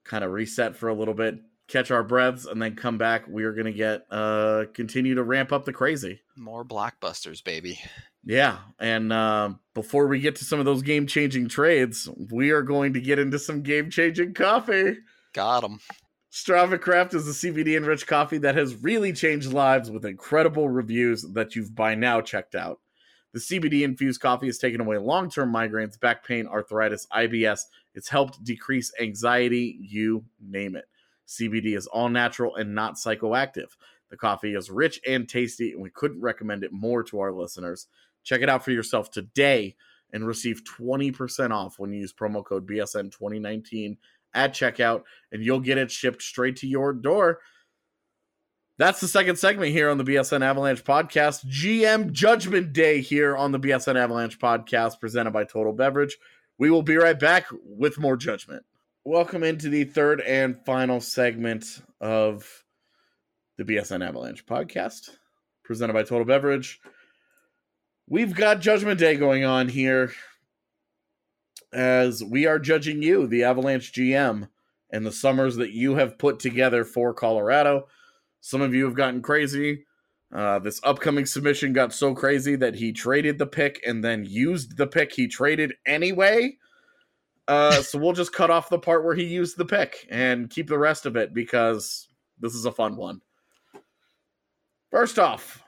Kind 0.09 0.23
of 0.23 0.31
reset 0.31 0.75
for 0.75 0.89
a 0.89 0.93
little 0.93 1.13
bit, 1.13 1.39
catch 1.67 1.91
our 1.91 2.03
breaths, 2.03 2.45
and 2.45 2.59
then 2.59 2.75
come 2.75 2.97
back. 2.97 3.27
We 3.27 3.43
are 3.43 3.53
going 3.53 3.65
to 3.65 3.71
get 3.71 4.05
uh 4.09 4.65
continue 4.73 5.13
to 5.15 5.23
ramp 5.23 5.51
up 5.51 5.65
the 5.65 5.73
crazy. 5.73 6.21
more 6.35 6.65
blockbusters, 6.65 7.43
baby. 7.43 7.79
Yeah, 8.25 8.57
and 8.79 9.13
uh, 9.13 9.51
before 9.73 10.07
we 10.07 10.19
get 10.19 10.35
to 10.37 10.45
some 10.45 10.59
of 10.59 10.65
those 10.65 10.81
game 10.81 11.07
changing 11.07 11.47
trades, 11.47 12.09
we 12.31 12.49
are 12.49 12.63
going 12.63 12.93
to 12.93 13.01
get 13.01 13.19
into 13.19 13.39
some 13.39 13.61
game 13.61 13.89
changing 13.89 14.33
coffee. 14.33 14.97
Got 15.33 15.63
him. 15.63 15.79
Strava 16.31 16.79
Craft 16.79 17.13
is 17.13 17.27
a 17.27 17.31
CBD 17.31 17.77
enriched 17.77 18.07
coffee 18.07 18.37
that 18.39 18.55
has 18.55 18.75
really 18.75 19.13
changed 19.13 19.53
lives 19.53 19.89
with 19.89 20.05
incredible 20.05 20.69
reviews 20.69 21.25
that 21.33 21.55
you've 21.55 21.73
by 21.73 21.95
now 21.95 22.21
checked 22.21 22.55
out. 22.55 22.79
The 23.33 23.39
CBD 23.39 23.83
infused 23.83 24.21
coffee 24.21 24.47
has 24.47 24.57
taken 24.57 24.81
away 24.81 24.97
long 24.97 25.29
term 25.29 25.53
migraines, 25.53 25.99
back 25.99 26.25
pain, 26.25 26.47
arthritis, 26.47 27.07
IBS. 27.15 27.61
It's 27.93 28.09
helped 28.09 28.43
decrease 28.43 28.91
anxiety, 28.99 29.77
you 29.81 30.23
name 30.39 30.75
it. 30.75 30.85
CBD 31.27 31.77
is 31.77 31.87
all 31.87 32.09
natural 32.09 32.55
and 32.55 32.73
not 32.73 32.95
psychoactive. 32.95 33.69
The 34.09 34.17
coffee 34.17 34.55
is 34.55 34.71
rich 34.71 34.99
and 35.07 35.29
tasty, 35.29 35.71
and 35.71 35.81
we 35.81 35.91
couldn't 35.91 36.21
recommend 36.21 36.63
it 36.63 36.71
more 36.71 37.03
to 37.03 37.19
our 37.19 37.31
listeners. 37.31 37.87
Check 38.23 38.41
it 38.41 38.49
out 38.49 38.65
for 38.65 38.71
yourself 38.71 39.11
today 39.11 39.75
and 40.11 40.25
receive 40.25 40.63
20% 40.63 41.51
off 41.51 41.77
when 41.77 41.93
you 41.93 41.99
use 41.99 42.13
promo 42.13 42.43
code 42.43 42.67
BSN2019 42.67 43.97
at 44.33 44.53
checkout, 44.53 45.03
and 45.31 45.43
you'll 45.43 45.59
get 45.59 45.77
it 45.77 45.91
shipped 45.91 46.21
straight 46.21 46.55
to 46.57 46.67
your 46.67 46.93
door. 46.93 47.39
That's 48.77 49.01
the 49.01 49.07
second 49.07 49.35
segment 49.35 49.71
here 49.73 49.89
on 49.89 49.97
the 49.97 50.05
BSN 50.05 50.41
Avalanche 50.41 50.83
podcast. 50.83 51.45
GM 51.45 52.11
Judgment 52.11 52.71
Day 52.71 53.01
here 53.01 53.35
on 53.35 53.51
the 53.51 53.59
BSN 53.59 53.97
Avalanche 53.97 54.39
podcast, 54.39 55.01
presented 55.01 55.31
by 55.31 55.43
Total 55.43 55.73
Beverage. 55.73 56.17
We 56.59 56.69
will 56.69 56.83
be 56.83 56.97
right 56.97 57.17
back 57.17 57.45
with 57.63 57.97
more 57.97 58.17
judgment. 58.17 58.65
Welcome 59.05 59.43
into 59.43 59.69
the 59.69 59.85
third 59.85 60.19
and 60.19 60.59
final 60.65 60.99
segment 60.99 61.81
of 62.01 62.65
the 63.57 63.63
BSN 63.63 64.05
Avalanche 64.05 64.45
podcast, 64.45 65.11
presented 65.63 65.93
by 65.93 66.03
Total 66.03 66.25
Beverage. 66.25 66.81
We've 68.09 68.35
got 68.35 68.59
Judgment 68.59 68.99
Day 68.99 69.15
going 69.15 69.45
on 69.45 69.69
here 69.69 70.11
as 71.71 72.21
we 72.21 72.45
are 72.45 72.59
judging 72.59 73.01
you, 73.01 73.25
the 73.25 73.45
Avalanche 73.45 73.93
GM, 73.93 74.49
and 74.91 75.05
the 75.05 75.13
summers 75.13 75.55
that 75.55 75.71
you 75.71 75.95
have 75.95 76.17
put 76.17 76.41
together 76.41 76.83
for 76.83 77.13
Colorado. 77.13 77.87
Some 78.41 78.61
of 78.61 78.73
you 78.73 78.83
have 78.83 78.95
gotten 78.95 79.21
crazy. 79.21 79.85
Uh, 80.33 80.59
this 80.59 80.79
upcoming 80.83 81.25
submission 81.25 81.73
got 81.73 81.91
so 81.93 82.13
crazy 82.13 82.55
that 82.55 82.75
he 82.75 82.91
traded 82.91 83.39
the 83.39 83.47
pick 83.47 83.81
and 83.85 84.03
then 84.03 84.25
used 84.25 84.77
the 84.77 84.85
pick 84.85 85.11
he 85.11 85.27
traded 85.27 85.73
anyway. 85.85 86.55
Uh, 87.47 87.81
so 87.81 87.97
we'll 87.97 88.13
just 88.13 88.31
cut 88.31 88.51
off 88.51 88.69
the 88.69 88.77
part 88.77 89.03
where 89.03 89.15
he 89.15 89.23
used 89.23 89.57
the 89.57 89.65
pick 89.65 90.07
and 90.11 90.51
keep 90.51 90.67
the 90.67 90.77
rest 90.77 91.07
of 91.07 91.15
it 91.15 91.33
because 91.33 92.07
this 92.39 92.53
is 92.53 92.65
a 92.65 92.71
fun 92.71 92.95
one. 92.95 93.21
First 94.91 95.17
off, 95.17 95.63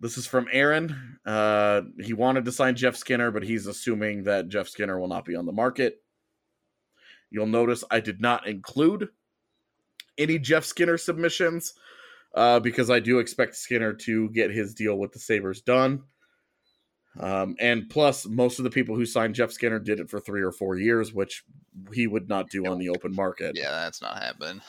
this 0.00 0.18
is 0.18 0.26
from 0.26 0.48
Aaron. 0.50 1.18
Uh, 1.24 1.82
he 2.00 2.12
wanted 2.12 2.44
to 2.44 2.52
sign 2.52 2.74
Jeff 2.74 2.96
Skinner, 2.96 3.30
but 3.30 3.44
he's 3.44 3.68
assuming 3.68 4.24
that 4.24 4.48
Jeff 4.48 4.68
Skinner 4.68 4.98
will 4.98 5.06
not 5.06 5.24
be 5.24 5.36
on 5.36 5.46
the 5.46 5.52
market. 5.52 6.02
You'll 7.30 7.46
notice 7.46 7.84
I 7.88 8.00
did 8.00 8.20
not 8.20 8.48
include 8.48 9.08
any 10.18 10.40
Jeff 10.40 10.64
Skinner 10.64 10.98
submissions 10.98 11.74
uh, 12.34 12.60
because 12.60 12.90
I 12.90 13.00
do 13.00 13.18
expect 13.18 13.56
Skinner 13.56 13.92
to 13.92 14.30
get 14.30 14.50
his 14.50 14.74
deal 14.74 14.96
with 14.96 15.12
the 15.12 15.18
Sabres 15.18 15.60
done. 15.60 16.02
Um, 17.20 17.56
and 17.60 17.90
plus, 17.90 18.26
most 18.26 18.58
of 18.58 18.64
the 18.64 18.70
people 18.70 18.96
who 18.96 19.04
signed 19.04 19.34
Jeff 19.34 19.52
Skinner 19.52 19.78
did 19.78 20.00
it 20.00 20.08
for 20.08 20.18
three 20.18 20.42
or 20.42 20.52
four 20.52 20.76
years, 20.76 21.12
which 21.12 21.44
he 21.92 22.06
would 22.06 22.28
not 22.28 22.48
do 22.48 22.66
on 22.66 22.78
the 22.78 22.88
open 22.88 23.14
market. 23.14 23.52
Yeah, 23.54 23.70
that's 23.70 24.00
not 24.00 24.22
happening. 24.22 24.62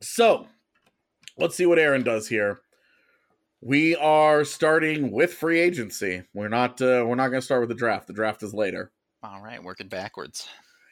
So, 0.00 0.46
let's 1.36 1.54
see 1.54 1.66
what 1.66 1.78
Aaron 1.78 2.02
does 2.02 2.28
here. 2.28 2.60
We 3.60 3.96
are 3.96 4.44
starting 4.44 5.10
with 5.10 5.34
free 5.34 5.60
agency. 5.60 6.22
We're 6.34 6.48
not 6.48 6.80
uh, 6.80 7.04
we're 7.06 7.16
not 7.16 7.28
going 7.28 7.40
to 7.40 7.44
start 7.44 7.60
with 7.60 7.70
the 7.70 7.74
draft. 7.74 8.06
The 8.06 8.12
draft 8.12 8.42
is 8.42 8.54
later. 8.54 8.92
All 9.22 9.42
right, 9.42 9.62
working 9.62 9.88
backwards. 9.88 10.48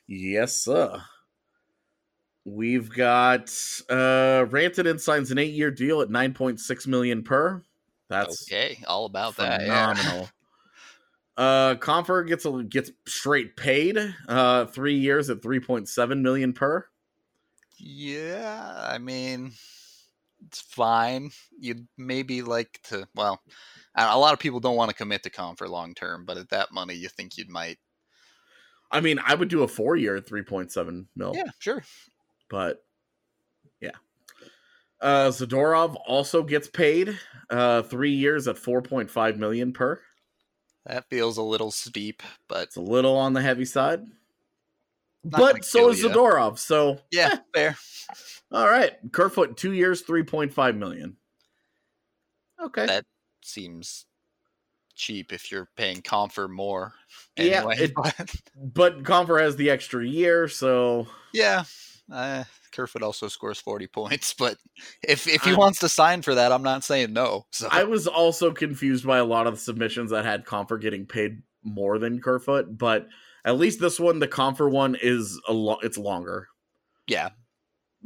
Yes, 0.08 0.56
sir. 0.56 1.02
We've 2.46 2.88
got 2.88 3.48
uh 3.90 4.46
Rantanen 4.46 5.00
signs 5.00 5.32
an 5.32 5.38
8-year 5.38 5.72
deal 5.72 6.00
at 6.00 6.08
9.6 6.08 6.86
million 6.86 7.24
per. 7.24 7.60
That's 8.08 8.46
okay, 8.46 8.78
all 8.86 9.04
about 9.04 9.36
that. 9.36 9.62
Yeah. 9.62 9.92
phenomenal. 9.94 10.30
Uh 11.36 11.74
Compher 11.74 12.26
gets 12.26 12.46
a 12.46 12.62
gets 12.62 12.92
straight 13.06 13.56
paid. 13.56 13.98
Uh 14.26 14.64
3 14.64 14.94
years 14.94 15.28
at 15.28 15.42
3.7 15.42 16.20
million 16.22 16.54
per. 16.54 16.86
Yeah, 17.76 18.74
I 18.90 18.96
mean, 18.96 19.52
it's 20.46 20.62
fine. 20.62 21.32
You'd 21.58 21.88
maybe 21.98 22.40
like 22.40 22.80
to. 22.84 23.06
Well, 23.14 23.42
a 23.94 24.18
lot 24.18 24.32
of 24.32 24.38
people 24.38 24.60
don't 24.60 24.76
want 24.76 24.88
to 24.88 24.96
commit 24.96 25.24
to 25.24 25.30
Compher 25.30 25.68
long 25.68 25.92
term, 25.92 26.24
but 26.24 26.38
at 26.38 26.48
that 26.50 26.72
money, 26.72 26.94
you 26.94 27.08
think 27.08 27.36
you'd 27.36 27.50
might. 27.50 27.78
I 28.90 29.02
mean, 29.02 29.18
I 29.22 29.34
would 29.34 29.48
do 29.48 29.62
a 29.62 29.68
4 29.68 29.96
year 29.96 30.16
at 30.16 30.26
3.7 30.26 31.04
mil. 31.16 31.34
Yeah, 31.36 31.50
sure. 31.58 31.82
But 32.48 32.84
yeah. 33.80 33.90
Uh 35.00 35.28
Zadorov 35.30 35.96
also 36.06 36.42
gets 36.42 36.68
paid 36.68 37.18
uh 37.50 37.82
3 37.82 38.10
years 38.12 38.48
at 38.48 38.56
4.5 38.56 39.36
million 39.36 39.72
per. 39.72 40.00
That 40.86 41.08
feels 41.10 41.36
a 41.36 41.42
little 41.42 41.70
steep, 41.72 42.22
but 42.48 42.64
It's 42.68 42.76
a 42.76 42.80
little 42.80 43.16
on 43.16 43.32
the 43.32 43.42
heavy 43.42 43.64
side. 43.64 44.02
But 45.24 45.64
so 45.64 45.90
is. 45.90 46.02
Zadorov. 46.04 46.58
So 46.58 47.00
yeah, 47.10 47.38
fair. 47.52 47.76
all 48.52 48.68
right, 48.68 48.92
Kerfoot 49.10 49.56
2 49.56 49.72
years 49.72 50.04
3.5 50.04 50.76
million. 50.76 51.16
Okay. 52.62 52.86
That 52.86 53.04
seems 53.42 54.06
cheap 54.94 55.32
if 55.32 55.50
you're 55.50 55.68
paying 55.76 56.00
Compher 56.02 56.48
more. 56.48 56.94
Yeah, 57.36 57.66
it- 57.70 57.92
but 57.96 58.34
but 58.56 59.02
Compher 59.02 59.40
has 59.40 59.56
the 59.56 59.70
extra 59.70 60.06
year, 60.06 60.46
so 60.48 61.08
yeah. 61.34 61.64
Uh, 62.10 62.44
Kerfoot 62.72 63.02
also 63.02 63.28
scores 63.28 63.58
40 63.58 63.86
points, 63.88 64.34
but 64.38 64.58
if 65.02 65.26
if 65.26 65.42
he 65.42 65.52
I- 65.52 65.56
wants 65.56 65.80
to 65.80 65.88
sign 65.88 66.22
for 66.22 66.34
that, 66.34 66.52
I'm 66.52 66.62
not 66.62 66.84
saying 66.84 67.12
no. 67.12 67.46
So 67.50 67.68
I 67.70 67.84
was 67.84 68.06
also 68.06 68.52
confused 68.52 69.06
by 69.06 69.18
a 69.18 69.24
lot 69.24 69.46
of 69.46 69.54
the 69.54 69.60
submissions 69.60 70.10
that 70.10 70.24
had 70.24 70.44
Compher 70.44 70.80
getting 70.80 71.06
paid 71.06 71.42
more 71.62 71.98
than 71.98 72.20
Kerfoot, 72.20 72.78
but 72.78 73.08
at 73.44 73.58
least 73.58 73.80
this 73.80 73.98
one, 73.98 74.18
the 74.18 74.28
Compher 74.28 74.70
one, 74.70 74.96
is 75.00 75.40
a 75.48 75.52
lot. 75.52 75.80
It's 75.82 75.98
longer, 75.98 76.48
yeah, 77.08 77.30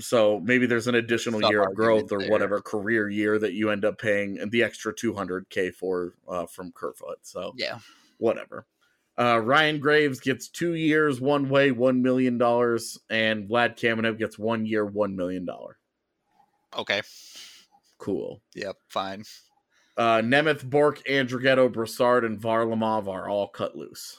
so 0.00 0.40
maybe 0.40 0.66
there's 0.66 0.86
an 0.86 0.94
additional 0.94 1.40
Some 1.40 1.50
year 1.50 1.62
of 1.62 1.74
growth 1.74 2.12
or 2.12 2.20
there. 2.20 2.30
whatever 2.30 2.60
career 2.60 3.08
year 3.08 3.38
that 3.38 3.52
you 3.52 3.70
end 3.70 3.84
up 3.84 3.98
paying 3.98 4.38
and 4.38 4.50
the 4.50 4.62
extra 4.62 4.94
200k 4.94 5.74
for 5.74 6.14
uh, 6.28 6.46
from 6.46 6.72
Kerfoot. 6.72 7.18
So 7.22 7.52
yeah. 7.56 7.78
whatever. 8.18 8.66
Uh, 9.18 9.38
Ryan 9.38 9.80
Graves 9.80 10.20
gets 10.20 10.48
two 10.48 10.74
years, 10.74 11.20
one 11.20 11.48
way, 11.48 11.72
one 11.72 12.02
million 12.02 12.38
dollars, 12.38 12.98
and 13.10 13.48
Vlad 13.48 13.76
Kamenev 13.76 14.18
gets 14.18 14.38
one 14.38 14.64
year, 14.64 14.84
one 14.86 15.14
million 15.14 15.44
dollar. 15.44 15.78
Okay. 16.76 17.02
Cool. 17.98 18.40
Yep. 18.54 18.76
Fine. 18.88 19.24
Uh, 19.96 20.22
Nemeth, 20.22 20.64
Bourque, 20.64 21.02
Andrighetto, 21.06 21.70
Brassard, 21.70 22.24
and 22.24 22.40
Varlamov 22.40 23.08
are 23.08 23.28
all 23.28 23.48
cut 23.48 23.76
loose. 23.76 24.18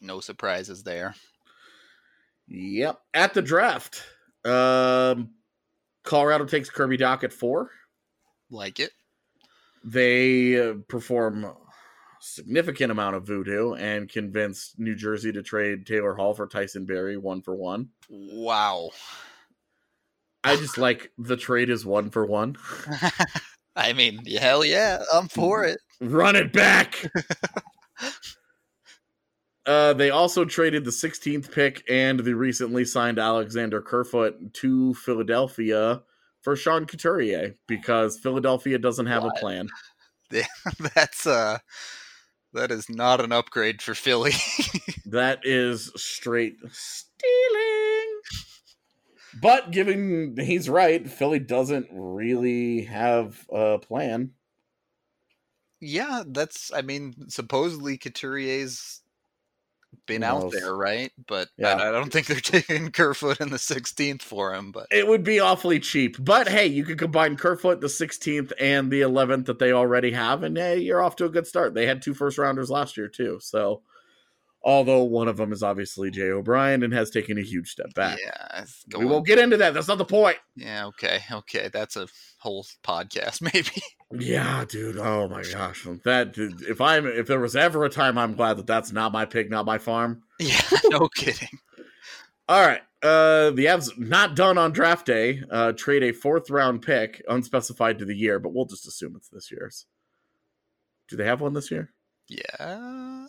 No 0.00 0.20
surprises 0.20 0.82
there. 0.82 1.14
Yep. 2.48 2.98
At 3.12 3.34
the 3.34 3.42
draft, 3.42 4.02
um, 4.44 5.30
Colorado 6.04 6.46
takes 6.46 6.70
Kirby 6.70 6.96
Dach 6.96 7.24
at 7.24 7.32
four. 7.32 7.70
Like 8.48 8.80
it. 8.80 8.92
They 9.84 10.58
uh, 10.60 10.74
perform 10.88 11.52
significant 12.26 12.90
amount 12.90 13.16
of 13.16 13.26
voodoo 13.26 13.74
and 13.74 14.08
convince 14.08 14.74
New 14.78 14.94
Jersey 14.94 15.32
to 15.32 15.42
trade 15.42 15.86
Taylor 15.86 16.14
Hall 16.14 16.34
for 16.34 16.46
Tyson 16.46 16.84
Barrie 16.84 17.16
one 17.16 17.42
for 17.42 17.54
one. 17.54 17.88
Wow. 18.08 18.90
I 20.44 20.56
just 20.56 20.78
like 20.78 21.12
the 21.18 21.36
trade 21.36 21.70
is 21.70 21.84
one 21.86 22.10
for 22.10 22.26
one. 22.26 22.56
I 23.76 23.92
mean, 23.92 24.24
hell 24.26 24.64
yeah, 24.64 25.02
I'm 25.12 25.28
for 25.28 25.64
it. 25.64 25.80
Run 26.00 26.36
it 26.36 26.52
back. 26.52 27.04
uh, 29.66 29.92
they 29.94 30.10
also 30.10 30.44
traded 30.44 30.84
the 30.84 30.90
16th 30.90 31.50
pick 31.50 31.82
and 31.90 32.20
the 32.20 32.34
recently 32.34 32.84
signed 32.84 33.18
Alexander 33.18 33.80
Kerfoot 33.82 34.54
to 34.54 34.94
Philadelphia 34.94 36.02
for 36.42 36.54
Sean 36.54 36.86
Couturier 36.86 37.54
because 37.66 38.18
Philadelphia 38.18 38.78
doesn't 38.78 39.06
have 39.06 39.24
What? 39.24 39.36
a 39.36 39.40
plan. 39.40 39.68
That's 40.94 41.26
uh 41.26 41.58
that 42.56 42.70
is 42.72 42.88
not 42.90 43.20
an 43.20 43.32
upgrade 43.32 43.82
for 43.82 43.94
Philly. 43.94 44.32
That 45.06 45.40
is 45.44 45.92
straight 45.96 46.58
stealing. 46.72 48.20
But 49.32 49.70
given 49.70 50.36
he's 50.38 50.68
right, 50.68 51.08
Philly 51.08 51.38
doesn't 51.38 51.88
really 51.92 52.82
have 52.84 53.46
a 53.50 53.78
plan. 53.78 54.32
yeah, 55.80 56.22
that's 56.26 56.72
I 56.72 56.82
mean, 56.82 57.28
supposedly 57.28 57.98
Couturier's 57.98 59.02
been 60.06 60.22
out 60.22 60.42
knows? 60.42 60.52
there, 60.52 60.74
right? 60.74 61.12
But 61.26 61.48
Yeah. 61.56 61.74
I, 61.74 61.88
I 61.88 61.92
don't 61.92 62.12
think 62.12 62.26
they're 62.26 62.40
taking 62.40 62.90
Kerfoot 62.90 63.40
in 63.40 63.50
the 63.50 63.56
16th 63.56 64.22
for 64.22 64.54
him, 64.54 64.72
but 64.72 64.86
It 64.90 65.06
would 65.06 65.24
be 65.24 65.40
awfully 65.40 65.80
cheap. 65.80 66.16
But 66.18 66.48
hey, 66.48 66.66
you 66.66 66.84
could 66.84 66.98
combine 66.98 67.36
Kerfoot, 67.36 67.80
the 67.80 67.86
16th, 67.86 68.52
and 68.60 68.90
the 68.90 69.00
11th 69.02 69.46
that 69.46 69.58
they 69.58 69.72
already 69.72 70.10
have, 70.12 70.42
and 70.42 70.56
hey, 70.56 70.78
you're 70.78 71.02
off 71.02 71.16
to 71.16 71.24
a 71.24 71.30
good 71.30 71.46
start. 71.46 71.74
They 71.74 71.86
had 71.86 72.02
two 72.02 72.14
first 72.14 72.38
rounders 72.38 72.70
last 72.70 72.96
year, 72.96 73.08
too. 73.08 73.38
So, 73.40 73.82
although 74.66 75.04
one 75.04 75.28
of 75.28 75.36
them 75.36 75.52
is 75.52 75.62
obviously 75.62 76.10
Jay 76.10 76.28
O'Brien 76.28 76.82
and 76.82 76.92
has 76.92 77.08
taken 77.08 77.38
a 77.38 77.42
huge 77.42 77.70
step 77.70 77.94
back. 77.94 78.18
yeah, 78.22 78.64
we 78.98 79.06
won't 79.06 79.24
get 79.24 79.38
into 79.38 79.56
that. 79.58 79.72
That's 79.72 79.86
not 79.86 79.96
the 79.96 80.04
point. 80.04 80.38
Yeah, 80.56 80.86
okay, 80.86 81.20
okay, 81.30 81.70
that's 81.72 81.94
a 81.96 82.08
whole 82.38 82.66
podcast, 82.82 83.40
maybe. 83.54 83.80
Yeah, 84.12 84.64
dude. 84.68 84.98
Oh 84.98 85.28
my 85.28 85.42
gosh. 85.44 85.86
That 86.04 86.32
dude, 86.32 86.62
if 86.62 86.80
I'm 86.80 87.06
if 87.06 87.26
there 87.28 87.40
was 87.40 87.56
ever 87.56 87.84
a 87.84 87.88
time 87.88 88.18
I'm 88.18 88.34
glad 88.34 88.58
that 88.58 88.66
that's 88.66 88.92
not 88.92 89.12
my 89.12 89.24
pig, 89.24 89.50
not 89.50 89.64
my 89.64 89.78
farm. 89.78 90.22
yeah, 90.40 90.60
no 90.86 91.08
kidding. 91.08 91.58
All 92.48 92.66
right. 92.66 92.82
Uh 93.02 93.50
the 93.50 93.66
Avs 93.66 93.96
not 93.98 94.34
done 94.36 94.58
on 94.58 94.72
draft 94.72 95.06
day. 95.06 95.42
Uh 95.50 95.72
trade 95.72 96.02
a 96.02 96.12
fourth 96.12 96.50
round 96.50 96.82
pick, 96.82 97.22
unspecified 97.28 97.98
to 97.98 98.04
the 98.04 98.16
year, 98.16 98.38
but 98.38 98.52
we'll 98.52 98.64
just 98.64 98.86
assume 98.86 99.14
it's 99.16 99.28
this 99.28 99.50
year's. 99.50 99.86
Do 101.08 101.16
they 101.16 101.26
have 101.26 101.40
one 101.40 101.52
this 101.52 101.70
year? 101.70 101.92
Yeah, 102.28 103.26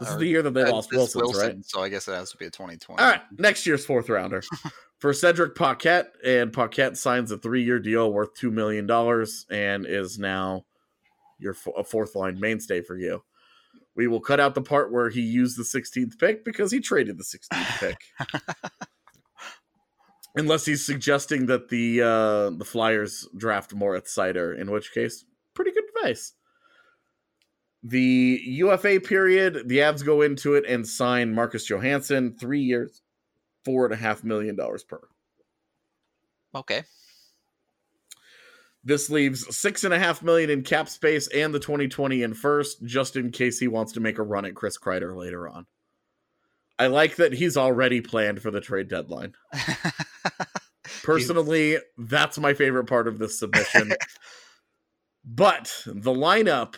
This 0.00 0.10
is 0.10 0.18
the 0.18 0.26
year 0.26 0.42
that 0.42 0.54
they 0.54 0.62
uh, 0.62 0.70
lost 0.72 0.90
this 0.90 1.14
Wilson's, 1.14 1.42
right? 1.42 1.64
So 1.64 1.82
I 1.82 1.88
guess 1.88 2.08
it 2.08 2.12
has 2.12 2.30
to 2.30 2.36
be 2.36 2.46
a 2.46 2.50
2020. 2.50 3.02
All 3.02 3.10
right, 3.10 3.22
next 3.38 3.66
year's 3.66 3.84
fourth 3.84 4.08
rounder 4.08 4.42
for 4.98 5.12
Cedric 5.12 5.54
Paquette, 5.54 6.12
and 6.24 6.52
Paquette 6.52 6.96
signs 6.96 7.30
a 7.30 7.38
three-year 7.38 7.80
deal 7.80 8.12
worth 8.12 8.34
two 8.34 8.50
million 8.50 8.86
dollars 8.86 9.46
and 9.50 9.86
is 9.86 10.18
now 10.18 10.64
your 11.38 11.56
a 11.76 11.84
fourth 11.84 12.14
line 12.14 12.38
mainstay 12.38 12.82
for 12.82 12.96
you. 12.96 13.22
We 13.96 14.06
will 14.06 14.20
cut 14.20 14.40
out 14.40 14.54
the 14.54 14.62
part 14.62 14.92
where 14.92 15.10
he 15.10 15.22
used 15.22 15.58
the 15.58 15.64
16th 15.64 16.18
pick 16.20 16.44
because 16.44 16.70
he 16.70 16.78
traded 16.78 17.18
the 17.18 17.24
16th 17.24 17.80
pick. 17.80 17.96
Unless 20.36 20.66
he's 20.66 20.86
suggesting 20.86 21.46
that 21.46 21.68
the 21.68 22.02
uh, 22.02 22.50
the 22.56 22.64
Flyers 22.64 23.26
draft 23.36 23.74
Moritz 23.74 24.14
Seider, 24.14 24.56
in 24.56 24.70
which 24.70 24.92
case, 24.92 25.24
pretty 25.54 25.72
good 25.72 25.84
advice. 25.96 26.34
The 27.82 28.40
UFA 28.44 29.00
period, 29.00 29.68
the 29.68 29.78
Avs 29.78 30.04
go 30.04 30.22
into 30.22 30.54
it 30.54 30.64
and 30.66 30.86
sign 30.86 31.34
Marcus 31.34 31.68
Johansson, 31.68 32.36
three 32.38 32.60
years, 32.60 33.02
four 33.64 33.84
and 33.84 33.94
a 33.94 33.96
half 33.96 34.24
million 34.24 34.56
dollars 34.56 34.82
per. 34.82 35.00
Okay. 36.54 36.82
This 38.84 39.10
leaves 39.10 39.56
six 39.56 39.84
and 39.84 39.92
a 39.92 39.98
half 39.98 40.22
million 40.22 40.50
in 40.50 40.62
cap 40.62 40.88
space 40.88 41.28
and 41.28 41.52
the 41.52 41.60
2020 41.60 42.22
in 42.22 42.34
first, 42.34 42.84
just 42.84 43.16
in 43.16 43.30
case 43.30 43.58
he 43.58 43.68
wants 43.68 43.92
to 43.92 44.00
make 44.00 44.18
a 44.18 44.22
run 44.22 44.44
at 44.44 44.54
Chris 44.54 44.78
Kreider 44.78 45.16
later 45.16 45.48
on. 45.48 45.66
I 46.78 46.86
like 46.86 47.16
that 47.16 47.32
he's 47.32 47.56
already 47.56 48.00
planned 48.00 48.40
for 48.40 48.50
the 48.50 48.60
trade 48.60 48.88
deadline. 48.88 49.34
Personally, 51.02 51.78
that's 51.96 52.38
my 52.38 52.54
favorite 52.54 52.86
part 52.86 53.08
of 53.08 53.18
this 53.18 53.38
submission. 53.38 53.92
but 55.24 55.82
the 55.86 56.12
lineup, 56.12 56.76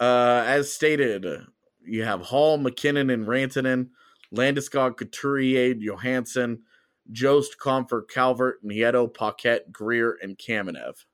uh, 0.00 0.44
as 0.46 0.72
stated, 0.72 1.26
you 1.84 2.04
have 2.04 2.20
Hall, 2.22 2.58
MacKinnon, 2.58 3.10
and 3.10 3.26
Rantanen, 3.26 3.88
Landeskog, 4.34 4.96
Couturier, 4.96 5.74
Johansson, 5.74 6.62
Jost, 7.12 7.56
Compher, 7.58 8.02
Calvert, 8.08 8.64
Nieto, 8.64 9.12
Paquette, 9.12 9.70
Greer, 9.72 10.16
and 10.22 10.38
Kamenev. 10.38 11.04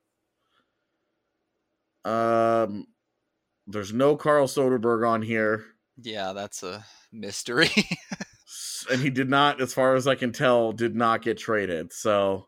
Um, 2.03 2.87
there's 3.67 3.93
no 3.93 4.15
Carl 4.15 4.47
Soderberg 4.47 5.07
on 5.07 5.21
here, 5.21 5.65
yeah, 6.03 6.33
that's 6.33 6.63
a 6.63 6.83
mystery. 7.11 7.69
and 8.91 9.01
he 9.01 9.09
did 9.09 9.29
not, 9.29 9.61
as 9.61 9.73
far 9.73 9.95
as 9.95 10.07
I 10.07 10.15
can 10.15 10.31
tell, 10.31 10.71
did 10.71 10.95
not 10.95 11.21
get 11.21 11.37
traded. 11.37 11.93
So 11.93 12.47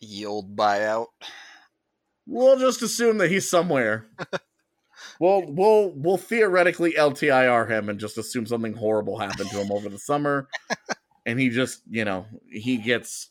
Ye 0.00 0.26
old 0.26 0.56
buyout. 0.56 1.06
we'll 2.26 2.58
just 2.58 2.82
assume 2.82 3.18
that 3.18 3.30
he's 3.30 3.48
somewhere. 3.48 4.06
we'll 5.24 5.42
we'll 5.46 5.90
we'll 5.96 6.16
theoretically 6.18 6.92
LTIR 6.92 7.68
him 7.68 7.88
and 7.88 7.98
just 7.98 8.18
assume 8.18 8.46
something 8.46 8.74
horrible 8.74 9.18
happened 9.18 9.48
to 9.50 9.56
him 9.56 9.72
over 9.72 9.88
the 9.88 9.98
summer, 9.98 10.48
and 11.26 11.40
he 11.40 11.48
just 11.48 11.80
you 11.88 12.04
know 12.04 12.26
he 12.50 12.76
gets 12.76 13.30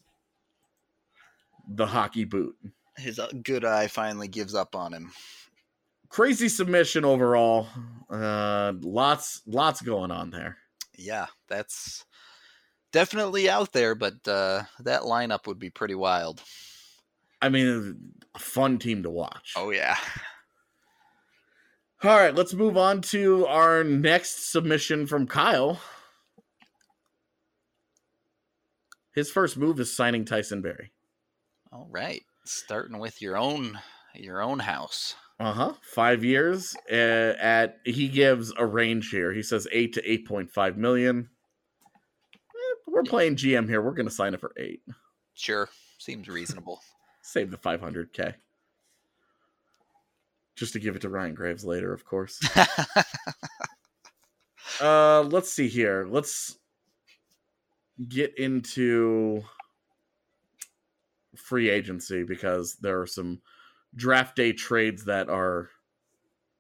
the 1.68 1.86
hockey 1.86 2.26
boot. 2.26 2.56
His 2.98 3.20
uh, 3.20 3.32
good 3.44 3.64
eye 3.64 3.88
finally 3.88 4.28
gives 4.28 4.56
up 4.56 4.76
on 4.76 4.94
him. 4.94 5.12
Crazy 6.10 6.50
submission 6.50 7.06
overall. 7.06 7.68
Uh, 8.10 8.74
lots 8.82 9.42
lots 9.46 9.82
going 9.82 10.12
on 10.12 10.32
there. 10.32 10.58
Yeah, 10.98 11.28
that's 11.48 12.06
definitely 12.92 13.50
out 13.50 13.72
there, 13.72 13.94
but 13.94 14.28
uh, 14.28 14.64
that 14.80 15.02
lineup 15.02 15.46
would 15.48 15.60
be 15.60 15.70
pretty 15.70 15.96
wild. 15.96 16.42
I 17.42 17.50
mean, 17.50 18.00
a 18.34 18.40
fun 18.40 18.80
team 18.80 19.04
to 19.04 19.10
watch. 19.10 19.54
Oh 19.56 19.70
yeah. 19.72 19.98
All 22.04 22.18
right, 22.18 22.36
let's 22.36 22.54
move 22.54 22.76
on 22.76 23.00
to 23.04 23.48
our 23.48 23.82
next 23.82 24.52
submission 24.52 25.08
from 25.08 25.26
Kyle. 25.26 25.80
His 29.16 29.32
first 29.32 29.56
move 29.56 29.80
is 29.80 29.96
signing 29.96 30.26
Tyson 30.26 30.62
Barrie. 30.62 30.92
All 31.72 31.88
right. 31.90 32.22
Starting 32.44 33.00
with 33.00 33.22
your 33.22 33.38
own 33.38 33.80
your 34.16 34.42
own 34.42 34.60
house. 34.60 35.16
Uh 35.40 35.54
huh. 35.54 35.74
Five 35.82 36.26
years 36.26 36.76
uh, 36.92 37.36
at 37.40 37.78
he 37.86 38.10
gives 38.10 38.52
a 38.58 38.66
range 38.66 39.10
here. 39.10 39.32
He 39.32 39.42
says 39.42 39.66
eight 39.72 39.94
to 39.94 40.04
eight 40.04 40.28
point 40.28 40.52
five 40.52 40.78
million. 40.78 41.30
Eh, 41.86 42.76
we're 42.86 43.04
playing 43.04 43.38
GM 43.38 43.70
here. 43.70 43.82
We're 43.82 43.92
going 43.92 44.10
to 44.10 44.14
sign 44.14 44.34
it 44.34 44.42
for 44.42 44.52
eight. 44.58 44.82
Sure. 45.36 45.70
Seems 46.00 46.28
reasonable. 46.28 46.82
Save 47.22 47.50
the 47.50 47.58
five 47.58 47.80
hundred 47.80 48.12
k. 48.12 48.34
Just 50.56 50.74
to 50.74 50.80
give 50.80 50.96
it 50.96 51.02
to 51.02 51.10
Ryan 51.10 51.34
Graves 51.34 51.66
later, 51.66 51.94
of 51.94 52.06
course. 52.06 52.40
Uh, 54.82 55.22
let's 55.24 55.52
see 55.52 55.68
here. 55.68 56.06
Let's 56.10 56.58
get 58.08 58.38
into 58.38 59.44
free 61.36 61.70
agency 61.70 62.24
because 62.24 62.76
there 62.76 63.00
are 63.00 63.08
some 63.08 63.42
draft 63.96 64.36
day 64.36 64.52
trades 64.52 65.06
that 65.06 65.30
are 65.30 65.70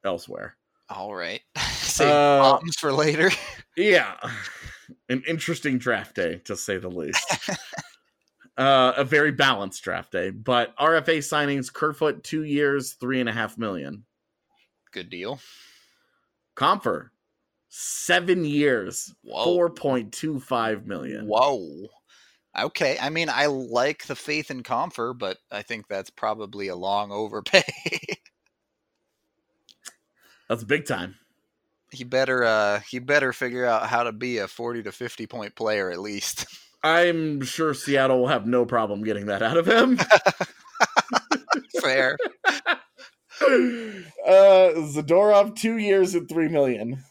elsewhere. 0.03 0.55
All 0.89 1.13
right. 1.15 1.41
Save 1.73 2.09
Uh, 2.09 2.59
for 2.79 2.93
later. 2.93 3.31
Yeah, 3.75 4.15
an 5.09 5.23
interesting 5.27 5.77
draft 5.77 6.15
day 6.15 6.37
to 6.45 6.55
say 6.55 6.77
the 6.77 6.89
least. 6.89 7.49
Uh, 8.55 8.93
a 8.97 9.03
very 9.03 9.31
balanced 9.31 9.83
draft 9.83 10.11
day, 10.11 10.29
but 10.29 10.77
RFA 10.77 11.17
signings: 11.19 11.73
Kerfoot, 11.73 12.23
two 12.23 12.43
years, 12.43 12.93
three 12.93 13.19
and 13.19 13.27
a 13.27 13.33
half 13.33 13.57
million. 13.57 14.05
Good 14.91 15.09
deal. 15.09 15.39
Compher, 16.55 17.09
seven 17.69 18.45
years, 18.45 19.11
four 19.25 19.71
point 19.71 20.13
two 20.13 20.39
five 20.39 20.85
million. 20.85 21.25
Whoa. 21.25 21.87
Okay. 22.55 22.97
I 23.01 23.09
mean, 23.09 23.29
I 23.29 23.47
like 23.47 24.05
the 24.05 24.15
faith 24.15 24.51
in 24.51 24.61
Compher, 24.61 25.17
but 25.17 25.39
I 25.51 25.63
think 25.63 25.87
that's 25.87 26.11
probably 26.11 26.67
a 26.67 26.75
long 26.75 27.11
overpay. 27.11 27.63
That's 30.49 30.63
big 30.63 30.85
time. 30.85 31.15
he 31.91 32.03
better 32.03 32.43
uh 32.43 32.81
he 32.87 32.99
better 32.99 33.33
figure 33.33 33.65
out 33.65 33.87
how 33.87 34.03
to 34.03 34.11
be 34.11 34.37
a 34.39 34.47
40 34.47 34.83
to 34.83 34.91
50 34.91 35.25
point 35.25 35.55
player 35.55 35.89
at 35.89 35.99
least. 35.99 36.45
I'm 36.83 37.41
sure 37.41 37.73
Seattle 37.73 38.19
will 38.19 38.27
have 38.27 38.45
no 38.45 38.65
problem 38.65 39.03
getting 39.03 39.27
that 39.27 39.41
out 39.41 39.57
of 39.57 39.67
him. 39.67 39.97
Fair. 41.81 42.17
uh, 43.41 44.73
Zadorov, 44.91 45.55
two 45.55 45.77
years 45.77 46.15
and 46.15 46.27
three 46.27 46.47
million. 46.49 47.03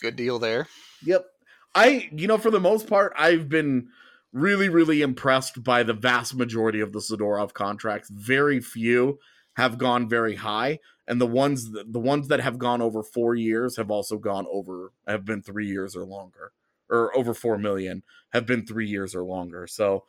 Good 0.00 0.16
deal 0.16 0.38
there. 0.38 0.68
Yep. 1.04 1.26
I, 1.74 2.08
you 2.12 2.26
know, 2.26 2.38
for 2.38 2.50
the 2.50 2.60
most 2.60 2.86
part, 2.88 3.12
I've 3.16 3.48
been 3.48 3.88
really, 4.32 4.68
really 4.68 5.02
impressed 5.02 5.62
by 5.62 5.82
the 5.82 5.94
vast 5.94 6.34
majority 6.34 6.80
of 6.80 6.92
the 6.92 6.98
Zadorov 6.98 7.52
contracts. 7.52 8.10
Very 8.10 8.60
few 8.60 9.18
have 9.54 9.78
gone 9.78 10.08
very 10.08 10.36
high, 10.36 10.78
and 11.06 11.20
the 11.20 11.26
ones 11.26 11.70
that, 11.72 11.92
the 11.92 12.00
ones 12.00 12.28
that 12.28 12.40
have 12.40 12.58
gone 12.58 12.82
over 12.82 13.02
four 13.02 13.34
years 13.34 13.76
have 13.76 13.90
also 13.90 14.18
gone 14.18 14.46
over 14.50 14.92
have 15.06 15.24
been 15.24 15.42
three 15.42 15.66
years 15.66 15.94
or 15.94 16.04
longer, 16.04 16.52
or 16.92 17.16
over 17.16 17.34
four 17.34 17.58
million 17.58 18.02
have 18.32 18.46
been 18.46 18.66
three 18.66 18.86
years 18.88 19.14
or 19.14 19.22
longer. 19.24 19.66
So. 19.66 20.04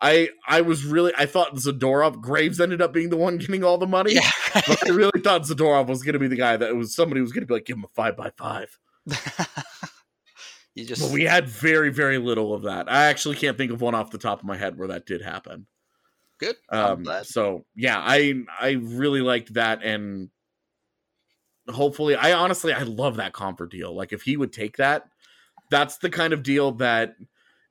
I 0.00 0.28
I 0.46 0.60
was 0.60 0.84
really 0.84 1.12
I 1.18 1.26
thought 1.26 1.56
Zadorov 1.56 2.20
Graves 2.20 2.60
ended 2.60 2.80
up 2.80 2.92
being 2.92 3.10
the 3.10 3.16
one 3.16 3.36
getting 3.38 3.64
all 3.64 3.78
the 3.78 3.86
money. 3.86 4.14
Yeah. 4.14 4.30
But 4.54 4.88
I 4.88 4.90
really 4.94 5.20
thought 5.20 5.42
Zadorov 5.42 5.88
was 5.88 6.04
going 6.04 6.12
to 6.12 6.20
be 6.20 6.28
the 6.28 6.36
guy 6.36 6.56
that 6.56 6.76
was 6.76 6.94
somebody 6.94 7.18
who 7.18 7.24
was 7.24 7.32
going 7.32 7.42
to 7.42 7.48
be 7.48 7.54
like 7.54 7.64
give 7.64 7.76
him 7.76 7.84
a 7.84 7.88
five 7.88 8.16
by 8.16 8.30
five. 8.30 8.78
you 10.76 10.84
just 10.84 11.02
But 11.02 11.10
we 11.10 11.24
had 11.24 11.48
very 11.48 11.90
very 11.90 12.18
little 12.18 12.54
of 12.54 12.62
that. 12.62 12.90
I 12.90 13.06
actually 13.06 13.34
can't 13.36 13.56
think 13.56 13.72
of 13.72 13.80
one 13.80 13.96
off 13.96 14.12
the 14.12 14.18
top 14.18 14.38
of 14.38 14.44
my 14.44 14.56
head 14.56 14.78
where 14.78 14.86
that 14.88 15.04
did 15.04 15.20
happen. 15.20 15.66
good. 16.38 16.54
Um, 16.70 17.04
so 17.24 17.64
yeah, 17.74 17.98
I 17.98 18.34
I 18.60 18.78
really 18.80 19.20
liked 19.20 19.54
that, 19.54 19.82
and 19.82 20.30
hopefully, 21.68 22.14
I 22.14 22.32
honestly 22.34 22.72
I 22.72 22.82
love 22.82 23.16
that 23.16 23.32
Compher 23.32 23.68
deal. 23.68 23.94
Like 23.94 24.12
if 24.12 24.22
he 24.22 24.36
would 24.36 24.52
take 24.52 24.76
that, 24.76 25.08
that's 25.70 25.98
the 25.98 26.10
kind 26.10 26.32
of 26.32 26.42
deal 26.42 26.72
that 26.72 27.16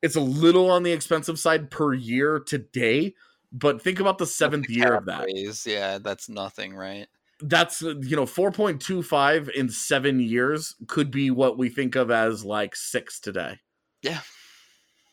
it's 0.01 0.15
a 0.15 0.21
little 0.21 0.69
on 0.69 0.83
the 0.83 0.91
expensive 0.91 1.39
side 1.39 1.71
per 1.71 1.93
year 1.93 2.39
today. 2.39 3.15
But 3.51 3.81
think 3.81 3.99
about 3.99 4.17
the 4.17 4.25
seventh 4.25 4.67
The 4.67 4.73
year 4.73 4.93
of 4.93 5.05
that. 5.05 5.25
raise, 5.25 5.65
Yeah, 5.65 5.99
that's 5.99 6.29
nothing, 6.29 6.75
right? 6.75 7.07
That's 7.39 7.83
uh, 7.83 7.95
you 8.01 8.15
know 8.15 8.25
four 8.25 8.51
point 8.51 8.81
two 8.81 9.03
five 9.03 9.49
in 9.55 9.69
seven 9.69 10.19
years 10.19 10.75
could 10.87 11.11
be 11.11 11.29
what 11.31 11.57
we 11.57 11.69
think 11.69 11.95
of 11.95 12.11
as 12.11 12.43
like 12.43 12.75
six 12.75 13.19
today. 13.19 13.59
Yeah. 14.01 14.21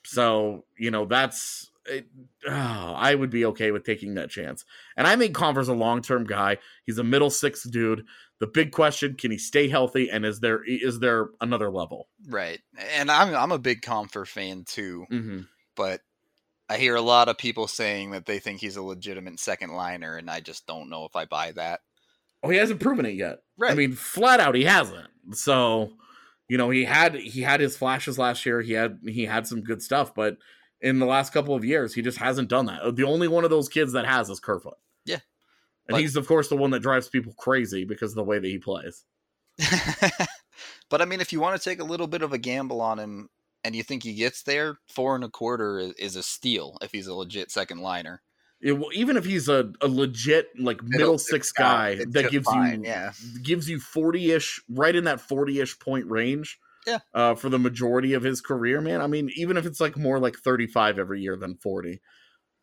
So 0.05 0.65
you 0.79 0.91
know 0.91 1.05
that's 1.05 1.71
it, 1.87 2.07
oh, 2.49 2.95
I 2.97 3.15
would 3.15 3.31
be 3.31 3.45
okay 3.47 3.71
with 3.71 3.85
taking 3.85 4.15
that 4.15 4.31
chance. 4.31 4.65
And 4.97 5.07
I 5.07 5.17
think 5.17 5.35
Compher's 5.35 5.69
a 5.69 5.75
long 5.75 6.03
term 6.03 6.25
guy. 6.25 6.59
He's 6.85 6.99
a 6.99 7.05
middle 7.05 7.31
six 7.31 7.63
dude. 7.65 8.07
The 8.41 8.47
big 8.47 8.73
question: 8.73 9.15
Can 9.15 9.31
he 9.31 9.39
stay 9.39 9.69
healthy? 9.69 10.11
And 10.11 10.25
is 10.27 10.41
there 10.41 10.63
is 10.65 10.99
there 11.01 11.29
another 11.41 11.71
level? 11.71 12.09
Right. 12.29 12.61
And 12.97 13.11
I'm 13.11 13.35
I'm 13.35 13.53
a 13.53 13.59
big 13.59 13.81
Compher 13.83 14.27
fan 14.27 14.65
too, 14.67 15.07
Mm-hmm. 15.11 15.41
but 15.77 16.01
I 16.69 16.79
hear 16.79 16.97
a 16.97 17.01
lot 17.03 17.29
of 17.29 17.39
people 17.39 17.67
saying 17.69 18.13
that 18.13 18.27
they 18.27 18.39
think 18.39 18.61
he's 18.61 18.77
a 18.77 18.83
legitimate 18.83 19.39
second 19.39 19.73
liner, 19.73 20.17
and 20.17 20.31
I 20.31 20.41
just 20.41 20.67
don't 20.67 20.89
know 20.91 21.05
if 21.05 21.15
I 21.15 21.27
buy 21.27 21.53
that. 21.53 21.81
Oh, 22.43 22.49
he 22.51 22.57
hasn't 22.59 22.81
proven 22.81 23.07
it 23.07 23.15
yet. 23.15 23.39
Right. 23.57 23.71
I 23.73 23.75
mean, 23.75 23.93
flat 23.93 24.41
out, 24.41 24.55
he 24.55 24.65
hasn't. 24.65 25.09
So, 25.33 25.93
you 26.49 26.59
know, 26.59 26.71
he 26.71 26.85
had 26.85 27.15
he 27.15 27.43
had 27.43 27.61
his 27.61 27.77
flashes 27.77 28.19
last 28.19 28.45
year. 28.45 28.61
He 28.63 28.73
had 28.73 28.99
he 29.07 29.25
had 29.27 29.47
some 29.47 29.63
good 29.63 29.81
stuff, 29.83 30.15
but 30.15 30.37
in 30.81 30.99
the 30.99 31.07
last 31.07 31.33
couple 31.33 31.55
of 31.55 31.65
years, 31.65 31.95
he 31.95 32.03
just 32.03 32.19
hasn't 32.19 32.49
done 32.49 32.67
that. 32.67 32.97
The 32.97 33.05
only 33.05 33.29
one 33.29 33.45
of 33.45 33.51
those 33.51 33.69
kids 33.69 33.93
that 33.93 34.05
has 34.07 34.29
is 34.29 34.41
Kerfoot. 34.41 34.75
And 35.87 35.95
But- 35.95 36.01
he's 36.01 36.17
of 36.17 36.27
course 36.27 36.49
the 36.49 36.57
one 36.57 36.71
that 36.71 36.81
drives 36.81 37.09
people 37.09 37.35
crazy 37.39 37.85
because 37.85 38.13
of 38.13 38.17
the 38.17 38.25
way 38.25 38.39
that 38.39 38.49
he 38.49 38.59
plays. 38.59 39.05
but 40.91 41.01
I 41.01 41.05
mean, 41.05 41.21
if 41.21 41.33
you 41.33 41.41
want 41.41 41.61
to 41.61 41.69
take 41.71 41.81
a 41.81 41.85
little 41.85 42.07
bit 42.07 42.23
of 42.23 42.33
a 42.33 42.39
gamble 42.39 42.81
on 42.81 42.99
him, 42.99 43.29
and 43.63 43.75
you 43.75 43.83
think 43.83 44.03
he 44.03 44.15
gets 44.15 44.43
there, 44.43 44.79
four 44.89 45.15
and 45.15 45.25
a 45.25 45.29
quarter 45.29 45.79
is, 45.79 45.93
is 45.95 46.17
a 46.17 46.23
steal 46.23 46.77
if 46.83 46.93
he's 46.93 47.07
a 47.07 47.15
legit 47.15 47.51
second 47.51 47.79
liner. 47.81 48.23
It 48.61 48.73
will, 48.73 48.91
even 48.95 49.17
if 49.17 49.25
he's 49.25 49.49
a, 49.49 49.73
a 49.81 49.89
legit 49.89 50.49
like 50.59 50.83
middle, 50.83 51.19
six 51.19 51.51
guy 51.53 51.91
it's 52.01 52.13
that 52.13 52.31
gives 52.31 52.47
fine, 52.47 52.85
you 52.85 52.91
yeah. 52.91 53.13
gives 53.43 53.69
you 53.69 53.79
40ish 53.79 54.61
right 54.71 54.95
in 54.95 55.05
that 55.05 55.19
40ish 55.19 55.79
point 55.81 56.07
range 56.07 56.59
Yeah. 56.87 56.99
uh, 57.13 57.35
for 57.35 57.49
the 57.51 57.59
majority 57.59 58.15
of 58.15 58.23
his 58.23 58.41
career 58.41 58.81
man 58.81 59.03
i 59.03 59.07
mean 59.07 59.29
even 59.37 59.57
if 59.59 59.67
it's 59.67 59.81
like 59.81 59.99
more 59.99 60.19
like 60.19 60.37
35 60.37 60.99
every 60.99 61.21
year 61.21 61.37
than 61.37 61.57
40 61.57 62.01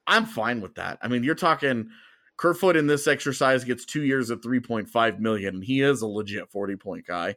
i'm 0.07 0.25
fine 0.25 0.59
with 0.61 0.73
that 0.75 0.97
i 1.03 1.07
mean 1.07 1.23
you're 1.23 1.35
talking 1.35 1.89
kerfoot 2.37 2.75
in 2.75 2.87
this 2.87 3.07
exercise 3.07 3.63
gets 3.63 3.85
two 3.85 4.03
years 4.03 4.31
at 4.31 4.41
3.5 4.41 5.19
million 5.19 5.55
and 5.55 5.63
he 5.63 5.81
is 5.81 6.01
a 6.01 6.07
legit 6.07 6.49
40 6.49 6.75
point 6.75 7.05
guy 7.05 7.35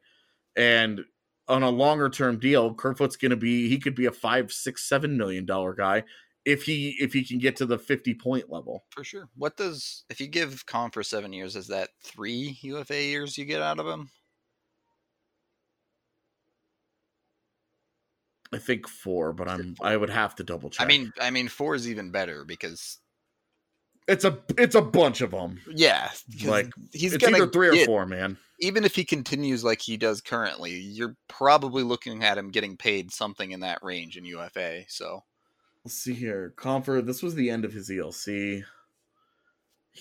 and 0.57 1.01
on 1.49 1.63
a 1.63 1.69
longer 1.69 2.09
term 2.09 2.39
deal 2.39 2.73
kerfoot's 2.75 3.17
gonna 3.17 3.37
be 3.37 3.69
he 3.69 3.79
could 3.79 3.95
be 3.95 4.07
a 4.07 4.13
five 4.13 4.51
six 4.53 4.89
seven 4.89 5.17
million 5.17 5.45
dollar 5.45 5.75
guy 5.75 6.03
if 6.45 6.63
he 6.63 6.97
if 7.01 7.13
he 7.13 7.25
can 7.25 7.39
get 7.39 7.57
to 7.57 7.67
the 7.67 7.79
50 7.79 8.15
point 8.15 8.51
level 8.51 8.85
For 8.91 9.05
sure. 9.05 9.29
What 9.37 9.57
does 9.57 10.05
if 10.11 10.21
you 10.21 10.27
give 10.27 10.67
Compher 10.67 11.05
seven 11.05 11.33
years, 11.33 11.57
is 11.57 11.69
that 11.69 11.91
three 12.03 12.59
UFA 12.61 13.03
years 13.03 13.39
you 13.39 13.45
get 13.45 13.63
out 13.63 13.79
of 13.79 13.87
him? 13.87 14.11
i 18.53 18.59
think 18.59 18.87
four 18.87 19.33
but 19.33 19.49
i'm 19.49 19.75
i 19.83 19.97
would 19.97 20.11
have 20.11 20.37
to 20.37 20.45
double 20.45 20.71
check 20.71 20.85
I 20.85 20.89
mean, 20.89 21.13
I 21.21 21.31
mean, 21.31 21.49
four 21.49 21.75
is 21.75 21.91
even 21.91 22.11
better 22.11 22.45
because 22.45 22.99
it's 24.07 24.25
a 24.25 24.39
it's 24.59 24.75
a 24.75 24.83
bunch 24.83 25.21
of 25.21 25.31
them 25.31 25.61
Yeah, 25.69 26.11
Like, 26.45 26.71
he's 26.93 27.15
it's 27.15 27.27
either 27.27 27.47
three 27.47 27.83
or 27.83 27.87
four, 27.87 28.07
man. 28.07 28.37
Even 28.61 28.85
if 28.85 28.95
he 28.95 29.05
continues 29.05 29.65
like 29.65 29.81
he 29.81 29.97
does 29.97 30.21
currently, 30.21 30.73
you're 30.73 31.17
probably 31.29 31.83
looking 31.83 32.23
at 32.23 32.39
him 32.39 32.51
getting 32.51 32.77
paid 32.77 33.11
something 33.11 33.51
in 33.51 33.61
that 33.61 33.83
range 33.83 34.17
in 34.17 34.25
UFA. 34.25 34.85
So 34.89 35.25
Let's 35.85 35.97
see 35.97 36.15
here. 36.15 36.55
Compher. 36.57 37.05
This 37.05 37.23
was 37.23 37.35
the 37.35 37.51
end 37.51 37.65
of 37.65 37.73
his 37.73 37.91
ELC. 37.91 38.65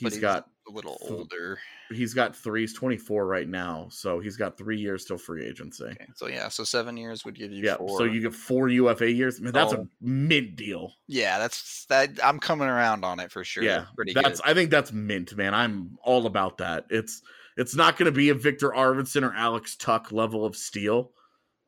But 0.02 0.14
He's 0.14 0.22
got 0.22 0.48
a 0.68 0.72
little 0.72 0.98
older. 1.02 1.60
he's 1.92 2.14
got 2.14 2.36
three. 2.36 2.62
He's 2.62 2.74
twenty 2.74 2.98
four 2.98 3.28
right 3.28 3.48
now, 3.48 3.88
so 3.92 4.20
he's 4.20 4.38
got 4.38 4.58
three 4.58 4.78
years 4.80 5.04
till 5.06 5.18
free 5.18 5.46
agency. 5.46 5.84
Okay, 5.86 6.08
so 6.16 6.28
yeah, 6.28 6.48
so 6.48 6.64
seven 6.64 6.96
years 6.98 7.26
would 7.26 7.36
give 7.36 7.52
you 7.52 7.64
Yeah. 7.66 7.78
four. 7.78 7.98
So 7.98 8.04
you 8.06 8.22
get 8.22 8.34
four 8.34 8.70
UFA 8.70 9.12
years. 9.12 9.42
Man, 9.42 9.52
that's 9.54 9.74
Oh. 9.74 9.82
a 9.82 9.88
mid 10.06 10.56
deal. 10.56 10.94
yeah, 11.08 11.38
that's 11.38 11.86
that. 11.90 12.12
I'm 12.24 12.40
coming 12.40 12.68
around 12.70 13.04
on 13.04 13.20
it 13.20 13.32
for 13.32 13.44
sure. 13.44 13.64
Yeah, 13.64 13.86
pretty 13.96 14.14
That's 14.14 14.40
good. 14.40 14.50
I 14.50 14.54
think 14.54 14.70
that's 14.72 14.92
mint, 14.94 15.36
man. 15.36 15.54
I'm 15.54 15.98
all 16.04 16.26
about 16.26 16.58
that. 16.60 16.86
It's 16.90 17.22
it's 17.58 17.76
not 17.76 17.98
going 17.98 18.06
to 18.12 18.16
be 18.18 18.30
a 18.30 18.34
Viktor 18.34 18.70
Arvidsson 18.70 19.22
or 19.30 19.34
Alex 19.36 19.76
Tuch 19.76 20.12
level 20.12 20.44
of 20.46 20.56
steal, 20.56 21.12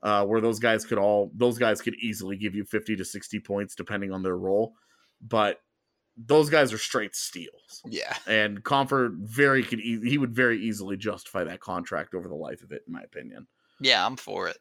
uh, 0.02 0.26
where 0.26 0.42
those 0.42 0.60
guys 0.60 0.86
could 0.86 0.98
all 0.98 1.32
those 1.36 1.58
guys 1.60 1.82
could 1.82 1.96
easily 1.96 2.38
give 2.38 2.56
you 2.56 2.64
fifty 2.64 2.96
to 2.96 3.04
sixty 3.06 3.40
points 3.40 3.76
depending 3.76 4.12
on 4.14 4.24
their 4.24 4.38
role, 4.38 4.74
but 5.22 5.60
those 6.18 6.50
guys 6.50 6.72
are 6.74 6.78
straight 6.78 7.16
steals. 7.16 7.82
Yeah, 7.86 8.16
And 8.28 8.64
Compher 8.64 9.16
very 9.20 9.64
could 9.64 9.80
e- 9.80 10.08
he 10.10 10.18
would 10.18 10.34
very 10.34 10.62
easily 10.62 10.98
justify 10.98 11.44
that 11.44 11.60
contract 11.60 12.14
over 12.16 12.28
the 12.28 12.36
life 12.36 12.62
of 12.64 12.72
it, 12.72 12.84
in 12.88 12.94
my 12.94 13.02
opinion. 13.02 13.48
yeah, 13.82 14.06
I'm 14.06 14.16
for 14.16 14.48
it. 14.48 14.58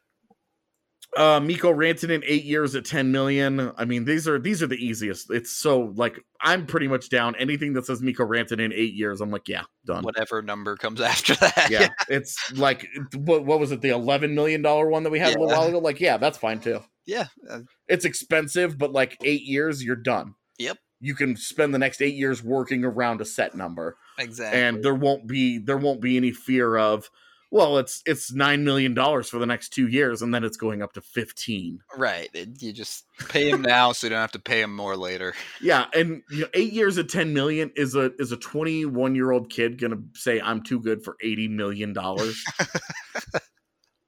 Uh, 1.15 1.39
Mikko 1.39 1.71
Rantanen, 1.71 2.23
eight 2.25 2.43
years 2.43 2.75
at 2.75 2.83
ten 2.83 3.09
million. 3.11 3.71
I 3.77 3.85
mean, 3.85 4.03
these 4.03 4.27
are 4.27 4.37
these 4.37 4.61
are 4.61 4.67
the 4.67 4.75
easiest. 4.83 5.31
It's 5.31 5.51
so 5.51 5.93
like 5.95 6.19
I'm 6.41 6.65
pretty 6.65 6.89
much 6.89 7.07
down. 7.09 7.35
Anything 7.37 7.71
that 7.73 7.85
says 7.85 8.01
Mikko 8.01 8.25
Rantanen 8.25 8.73
eight 8.73 8.95
years, 8.95 9.21
I'm 9.21 9.29
like, 9.29 9.47
yeah, 9.47 9.63
done. 9.85 10.03
Whatever 10.03 10.41
number 10.41 10.75
comes 10.75 10.99
after 11.13 11.35
that. 11.35 11.67
Yeah, 11.69 11.87
it's 12.09 12.51
like 12.57 12.87
what 13.15 13.45
what 13.45 13.59
was 13.61 13.71
it? 13.71 13.79
The 13.81 13.89
eleven 13.89 14.35
million 14.35 14.61
dollar 14.61 14.89
one 14.89 15.03
that 15.03 15.09
we 15.11 15.19
had 15.19 15.35
a 15.35 15.39
little 15.39 15.47
while 15.57 15.67
ago. 15.69 15.79
Like, 15.79 16.01
yeah, 16.01 16.17
that's 16.17 16.37
fine 16.39 16.59
too. 16.59 16.81
yeah, 17.05 17.27
uh, 17.49 17.59
It's 17.87 18.03
expensive, 18.03 18.77
but 18.77 18.91
like 18.91 19.15
eight 19.23 19.43
years, 19.43 19.81
you're 19.83 19.95
done. 19.95 20.33
Yep. 20.57 20.77
You 21.05 21.13
can 21.13 21.35
spend 21.35 21.73
the 21.73 21.77
next 21.79 22.01
eight 22.01 22.15
years 22.15 22.43
working 22.43 22.83
around 22.83 23.21
a 23.21 23.25
set 23.25 23.53
number. 23.53 23.97
exactly. 24.17 24.59
and 24.59 24.83
there 24.83 24.95
won't 24.95 25.27
be 25.27 25.59
there 25.59 25.77
won't 25.77 26.01
be 26.01 26.17
any 26.17 26.31
fear 26.31 26.75
of 26.77 27.09
well 27.51 27.77
it's 27.77 28.01
it's 28.05 28.33
nine 28.33 28.63
million 28.63 28.93
dollars 28.93 29.29
for 29.29 29.37
the 29.37 29.45
next 29.45 29.69
two 29.69 29.87
years 29.87 30.21
and 30.21 30.33
then 30.33 30.43
it's 30.43 30.57
going 30.57 30.81
up 30.81 30.93
to 30.93 31.01
15 31.01 31.79
right, 31.97 32.29
you 32.59 32.73
just 32.73 33.05
pay 33.29 33.49
him 33.49 33.61
now, 33.61 33.91
so 33.91 34.07
you 34.07 34.09
don't 34.11 34.19
have 34.19 34.31
to 34.31 34.39
pay 34.39 34.61
him 34.61 34.75
more 34.75 34.97
later. 34.97 35.33
yeah 35.61 35.85
and 35.93 36.23
you 36.31 36.41
know 36.41 36.47
eight 36.55 36.73
years 36.73 36.97
at 36.97 37.07
10 37.07 37.33
million 37.33 37.71
is 37.75 37.93
a 37.95 38.11
is 38.19 38.31
a 38.31 38.37
21 38.37 39.13
year 39.15 39.31
old 39.31 39.49
kid 39.51 39.79
gonna 39.79 39.99
say 40.13 40.41
i'm 40.41 40.63
too 40.63 40.79
good 40.79 41.03
for 41.03 41.15
80 41.21 41.49
million 41.49 41.93
dollars 41.93 42.43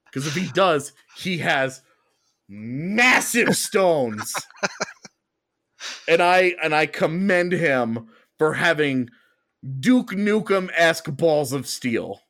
because 0.06 0.26
if 0.26 0.34
he 0.34 0.48
does 0.54 0.94
he 1.18 1.38
has 1.38 1.82
massive 2.50 3.56
stones 3.56 4.34
and 6.08 6.22
i 6.22 6.54
and 6.64 6.74
i 6.76 6.86
commend 6.86 7.52
him 7.52 8.08
for 8.38 8.54
having 8.54 9.10
duke 9.80 10.12
nukem-esque 10.12 11.16
balls 11.16 11.54
of 11.54 11.68
steel 11.68 12.22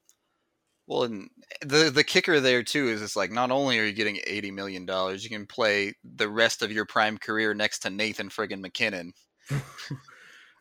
Well, 0.87 1.03
and 1.03 1.29
the 1.61 1.89
the 1.89 2.03
kicker 2.03 2.39
there 2.39 2.63
too 2.63 2.87
is 2.87 3.01
it's 3.01 3.15
like 3.15 3.31
not 3.31 3.51
only 3.51 3.79
are 3.79 3.85
you 3.85 3.93
getting 3.93 4.19
eighty 4.25 4.51
million 4.51 4.85
dollars, 4.85 5.23
you 5.23 5.29
can 5.29 5.45
play 5.45 5.93
the 6.03 6.29
rest 6.29 6.61
of 6.61 6.71
your 6.71 6.85
prime 6.85 7.17
career 7.17 7.53
next 7.53 7.79
to 7.79 7.89
Nathan 7.89 8.29
friggin' 8.29 8.61
MacKinnon. 8.61 9.13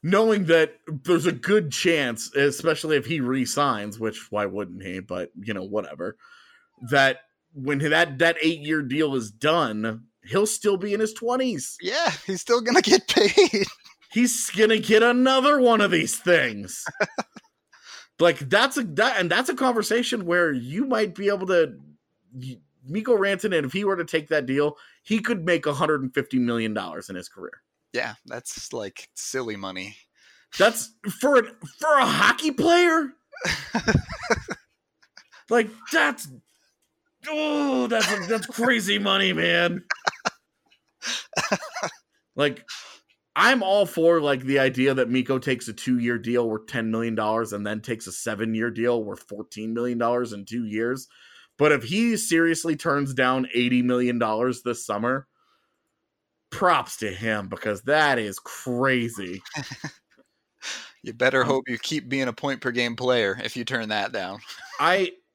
knowing 0.02 0.44
that 0.46 0.74
there's 0.86 1.26
a 1.26 1.32
good 1.32 1.72
chance, 1.72 2.34
especially 2.36 2.96
if 2.96 3.06
he 3.06 3.20
resigns, 3.20 3.98
which 3.98 4.30
why 4.30 4.46
wouldn't 4.46 4.82
he? 4.82 5.00
But 5.00 5.30
you 5.40 5.54
know, 5.54 5.64
whatever. 5.64 6.16
That 6.90 7.18
when 7.52 7.78
that 7.78 8.18
that 8.18 8.36
eight 8.42 8.60
year 8.60 8.82
deal 8.82 9.14
is 9.16 9.30
done, 9.30 10.04
he'll 10.26 10.46
still 10.46 10.76
be 10.76 10.92
in 10.94 11.00
his 11.00 11.12
twenties. 11.12 11.76
Yeah, 11.80 12.10
he's 12.26 12.40
still 12.40 12.60
gonna 12.60 12.82
get 12.82 13.08
paid. 13.08 13.66
He's 14.12 14.48
gonna 14.50 14.78
get 14.78 15.02
another 15.02 15.60
one 15.60 15.82
of 15.82 15.90
these 15.90 16.16
things. 16.16 16.86
like 18.20 18.38
that's 18.38 18.78
a 18.78 18.82
that 18.82 19.18
and 19.18 19.30
that's 19.30 19.50
a 19.50 19.54
conversation 19.54 20.24
where 20.24 20.52
you 20.52 20.86
might 20.86 21.14
be 21.14 21.28
able 21.28 21.46
to. 21.48 21.74
Mikko 22.88 23.18
Rantanen, 23.18 23.64
if 23.64 23.72
he 23.72 23.84
were 23.84 23.96
to 23.96 24.04
take 24.04 24.28
that 24.28 24.46
deal, 24.46 24.76
he 25.02 25.18
could 25.20 25.44
make 25.44 25.66
150 25.66 26.38
million 26.38 26.72
dollars 26.72 27.10
in 27.10 27.16
his 27.16 27.28
career. 27.28 27.62
yeah, 27.92 28.14
that's 28.24 28.72
like 28.72 29.08
silly 29.14 29.56
money. 29.56 29.96
That's 30.56 30.92
for 31.20 31.36
an, 31.36 31.50
for 31.78 31.98
a 31.98 32.06
hockey 32.06 32.52
player. 32.52 33.12
like 35.50 35.68
that's 35.92 36.28
oh 37.28 37.86
that's 37.88 38.28
that's 38.28 38.46
crazy 38.46 38.98
money, 38.98 39.32
man. 39.32 39.84
like 42.36 42.64
I'm 43.34 43.62
all 43.62 43.86
for 43.86 44.20
like 44.20 44.42
the 44.42 44.58
idea 44.58 44.94
that 44.94 45.10
Mikko 45.10 45.38
takes 45.38 45.68
a 45.68 45.72
two 45.72 45.98
year 45.98 46.18
deal 46.18 46.48
worth 46.48 46.66
ten 46.66 46.90
million 46.90 47.14
dollars 47.14 47.52
and 47.52 47.66
then 47.66 47.80
takes 47.80 48.06
a 48.06 48.12
seven 48.12 48.54
year 48.54 48.70
deal 48.70 49.02
worth 49.04 49.22
fourteen 49.28 49.74
million 49.74 49.98
dollars 49.98 50.32
in 50.32 50.44
two 50.44 50.64
years. 50.64 51.08
But 51.58 51.72
if 51.72 51.84
he 51.84 52.16
seriously 52.16 52.76
turns 52.76 53.14
down 53.14 53.48
eighty 53.54 53.82
million 53.82 54.18
dollars 54.18 54.62
this 54.62 54.84
summer, 54.86 55.26
props 56.50 56.96
to 56.98 57.10
him 57.12 57.48
because 57.48 57.82
that 57.82 58.18
is 58.18 58.38
crazy. 58.38 59.42
You 61.02 61.12
better 61.12 61.42
Um, 61.42 61.46
hope 61.46 61.68
you 61.68 61.78
keep 61.78 62.08
being 62.08 62.28
a 62.28 62.32
point 62.32 62.60
per 62.60 62.70
game 62.72 62.96
player 62.96 63.40
if 63.42 63.56
you 63.56 63.64
turn 63.64 63.88
that 63.90 64.12
down. 64.12 64.40
I 64.78 65.12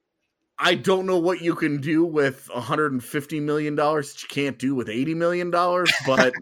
I 0.64 0.76
don't 0.76 1.06
know 1.06 1.18
what 1.18 1.40
you 1.40 1.56
can 1.56 1.80
do 1.80 2.04
with 2.04 2.48
150 2.54 3.40
million 3.40 3.74
dollars 3.74 4.12
that 4.12 4.22
you 4.22 4.28
can't 4.28 4.56
do 4.60 4.76
with 4.76 4.88
80 4.88 5.14
million 5.14 5.50
dollars, 5.50 5.92
but 6.06 6.32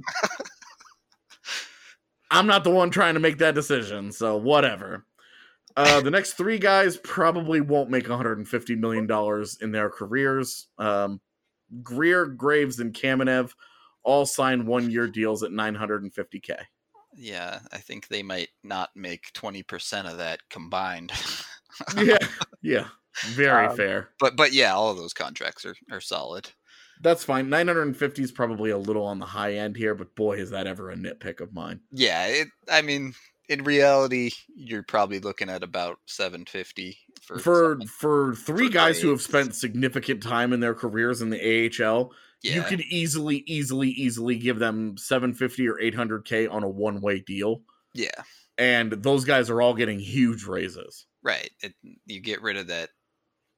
I'm 2.30 2.46
not 2.46 2.62
the 2.62 2.70
one 2.70 2.90
trying 2.90 3.14
to 3.14 3.20
make 3.20 3.38
that 3.38 3.54
decision, 3.54 4.12
so 4.12 4.36
whatever. 4.36 5.06
Uh, 5.74 6.02
the 6.02 6.10
next 6.10 6.34
three 6.34 6.58
guys 6.58 6.98
probably 6.98 7.62
won't 7.62 7.88
make 7.88 8.06
150 8.06 8.74
million 8.76 9.06
dollars 9.06 9.56
in 9.62 9.72
their 9.72 9.88
careers. 9.88 10.66
Um, 10.76 11.22
Greer, 11.82 12.26
Graves, 12.26 12.78
and 12.78 12.92
Kamenev 12.92 13.54
all 14.02 14.26
signed 14.26 14.66
one-year 14.66 15.08
deals 15.08 15.42
at 15.42 15.50
950k. 15.50 16.56
Yeah, 17.16 17.60
I 17.72 17.78
think 17.78 18.08
they 18.08 18.22
might 18.22 18.50
not 18.62 18.90
make 18.94 19.32
20% 19.32 20.10
of 20.10 20.18
that 20.18 20.40
combined. 20.50 21.12
Yeah, 21.96 22.18
yeah, 22.62 22.88
very 23.28 23.66
Um, 23.66 23.76
fair. 23.76 24.10
but 24.18 24.36
but 24.36 24.52
yeah, 24.52 24.74
all 24.74 24.90
of 24.90 24.96
those 24.96 25.12
contracts 25.14 25.64
are, 25.64 25.76
are 25.90 26.00
solid. 26.00 26.50
That's 27.02 27.24
fine. 27.24 27.48
950 27.48 28.22
is 28.22 28.30
probably 28.30 28.70
a 28.70 28.76
little 28.78 29.06
on 29.06 29.18
the 29.18 29.26
high 29.26 29.54
end 29.54 29.74
here, 29.76 29.94
but 29.94 30.14
boy, 30.14 30.36
is 30.36 30.50
that 30.50 30.66
ever 30.66 30.90
a 30.90 30.96
nitpick 30.96 31.40
of 31.40 31.54
mine. 31.54 31.80
Yeah, 31.92 32.26
it 32.26 32.48
I 32.70 32.82
mean, 32.82 33.14
in 33.48 33.64
reality, 33.64 34.30
you're 34.54 34.82
probably 34.82 35.18
looking 35.18 35.48
at 35.48 35.62
about 35.62 35.98
750 36.06 36.98
for 37.22 37.38
For 37.38 37.80
for 37.86 38.34
three 38.34 38.66
for 38.66 38.72
guys 38.72 39.00
who 39.00 39.08
have 39.10 39.22
spent 39.22 39.54
significant 39.54 40.22
time 40.22 40.52
in 40.52 40.60
their 40.60 40.74
careers 40.74 41.22
in 41.22 41.30
the 41.30 41.38
AHL, 41.82 42.12
yeah. 42.42 42.54
you 42.56 42.62
could 42.62 42.82
easily, 42.82 43.44
easily, 43.46 43.88
easily 43.90 44.36
give 44.36 44.58
them 44.58 44.96
750 44.98 45.68
or 45.68 45.74
800k 45.76 46.52
on 46.52 46.62
a 46.62 46.68
one 46.68 47.00
way 47.00 47.20
deal, 47.20 47.62
yeah. 47.94 48.10
and 48.58 48.92
those 48.92 49.24
guys 49.24 49.48
are 49.48 49.62
all 49.62 49.74
getting 49.74 49.98
huge 49.98 50.44
raises. 50.44 51.06
Right. 51.22 51.50
It, 51.62 51.74
you 52.06 52.20
get 52.20 52.42
rid 52.42 52.56
of 52.56 52.66
that 52.68 52.90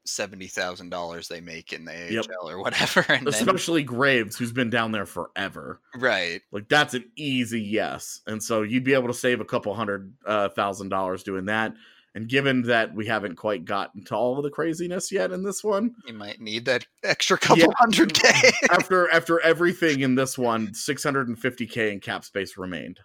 seventy 0.05 0.47
thousand 0.47 0.91
dollars 0.91 1.29
they 1.29 1.41
make 1.41 1.73
in 1.73 1.85
the 1.85 2.19
AHL 2.19 2.49
or 2.51 2.59
whatever, 2.61 3.01
and 3.09 3.27
then, 3.27 3.35
Especially 3.35 3.83
Graves, 3.83 4.37
who's 4.37 4.53
been 4.53 4.71
down 4.71 4.93
there 4.93 5.07
forever. 5.07 5.81
right. 5.97 6.41
Like 6.51 6.69
that's 6.69 6.95
an 6.95 7.05
easy 7.17 7.61
yes, 7.61 8.21
and 8.27 8.43
so 8.43 8.63
you'd 8.63 8.85
be 8.85 8.95
able 8.95 9.09
to 9.09 9.15
save 9.15 9.41
a 9.41 9.45
couple 9.45 9.75
hundred 9.75 10.13
uh, 10.27 10.49
thousand 10.51 10.89
dollars 10.89 11.23
doing 11.23 11.47
that. 11.47 11.75
And 12.15 12.29
given 12.29 12.61
that 12.65 12.95
we 12.95 13.07
haven't 13.07 13.37
quite 13.37 13.65
gotten 13.65 14.05
to 14.05 14.15
all 14.15 14.37
of 14.37 14.43
the 14.45 14.51
craziness 14.51 15.11
yet 15.11 15.33
in 15.33 15.43
this 15.45 15.65
one, 15.65 15.95
You 16.07 16.13
might 16.13 16.43
need 16.43 16.67
that 16.67 16.85
extra 17.03 17.39
couple 17.39 17.61
Yeah. 17.65 17.67
hundred 17.79 18.13
k. 18.13 18.29
after 18.71 19.11
after 19.11 19.41
everything 19.41 20.01
in 20.01 20.15
this 20.15 20.37
one, 20.37 20.69
650k 20.69 21.91
in 21.91 22.01
cap 22.01 22.25
space 22.25 22.59
remained. 22.59 23.01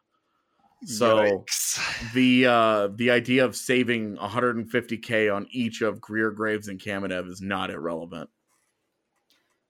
So 0.86 1.18
Yikes. 1.18 2.14
the 2.14 2.46
uh 2.46 2.88
the 2.96 3.12
idea 3.12 3.44
of 3.44 3.56
saving 3.56 4.18
150k 4.18 5.34
on 5.34 5.48
each 5.52 5.82
of 5.82 6.00
Greer, 6.02 6.32
Graves, 6.32 6.68
and 6.68 6.80
Kamenev 6.80 7.30
is 7.30 7.42
not 7.42 7.72
irrelevant. 7.72 8.30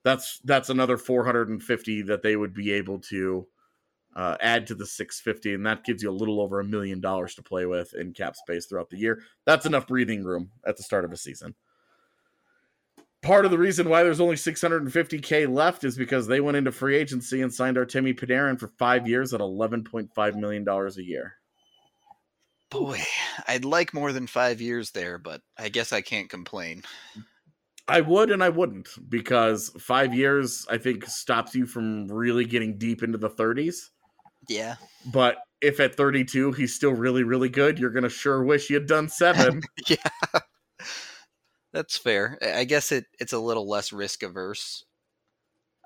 That's 0.03 0.39
that's 0.43 0.69
another 0.69 0.97
450 0.97 2.01
that 2.03 2.21
they 2.21 2.35
would 2.35 2.53
be 2.53 2.71
able 2.71 2.99
to 2.99 3.47
uh, 4.15 4.35
add 4.41 4.65
to 4.65 4.73
the 4.73 4.85
650, 4.85 5.53
and 5.53 5.65
that 5.65 5.83
gives 5.83 6.01
you 6.01 6.09
a 6.09 6.11
little 6.11 6.41
over 6.41 6.59
a 6.59 6.65
million 6.65 6.99
dollars 6.99 7.35
to 7.35 7.43
play 7.43 7.67
with 7.67 7.93
in 7.93 8.13
cap 8.13 8.35
space 8.35 8.65
throughout 8.65 8.89
the 8.89 8.97
year. 8.97 9.21
That's 9.45 9.67
enough 9.67 9.85
breathing 9.85 10.23
room 10.23 10.49
at 10.65 10.75
the 10.75 10.83
start 10.83 11.05
of 11.05 11.11
a 11.11 11.17
season. 11.17 11.53
Part 13.23 13.45
of 13.45 13.51
the 13.51 13.57
reason 13.57 13.89
why 13.89 14.03
there's 14.03 14.21
only 14.21 14.35
650k 14.35 15.51
left 15.51 15.83
is 15.83 15.97
because 15.97 16.27
they 16.27 16.39
went 16.39 16.57
into 16.57 16.71
free 16.71 16.95
agency 16.95 17.41
and 17.41 17.53
signed 17.53 17.77
Artemi 17.77 18.17
Panarin 18.17 18.59
for 18.59 18.67
five 18.67 19.07
years 19.07 19.33
at 19.33 19.41
11.5 19.41 20.35
million 20.35 20.63
dollars 20.63 20.97
a 20.97 21.03
year. 21.03 21.33
Boy, 22.69 23.01
I'd 23.47 23.65
like 23.65 23.93
more 23.93 24.11
than 24.11 24.27
five 24.27 24.61
years 24.61 24.91
there, 24.91 25.17
but 25.17 25.41
I 25.57 25.69
guess 25.69 25.93
I 25.93 26.01
can't 26.01 26.29
complain. 26.29 26.83
I 27.87 28.01
would 28.01 28.31
and 28.31 28.43
I 28.43 28.49
wouldn't 28.49 28.89
because 29.09 29.71
five 29.79 30.13
years 30.13 30.65
I 30.69 30.77
think 30.77 31.05
stops 31.05 31.55
you 31.55 31.65
from 31.65 32.07
really 32.07 32.43
getting 32.43 32.77
deep 32.77 33.01
into 33.01 33.17
the 33.17 33.29
30s. 33.29 33.89
Yeah. 34.49 34.75
But 35.05 35.37
if 35.61 35.79
at 35.79 35.95
32 35.95 36.51
he's 36.51 36.75
still 36.75 36.91
really 36.91 37.23
really 37.23 37.49
good, 37.49 37.79
you're 37.79 37.89
gonna 37.89 38.09
sure 38.09 38.43
wish 38.43 38.69
you 38.69 38.75
had 38.75 38.87
done 38.87 39.07
seven. 39.07 39.61
yeah. 39.87 39.97
That's 41.73 41.97
fair. 41.97 42.37
I 42.41 42.63
guess 42.63 42.91
it, 42.91 43.05
it's 43.19 43.33
a 43.33 43.39
little 43.39 43.67
less 43.67 43.91
risk 43.91 44.23
averse. 44.23 44.85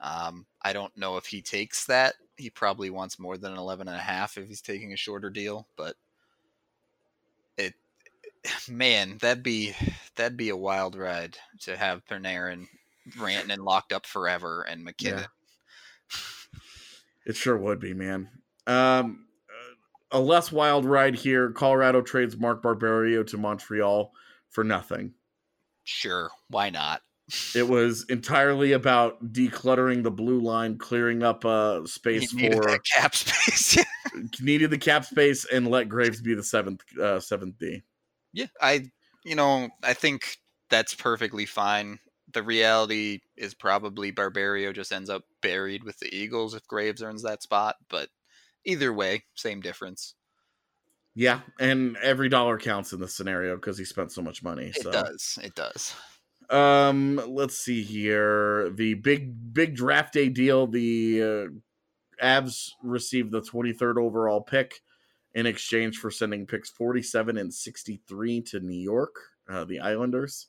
Um, 0.01 0.45
I 0.61 0.73
don't 0.73 0.95
know 0.97 1.17
if 1.17 1.25
he 1.25 1.41
takes 1.41 1.85
that. 1.85 2.15
He 2.37 2.49
probably 2.49 2.89
wants 2.89 3.19
more 3.19 3.37
than 3.37 3.55
11 3.55 3.87
and 3.87 3.97
a 3.97 4.01
half 4.01 4.37
if 4.37 4.47
he's 4.47 4.61
taking 4.61 4.93
a 4.93 4.97
shorter 4.97 5.29
deal, 5.29 5.67
but 5.77 5.95
it 7.57 7.73
man, 8.69 9.17
that'd 9.21 9.43
be 9.43 9.73
that'd 10.15 10.37
be 10.37 10.49
a 10.49 10.57
wild 10.57 10.95
ride 10.95 11.37
to 11.61 11.77
have 11.77 12.05
Panarin 12.05 12.67
Rantanen 13.17 13.53
and 13.53 13.63
locked 13.63 13.93
up 13.93 14.05
forever 14.05 14.63
and 14.63 14.83
MacKinnon. 14.83 15.25
it 17.25 17.35
sure 17.35 17.57
would 17.57 17.79
be, 17.79 17.93
man. 17.93 18.29
Um, 18.67 19.25
a 20.11 20.19
less 20.19 20.51
wild 20.51 20.85
ride 20.85 21.15
here. 21.15 21.51
Colorado 21.51 22.01
trades 22.01 22.37
Mark 22.37 22.61
Barberio 22.61 23.23
to 23.23 23.37
Montreal 23.37 24.11
for 24.49 24.63
nothing. 24.63 25.13
Sure, 25.91 26.31
why 26.47 26.69
not? 26.69 27.01
It 27.55 27.67
was 27.67 28.05
entirely 28.09 28.73
about 28.73 29.33
decluttering 29.33 30.03
the 30.03 30.11
blue 30.11 30.39
line, 30.39 30.77
clearing 30.77 31.21
up 31.21 31.45
uh, 31.45 31.85
space 31.85 32.33
needed 32.33 32.53
for 32.53 32.79
cap 32.95 33.15
space. 33.15 33.77
needed 34.41 34.69
the 34.69 34.77
cap 34.77 35.05
space 35.05 35.45
and 35.45 35.67
let 35.67 35.89
Graves 35.89 36.21
be 36.21 36.33
the 36.33 36.43
seventh 36.43 36.81
uh, 36.99 37.19
seventh 37.19 37.57
D. 37.59 37.83
Yeah, 38.33 38.47
I, 38.61 38.85
you 39.23 39.35
know, 39.35 39.69
I 39.83 39.93
think 39.93 40.37
that's 40.69 40.93
perfectly 40.93 41.45
fine. 41.45 41.99
The 42.33 42.43
reality 42.43 43.19
is 43.37 43.53
probably 43.53 44.11
Barberio 44.11 44.71
just 44.71 44.93
ends 44.93 45.09
up 45.09 45.23
buried 45.41 45.83
with 45.83 45.99
the 45.99 46.13
Eagles 46.13 46.53
if 46.53 46.65
Graves 46.67 47.03
earns 47.03 47.23
that 47.23 47.43
spot. 47.43 47.75
But 47.89 48.09
either 48.65 48.93
way, 48.93 49.23
same 49.35 49.61
difference. 49.61 50.15
Yeah, 51.13 51.41
and 51.59 51.97
every 51.97 52.29
dollar 52.29 52.57
counts 52.57 52.93
in 52.93 52.99
this 52.99 53.13
scenario 53.13 53.55
because 53.55 53.77
he 53.77 53.85
spent 53.85 54.11
so 54.11 54.21
much 54.21 54.43
money. 54.43 54.67
It 54.67 54.81
so. 54.81 54.91
does. 54.91 55.39
It 55.43 55.55
does. 55.55 55.93
Um, 56.49 57.21
let's 57.27 57.57
see 57.57 57.83
here. 57.83 58.69
The 58.71 58.93
big 58.95 59.53
big 59.53 59.75
draft 59.75 60.13
day 60.13 60.29
deal. 60.29 60.67
The 60.67 61.21
uh, 61.21 62.25
Avs 62.25 62.71
received 62.83 63.31
the 63.31 63.41
23rd 63.41 63.97
overall 63.97 64.41
pick 64.41 64.81
in 65.33 65.45
exchange 65.45 65.97
for 65.97 66.11
sending 66.11 66.45
picks 66.45 66.69
47 66.69 67.37
and 67.37 67.53
63 67.53 68.41
to 68.41 68.59
New 68.59 68.79
York, 68.79 69.15
uh, 69.49 69.63
the 69.63 69.79
Islanders. 69.79 70.47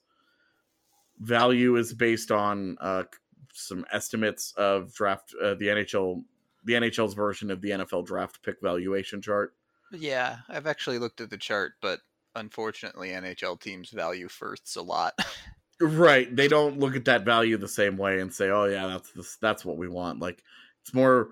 Value 1.21 1.77
is 1.77 1.95
based 1.95 2.33
on 2.33 2.77
uh, 2.81 3.05
some 3.53 3.85
estimates 3.93 4.53
of 4.57 4.93
draft 4.95 5.35
uh, 5.43 5.55
the 5.55 5.67
NHL 5.67 6.23
the 6.65 6.75
NHL's 6.75 7.15
version 7.15 7.51
of 7.51 7.61
the 7.61 7.71
NFL 7.71 8.07
draft 8.07 8.43
pick 8.43 8.57
valuation 8.63 9.21
chart. 9.21 9.55
Yeah, 9.93 10.39
I've 10.49 10.67
actually 10.67 10.99
looked 10.99 11.21
at 11.21 11.31
the 11.31 11.39
chart, 11.39 11.75
but 11.81 12.01
unfortunately, 12.35 13.11
NHL 13.11 13.61
teams 13.61 13.91
value 13.91 14.29
firsts 14.29 14.77
a 14.77 14.83
lot. 14.83 15.15
Right. 15.81 16.35
They 16.35 16.49
don't 16.49 16.79
look 16.79 16.97
at 16.97 17.05
that 17.07 17.25
value 17.25 17.57
the 17.57 17.69
same 17.69 17.97
way 17.97 18.21
and 18.21 18.33
say, 18.33 18.51
"Oh 18.51 18.65
yeah, 18.65 18.87
that's 18.87 19.13
this, 19.13 19.37
that's 19.41 19.65
what 19.65 19.77
we 19.77 19.89
want." 19.89 20.21
Like 20.21 20.43
it's 20.83 20.95
more 20.95 21.31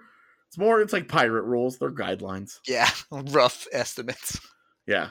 it's 0.48 0.58
more 0.58 0.80
it's 0.80 0.92
like 0.92 1.08
pirate 1.08 1.44
rules, 1.44 1.78
they're 1.78 1.90
guidelines. 1.90 2.58
yeah, 2.66 2.90
rough 3.11 3.66
estimates. 3.72 4.40
Yeah. 4.86 5.11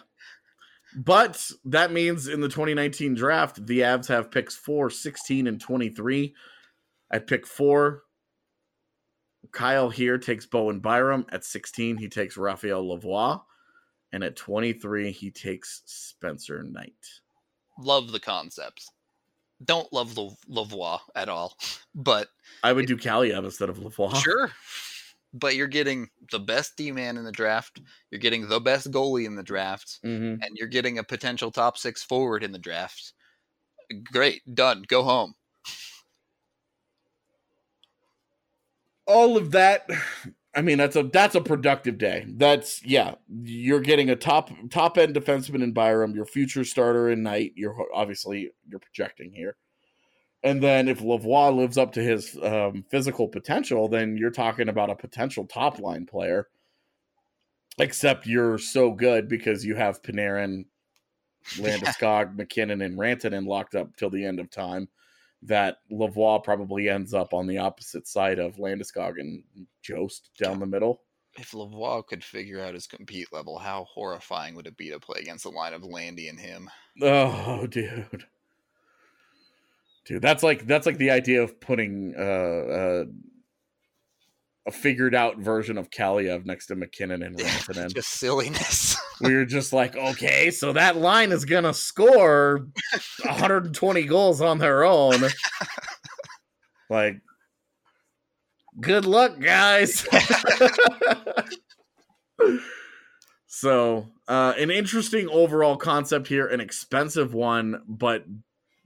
But 0.95 1.52
that 1.66 1.91
means 1.91 2.28
in 2.28 2.41
the 2.41 2.50
2019 2.50 3.14
draft, 3.14 3.66
the 3.66 3.82
Avs 3.82 4.08
have 4.08 4.32
picks 4.32 4.56
4, 4.56 4.89
16 4.89 5.45
and 5.45 5.62
23. 5.62 6.34
At 7.12 7.28
pick 7.28 7.45
4, 7.45 8.02
Kyle 9.52 9.89
here 9.89 10.18
takes 10.18 10.45
Bowen 10.45 10.80
Byram. 10.80 11.26
At 11.32 11.43
16, 11.43 11.97
he 11.97 12.08
takes 12.10 12.38
Raphael 12.38 12.84
Lavoie. 12.84 13.41
And 14.12 14.24
at 14.24 14.36
23, 14.36 15.12
he 15.12 15.30
takes 15.32 15.82
Spencer 15.86 16.64
Knight. 16.64 16.93
Love 17.80 18.12
the 18.12 18.20
concepts. 18.20 18.89
Don't 19.66 19.91
love 19.93 20.16
the 20.16 20.30
Lavoie 20.50 21.00
at 21.16 21.30
all, 21.30 21.58
but 21.95 22.30
I 22.64 22.72
would 22.74 22.86
do 22.88 22.95
Kaliyev 22.97 23.43
instead 23.43 23.70
of 23.70 23.78
Lavoie. 23.80 24.16
sure. 24.24 24.52
but 25.34 25.56
you're 25.56 25.68
getting 25.68 26.10
the 26.32 26.39
best 26.39 26.76
D 26.78 26.91
man 26.91 27.18
in 27.18 27.24
the 27.26 27.32
draft. 27.32 27.82
You're 28.10 28.20
getting 28.20 28.47
the 28.47 28.60
best 28.62 28.89
goalie 28.91 29.26
in 29.26 29.36
the 29.36 29.43
draft, 29.43 30.00
Mm-hmm. 30.06 30.41
and 30.41 30.56
you're 30.56 30.68
getting 30.70 30.97
a 30.97 31.04
potential 31.04 31.52
top 31.52 31.78
six 31.78 32.02
forward 32.04 32.43
in 32.43 32.52
the 32.52 32.58
draft. 32.60 33.14
Great, 34.12 34.41
done. 34.56 34.84
Go 34.88 35.04
home. 35.04 35.34
All 39.10 39.38
of 39.38 39.51
that 39.51 39.89
i 40.55 40.62
mean 40.62 40.78
that's 40.78 40.95
a 40.95 41.03
that's 41.03 41.36
a 41.36 41.41
productive 41.41 41.97
day. 41.97 42.26
That's 42.28 42.84
yeah 42.86 43.16
you're 43.43 43.82
getting 43.82 44.10
a 44.10 44.16
top 44.16 44.49
top 44.70 44.97
end 44.97 45.16
defenseman 45.16 45.64
in 45.64 45.74
byram 45.74 46.16
your 46.16 46.26
future 46.26 46.64
starter 46.64 47.10
in 47.10 47.24
knight 47.24 47.53
you're 47.55 47.76
obviously 47.93 48.51
you're 48.68 48.80
projecting 48.80 49.32
here. 49.32 49.57
And 50.41 50.64
then 50.64 50.88
if 50.88 50.99
lavoie 51.01 51.53
lives 51.55 51.78
up 51.78 51.91
to 51.93 52.01
his 52.01 52.38
um, 52.41 52.86
physical 52.89 53.28
potential 53.28 53.88
then 53.88 54.18
you're 54.18 54.32
talking 54.32 54.70
about 54.70 54.89
a 54.89 54.95
potential 54.95 55.45
top 55.45 55.80
line 55.80 56.05
player 56.05 56.47
except 57.78 58.28
you're 58.28 58.57
so 58.57 58.91
good 58.91 59.28
because 59.28 59.66
you 59.66 59.76
have 59.76 60.01
panarin 60.01 60.66
landeskog 61.55 62.36
mackinnon 62.36 62.82
and 62.82 62.97
rantanen 62.97 63.47
locked 63.47 63.76
up 63.76 63.95
till 63.95 64.10
the 64.10 64.26
end 64.26 64.39
of 64.39 64.49
time 64.51 64.88
that 65.44 65.78
Lavoie 65.92 66.44
probably 66.44 66.90
ends 66.90 67.14
up 67.14 67.34
on 67.34 67.48
the 67.48 67.58
opposite 67.58 68.08
side 68.08 68.40
of 68.40 68.58
Landeskog 68.58 69.20
and 69.20 69.44
Jost 69.82 70.32
down 70.38 70.60
the 70.60 70.66
middle. 70.66 71.02
If 71.38 71.52
Lavoie 71.52 72.06
could 72.06 72.24
figure 72.24 72.60
out 72.62 72.74
his 72.74 72.88
compete 72.88 73.32
level, 73.32 73.58
how 73.58 73.86
horrifying 73.86 74.56
would 74.56 74.68
it 74.68 74.76
be 74.76 74.90
to 74.90 75.00
play 75.00 75.22
against 75.22 75.44
the 75.44 75.52
line 75.52 75.74
of 75.74 75.84
Landy 75.84 76.28
and 76.28 76.40
him? 76.40 76.70
Oh, 77.02 77.66
dude, 77.70 78.26
dude, 80.06 80.22
that's 80.22 80.44
like 80.44 80.66
that's 80.68 80.86
like 80.86 80.98
the 80.98 81.12
idea 81.12 81.42
of 81.42 81.62
putting 81.62 82.14
uh, 82.18 82.22
uh, 82.22 83.06
a 84.68 84.72
figured 84.72 85.16
out 85.16 85.38
version 85.38 85.78
of 85.78 85.90
Kaliyev 85.90 86.46
next 86.46 86.68
to 86.68 86.76
MacKinnon 86.76 87.24
and 87.24 87.38
Rantanen. 87.40 87.94
Just 87.94 88.12
silliness. 88.12 88.98
we 89.22 89.36
were 89.36 89.45
just 89.45 89.74
like, 89.74 89.95
okay, 89.95 90.51
so 90.51 90.74
that 90.74 90.97
line 90.97 91.32
is 91.32 91.45
gonna 91.45 91.74
score 91.74 92.67
120 93.24 94.03
goals 94.03 94.41
on 94.41 94.57
their 94.57 94.84
own. 94.84 95.22
like, 96.89 97.22
good 98.80 99.05
luck, 99.05 99.39
guys. 99.39 100.07
so, 103.47 104.07
uh, 104.28 104.53
an 104.57 104.72
interesting 104.72 105.28
overall 105.30 105.78
concept 105.78 106.28
here, 106.28 106.47
an 106.47 106.61
expensive 106.61 107.34
one, 107.34 107.82
but 107.88 108.26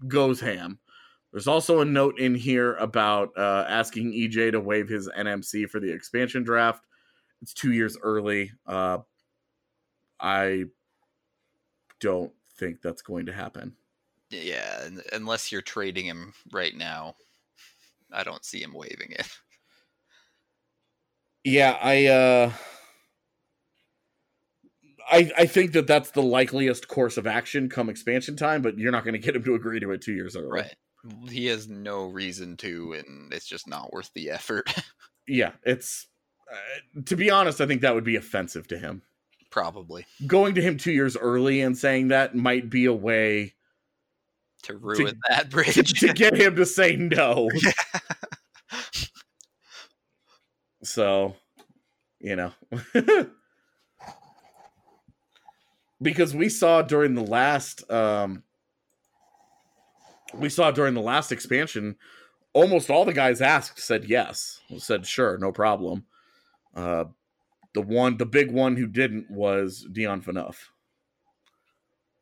goes 0.08 0.40
ham. 0.40 0.80
There's 1.32 1.48
also 1.48 1.82
a 1.82 1.86
note 1.86 2.20
in 2.20 2.36
here 2.36 2.76
about 2.76 3.32
uh, 3.36 3.66
asking 3.68 4.14
EJ 4.14 4.52
to 4.52 4.60
waive 4.60 4.88
his 4.88 5.10
NMC 5.10 5.68
for 5.68 5.80
the 5.80 5.92
expansion 5.92 6.44
draft. 6.44 6.86
It's 7.42 7.54
two 7.54 7.72
years 7.72 7.98
early. 8.02 8.52
Uh, 8.68 9.00
I 10.24 10.66
don't 12.00 12.34
think 12.58 12.82
that's 12.82 13.02
going 13.04 13.26
to 13.28 13.34
happen. 13.34 13.76
yeah, 14.32 14.90
unless 15.12 15.52
you're 15.52 15.62
trading 15.62 16.06
him 16.06 16.34
right 16.52 16.76
now, 16.76 17.16
I 18.12 18.24
don't 18.24 18.46
see 18.46 18.62
him 18.64 18.74
waiving 18.74 19.12
it. 19.12 19.28
Yeah, 21.44 21.78
I 21.82 22.06
uh 22.08 22.52
I 25.10 25.32
I 25.38 25.46
think 25.46 25.74
that 25.74 25.88
that's 25.88 26.12
the 26.12 26.22
likeliest 26.24 26.88
course 26.88 27.18
of 27.18 27.28
action 27.28 27.70
come 27.70 27.90
expansion 27.90 28.36
time, 28.36 28.62
but 28.62 28.78
you're 28.78 28.92
not 28.92 29.04
going 29.04 29.14
to 29.14 29.20
get 29.20 29.36
him 29.36 29.44
to 29.44 29.56
agree 29.56 29.80
to 29.80 29.92
it 29.92 30.02
2 30.02 30.14
years 30.14 30.36
early. 30.36 30.62
Right. 30.62 30.76
He 31.30 31.48
has 31.48 31.68
no 31.68 32.06
reason 32.08 32.56
to, 32.58 32.94
and 32.94 33.34
it's 33.34 33.46
just 33.48 33.68
not 33.68 33.92
worth 33.94 34.12
the 34.14 34.30
effort. 34.32 34.74
Yeah, 35.26 35.54
it's 35.64 36.08
uh, 36.52 37.02
to 37.06 37.16
be 37.16 37.32
honest, 37.32 37.62
I 37.62 37.66
think 37.66 37.80
that 37.82 37.96
would 37.96 38.04
be 38.04 38.18
offensive 38.18 38.68
to 38.68 38.78
him. 38.78 39.04
Probably 39.54 40.04
Going 40.26 40.56
to 40.56 40.64
him 40.64 40.78
2 40.78 40.92
years 40.92 41.16
early 41.16 41.62
and 41.62 41.78
saying 41.78 42.08
that 42.08 42.34
might 42.34 42.72
be 42.72 42.86
a 42.86 42.94
way 42.94 43.54
to 44.64 44.76
ruin 44.76 45.20
that 45.30 45.44
to, 45.44 45.48
bridge. 45.50 46.00
to 46.00 46.12
get 46.16 46.36
him 46.36 46.56
to 46.56 46.66
say 46.66 46.96
no. 46.96 47.52
So, 50.82 51.36
you 52.20 52.36
know. 52.36 52.52
because 56.02 56.34
we 56.36 56.50
saw 56.50 56.82
during 56.82 57.14
the 57.14 57.22
last 57.22 57.88
um 57.92 58.42
we 60.34 60.50
saw 60.50 60.72
during 60.72 60.96
the 60.96 61.00
last 61.00 61.32
expansion 61.32 61.96
almost 62.54 62.90
all 62.90 63.06
the 63.06 63.14
guys 63.14 63.40
asked 63.40 63.80
said 63.80 64.06
yes. 64.06 64.62
Said 64.80 65.06
sure, 65.06 65.38
no 65.38 65.52
problem. 65.52 66.08
Uh 66.76 67.04
the 67.74 67.82
one 67.82 68.18
the 68.18 68.26
big 68.26 68.52
one 68.52 68.76
who 68.76 68.88
didn't 68.88 69.30
was 69.30 69.86
Dion 69.92 70.22
Phaneuf. 70.22 70.56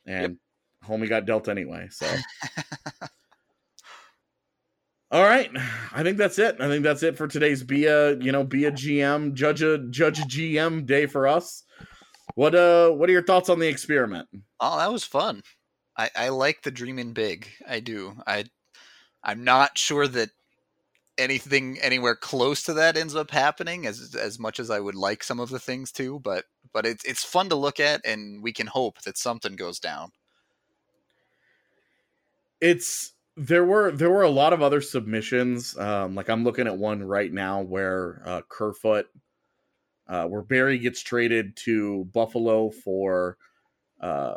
And 0.05 0.37
homie 0.85 1.09
got 1.09 1.25
dealt 1.25 1.47
anyway, 1.47 1.87
so 1.91 2.07
All 5.11 5.23
right, 5.23 5.51
I 5.91 6.03
think 6.03 6.17
that's 6.17 6.39
it. 6.39 6.55
I 6.61 6.69
think 6.69 6.83
that's 6.83 7.03
it 7.03 7.17
for 7.17 7.27
today's 7.27 7.63
be 7.63 7.85
a 7.85 8.15
you 8.19 8.31
know 8.31 8.45
be 8.45 8.65
a 8.65 8.71
GM 8.71 9.33
judge 9.33 9.61
a 9.61 9.77
judge 9.77 10.19
a 10.19 10.23
GM 10.23 10.85
day 10.85 11.05
for 11.05 11.27
us. 11.27 11.63
What 12.35 12.55
uh 12.55 12.91
what 12.91 13.09
are 13.09 13.13
your 13.13 13.23
thoughts 13.23 13.49
on 13.49 13.59
the 13.59 13.67
experiment? 13.67 14.29
Oh, 14.61 14.77
that 14.77 14.91
was 14.91 15.03
fun. 15.03 15.43
I, 15.97 16.09
I 16.15 16.29
like 16.29 16.61
the 16.61 16.71
dreaming 16.71 17.11
big. 17.11 17.47
I 17.67 17.81
do. 17.81 18.15
I 18.25 18.45
I'm 19.21 19.43
not 19.43 19.77
sure 19.77 20.07
that 20.07 20.29
anything 21.17 21.77
anywhere 21.81 22.15
close 22.15 22.63
to 22.63 22.73
that 22.73 22.97
ends 22.97 23.15
up 23.15 23.31
happening 23.31 23.85
as 23.85 24.15
as 24.15 24.39
much 24.39 24.59
as 24.59 24.69
I 24.69 24.79
would 24.79 24.95
like 24.95 25.23
some 25.23 25.39
of 25.39 25.49
the 25.49 25.59
things 25.59 25.91
to, 25.93 26.19
but 26.19 26.45
but 26.73 26.85
it's 26.85 27.03
it's 27.05 27.23
fun 27.23 27.49
to 27.49 27.55
look 27.55 27.79
at 27.79 28.01
and 28.05 28.41
we 28.41 28.53
can 28.53 28.67
hope 28.67 29.01
that 29.01 29.17
something 29.17 29.55
goes 29.55 29.79
down. 29.79 30.11
It's 32.59 33.13
there 33.37 33.65
were 33.65 33.91
there 33.91 34.09
were 34.09 34.23
a 34.23 34.29
lot 34.29 34.53
of 34.53 34.61
other 34.61 34.81
submissions. 34.81 35.77
Um, 35.77 36.15
like 36.15 36.29
I'm 36.29 36.43
looking 36.43 36.67
at 36.67 36.77
one 36.77 37.03
right 37.03 37.31
now 37.31 37.61
where 37.61 38.21
uh, 38.25 38.41
Kerfoot, 38.47 39.07
uh, 40.07 40.25
where 40.25 40.41
Barrie 40.41 40.79
gets 40.79 41.01
traded 41.01 41.55
to 41.57 42.05
Buffalo 42.13 42.69
for 42.69 43.37
uh, 44.01 44.35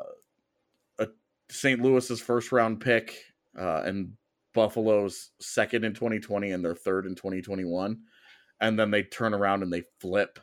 a 0.98 1.08
St. 1.50 1.80
Louis's 1.80 2.20
first 2.20 2.52
round 2.52 2.80
pick 2.80 3.16
uh, 3.58 3.82
and 3.84 4.12
Buffalo's 4.55 5.30
second 5.40 5.84
in 5.84 5.92
2020 5.92 6.52
and 6.52 6.64
their 6.64 6.74
third 6.74 7.07
in 7.07 7.14
2021, 7.14 7.98
and 8.61 8.78
then 8.78 8.90
they 8.90 9.02
turn 9.02 9.34
around 9.34 9.62
and 9.62 9.72
they 9.72 9.82
flip 10.00 10.38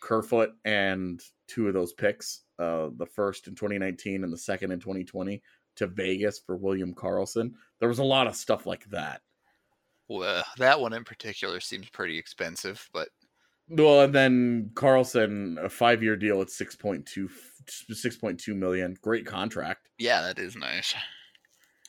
Kerfoot 0.00 0.50
and 0.64 1.20
two 1.48 1.66
of 1.66 1.74
those 1.74 1.92
picks, 1.92 2.42
uh, 2.58 2.90
the 2.96 3.06
first 3.06 3.48
in 3.48 3.54
2019 3.54 4.22
and 4.22 4.32
the 4.32 4.38
second 4.38 4.70
in 4.70 4.78
2020 4.78 5.42
to 5.76 5.86
Vegas 5.86 6.38
for 6.38 6.56
William 6.56 6.94
Karlsson. 6.94 7.52
There 7.80 7.88
was 7.88 7.98
a 7.98 8.04
lot 8.04 8.26
of 8.26 8.36
stuff 8.36 8.66
like 8.66 8.84
that. 8.90 9.22
Well, 10.08 10.44
that 10.58 10.78
one 10.78 10.92
in 10.92 11.04
particular 11.04 11.60
seems 11.60 11.88
pretty 11.88 12.18
expensive, 12.18 12.88
but 12.92 13.08
Well, 13.68 14.02
and 14.02 14.14
then 14.14 14.70
Carlson, 14.74 15.58
a 15.62 15.68
five 15.68 16.02
year 16.02 16.16
deal 16.16 16.42
at 16.42 16.48
6.2, 16.48 17.30
6.2 17.66 18.54
million. 18.54 18.96
Great 19.00 19.26
contract. 19.26 19.88
yeah, 19.98 20.20
that 20.20 20.38
is 20.38 20.54
nice. 20.54 20.94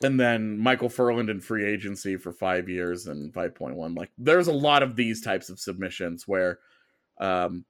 And 0.02 0.20
then 0.20 0.58
Michael 0.58 0.90
Ferland 0.90 1.30
in 1.30 1.40
free 1.40 1.64
agency 1.64 2.16
for 2.16 2.32
five 2.32 2.68
years 2.68 3.06
and 3.06 3.32
5.1. 3.32 3.96
Like, 3.96 4.10
there's 4.18 4.48
a 4.48 4.52
lot 4.52 4.82
of 4.82 4.94
these 4.94 5.22
types 5.22 5.48
of 5.48 5.58
submissions 5.58 6.28
where 6.28 6.58
um, 7.18 7.64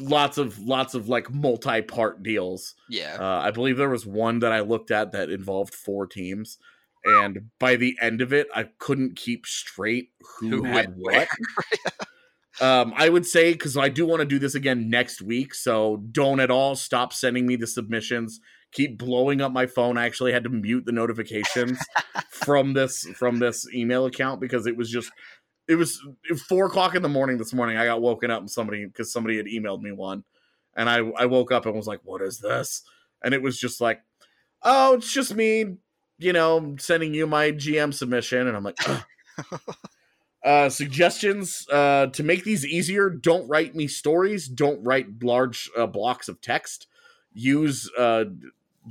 lots 0.00 0.36
of, 0.36 0.58
lots 0.58 0.94
of 0.94 1.08
like 1.08 1.32
multi 1.32 1.80
part 1.80 2.24
deals. 2.24 2.74
Yeah. 2.88 3.16
Uh, 3.20 3.40
I 3.40 3.52
believe 3.52 3.76
there 3.76 3.88
was 3.88 4.04
one 4.04 4.40
that 4.40 4.52
I 4.52 4.60
looked 4.60 4.90
at 4.90 5.12
that 5.12 5.30
involved 5.30 5.74
four 5.74 6.06
teams. 6.06 6.58
And 7.04 7.50
by 7.58 7.76
the 7.76 7.96
end 8.00 8.20
of 8.20 8.32
it, 8.32 8.48
I 8.54 8.68
couldn't 8.78 9.16
keep 9.16 9.46
straight 9.46 10.10
who, 10.38 10.48
Who 10.48 10.64
had 10.64 10.94
what. 10.96 11.28
um, 12.60 12.92
I 12.96 13.08
would 13.08 13.26
say 13.26 13.52
because 13.52 13.76
I 13.76 13.88
do 13.88 14.06
want 14.06 14.20
to 14.20 14.26
do 14.26 14.38
this 14.38 14.54
again 14.54 14.88
next 14.88 15.20
week, 15.20 15.54
so 15.54 16.04
don't 16.12 16.38
at 16.38 16.50
all 16.50 16.76
stop 16.76 17.12
sending 17.12 17.46
me 17.46 17.56
the 17.56 17.66
submissions. 17.66 18.40
Keep 18.72 18.98
blowing 18.98 19.40
up 19.40 19.52
my 19.52 19.66
phone. 19.66 19.98
I 19.98 20.06
actually 20.06 20.32
had 20.32 20.44
to 20.44 20.50
mute 20.50 20.86
the 20.86 20.92
notifications 20.92 21.78
from 22.30 22.72
this 22.72 23.06
from 23.14 23.38
this 23.38 23.66
email 23.74 24.06
account 24.06 24.40
because 24.40 24.66
it 24.66 24.76
was 24.76 24.90
just 24.90 25.10
it 25.68 25.76
was 25.76 26.00
four 26.48 26.66
o'clock 26.66 26.94
in 26.94 27.02
the 27.02 27.08
morning 27.08 27.38
this 27.38 27.52
morning. 27.52 27.76
I 27.76 27.84
got 27.84 28.02
woken 28.02 28.30
up 28.30 28.40
and 28.40 28.50
somebody 28.50 28.86
because 28.86 29.12
somebody 29.12 29.36
had 29.36 29.46
emailed 29.46 29.82
me 29.82 29.92
one, 29.92 30.24
and 30.74 30.88
I 30.88 30.98
I 30.98 31.26
woke 31.26 31.52
up 31.52 31.66
and 31.66 31.74
was 31.74 31.86
like, 31.86 32.00
"What 32.04 32.22
is 32.22 32.38
this?" 32.38 32.82
And 33.22 33.34
it 33.34 33.42
was 33.42 33.58
just 33.58 33.80
like, 33.80 34.02
"Oh, 34.62 34.94
it's 34.94 35.12
just 35.12 35.34
me, 35.34 35.76
you 36.18 36.32
know, 36.32 36.76
sending 36.78 37.14
you 37.14 37.26
my 37.26 37.52
GM 37.52 37.92
submission," 37.94 38.46
and 38.46 38.56
I'm 38.56 38.64
like. 38.64 38.78
Uh, 40.44 40.68
suggestions 40.68 41.68
uh, 41.70 42.06
to 42.08 42.24
make 42.24 42.42
these 42.42 42.66
easier 42.66 43.08
don't 43.08 43.48
write 43.48 43.76
me 43.76 43.86
stories 43.86 44.48
don't 44.48 44.82
write 44.82 45.06
large 45.22 45.70
uh, 45.78 45.86
blocks 45.86 46.28
of 46.28 46.40
text 46.40 46.88
use 47.32 47.88
uh, 47.96 48.24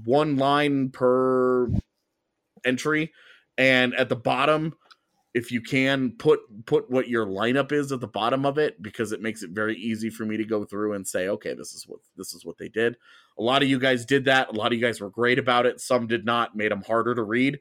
one 0.06 0.38
line 0.38 0.90
per 0.90 1.70
entry 2.66 3.12
and 3.58 3.94
at 3.96 4.10
the 4.10 4.16
bottom 4.16 4.74
if 5.34 5.52
you 5.52 5.62
can 5.62 6.12
put 6.18 6.40
put 6.66 6.90
what 6.90 7.08
your 7.08 7.26
lineup 7.26 7.72
is 7.72 7.92
at 7.92 8.02
the 8.02 8.08
bottom 8.08 8.46
of 8.46 8.58
it 8.58 8.82
because 8.82 9.12
it 9.12 9.22
makes 9.22 9.44
it 9.44 9.52
very 9.52 9.76
easy 9.76 10.10
for 10.10 10.26
me 10.26 10.38
to 10.38 10.44
go 10.44 10.66
through 10.66 10.94
and 10.94 11.08
say 11.08 11.28
okay 11.28 11.54
this 11.54 11.74
is 11.74 11.86
what 11.88 12.00
this 12.18 12.34
is 12.34 12.46
what 12.46 12.58
they 12.58 12.70
did. 12.70 12.98
A 13.38 13.42
lot 13.42 13.64
of 13.64 13.70
you 13.70 13.80
guys 13.80 14.06
did 14.06 14.26
that. 14.26 14.50
A 14.50 14.52
lot 14.52 14.68
of 14.68 14.74
you 14.74 14.86
guys 14.86 15.00
were 15.00 15.10
great 15.10 15.40
about 15.40 15.66
it. 15.66 15.80
Some 15.80 16.06
did 16.06 16.26
not 16.26 16.56
made 16.56 16.72
them 16.72 16.84
harder 16.84 17.16
to 17.16 17.24
read. 17.24 17.60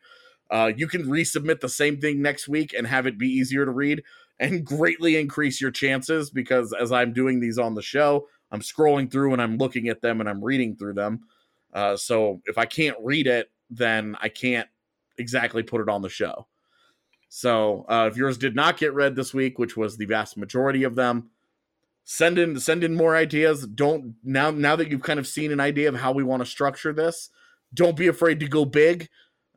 Uh, 0.51 0.73
you 0.77 0.89
can 0.89 1.05
resubmit 1.05 1.61
the 1.61 1.69
same 1.69 2.01
thing 2.01 2.21
next 2.21 2.49
week 2.49 2.75
and 2.77 2.87
have 2.87 3.07
it 3.07 3.19
be 3.19 3.29
easier 3.29 3.65
to 3.65 3.71
read 3.71 4.03
and 4.41 4.65
greatly 4.65 5.17
increase 5.17 5.61
your 5.61 5.71
chances 5.71 6.31
because 6.31 6.73
as 6.73 6.91
i'm 6.91 7.13
doing 7.13 7.41
these 7.41 7.59
on 7.59 7.75
the 7.75 7.83
show 7.83 8.27
i'm 8.51 8.61
scrolling 8.61 9.11
through 9.13 9.35
and 9.35 9.43
i'm 9.43 9.59
looking 9.59 9.89
at 9.89 10.01
them 10.01 10.19
and 10.19 10.31
i'm 10.31 10.43
reading 10.43 10.75
through 10.75 10.95
them 10.95 11.21
uh, 11.73 11.97
so 11.97 12.41
if 12.47 12.59
i 12.59 12.65
can't 12.65 12.97
read 13.01 13.27
it 13.27 13.51
then 13.71 14.17
i 14.21 14.29
can't 14.29 14.69
exactly 15.19 15.63
put 15.63 15.81
it 15.81 15.89
on 15.89 16.03
the 16.03 16.09
show 16.09 16.47
so 17.33 17.87
uh, 17.89 18.09
if 18.11 18.17
yours 18.17 18.37
did 18.37 18.57
not 18.57 18.77
get 18.77 18.93
read 18.93 19.15
this 19.15 19.33
week, 19.33 19.57
which 19.57 19.77
was 19.77 19.97
the 19.97 20.05
vast 20.05 20.37
majority 20.37 20.83
of 20.83 20.97
them, 20.97 21.31
send 22.03 22.39
in 22.39 22.59
send 22.59 22.83
in 22.83 22.97
more 22.97 23.15
ideas. 23.15 23.65
Don't 23.69 24.17
now 24.25 24.51
now 24.51 24.75
that 24.75 24.91
you've 24.91 25.05
kind 25.05 25.21
of 25.21 25.29
seen 25.29 25.53
an 25.53 25.61
idea 25.61 25.89
of 25.89 25.95
how 25.95 26.11
we 26.11 26.25
want 26.25 26.43
to 26.43 26.47
structure 26.47 26.93
this, 26.93 27.31
don't 27.73 27.97
be 27.97 28.09
afraid 28.09 28.41
to 28.41 28.49
go 28.49 28.65
big. 28.65 29.09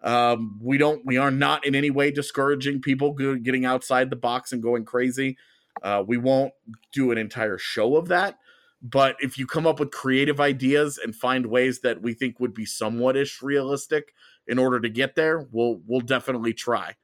Um, 0.04 0.60
we 0.62 0.78
don't 0.78 1.04
we 1.04 1.18
are 1.18 1.32
not 1.32 1.66
in 1.66 1.74
any 1.74 1.90
way 1.90 2.12
discouraging 2.12 2.80
people 2.80 3.14
getting 3.14 3.66
outside 3.66 4.12
the 4.12 4.16
box 4.16 4.52
and 4.52 4.62
going 4.62 4.86
crazy. 4.86 5.36
Uh, 5.82 6.04
we 6.06 6.18
won't 6.18 6.54
do 6.92 7.12
an 7.12 7.18
entire 7.18 7.58
show 7.58 7.96
of 7.98 8.10
that. 8.10 8.38
But 8.84 9.16
if 9.22 9.38
you 9.38 9.48
come 9.48 9.66
up 9.66 9.80
with 9.80 9.92
creative 9.92 10.42
ideas 10.42 11.00
and 11.02 11.16
find 11.16 11.46
ways 11.46 11.80
that 11.82 12.02
we 12.02 12.14
think 12.14 12.42
would 12.42 12.54
be 12.54 12.66
somewhat 12.66 13.16
ish 13.16 13.42
realistic 13.42 14.14
in 14.46 14.60
order 14.60 14.82
to 14.82 14.90
get 14.90 15.16
there, 15.16 15.48
we'll 15.52 15.82
we'll 15.88 16.02
definitely 16.02 16.54
try. 16.54 16.96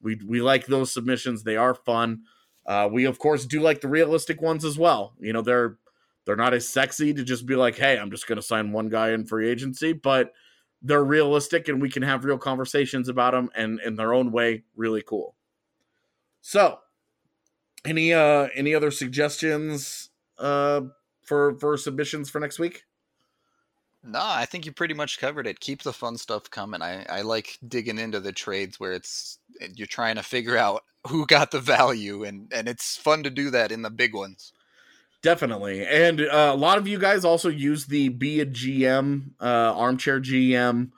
We 0.00 0.20
we 0.24 0.40
like 0.40 0.66
those 0.66 0.92
submissions. 0.92 1.42
They 1.42 1.56
are 1.56 1.74
fun. 1.74 2.22
Uh, 2.64 2.88
we 2.92 3.04
of 3.06 3.18
course 3.18 3.44
do 3.44 3.60
like 3.60 3.80
the 3.80 3.88
realistic 3.88 4.40
ones 4.40 4.64
as 4.64 4.78
well. 4.78 5.14
You 5.18 5.32
know, 5.32 5.42
they're 5.42 5.78
they're 6.26 6.36
not 6.36 6.54
as 6.54 6.68
sexy 6.68 7.12
to 7.14 7.24
just 7.24 7.44
be 7.44 7.56
like, 7.56 7.76
hey, 7.76 7.98
I'm 7.98 8.10
just 8.10 8.26
going 8.26 8.36
to 8.36 8.42
sign 8.42 8.72
one 8.72 8.88
guy 8.88 9.10
in 9.10 9.26
free 9.26 9.48
agency, 9.48 9.92
but 9.92 10.32
they're 10.82 11.04
realistic 11.04 11.68
and 11.68 11.80
we 11.80 11.90
can 11.90 12.02
have 12.02 12.24
real 12.24 12.38
conversations 12.38 13.08
about 13.08 13.32
them 13.32 13.48
and 13.56 13.80
in 13.80 13.96
their 13.96 14.14
own 14.14 14.30
way, 14.30 14.62
really 14.76 15.02
cool. 15.02 15.34
So, 16.40 16.78
any 17.84 18.12
uh 18.12 18.48
any 18.54 18.74
other 18.74 18.90
suggestions 18.90 20.10
uh 20.38 20.82
for 21.26 21.58
for 21.58 21.76
submissions 21.76 22.30
for 22.30 22.40
next 22.40 22.58
week? 22.58 22.84
No, 24.02 24.20
I 24.22 24.46
think 24.46 24.64
you 24.64 24.72
pretty 24.72 24.94
much 24.94 25.18
covered 25.18 25.48
it. 25.48 25.58
Keep 25.58 25.82
the 25.82 25.92
fun 25.92 26.16
stuff 26.16 26.48
coming. 26.48 26.80
I, 26.80 27.04
I 27.08 27.22
like 27.22 27.58
digging 27.66 27.98
into 27.98 28.20
the 28.20 28.32
trades 28.32 28.78
where 28.78 28.92
it's 28.92 29.38
you're 29.74 29.88
trying 29.88 30.14
to 30.14 30.22
figure 30.22 30.56
out 30.56 30.84
who 31.08 31.26
got 31.26 31.50
the 31.50 31.60
value, 31.60 32.22
and 32.22 32.50
and 32.52 32.68
it's 32.68 32.96
fun 32.96 33.24
to 33.24 33.30
do 33.30 33.50
that 33.50 33.72
in 33.72 33.82
the 33.82 33.90
big 33.90 34.14
ones. 34.14 34.52
Definitely, 35.22 35.84
and 35.84 36.20
uh, 36.20 36.52
a 36.54 36.56
lot 36.56 36.78
of 36.78 36.86
you 36.86 36.98
guys 36.98 37.24
also 37.24 37.48
use 37.48 37.86
the 37.86 38.08
be 38.10 38.40
a 38.40 38.46
GM, 38.46 39.32
uh, 39.40 39.74
armchair 39.74 40.20
GM, 40.20 40.90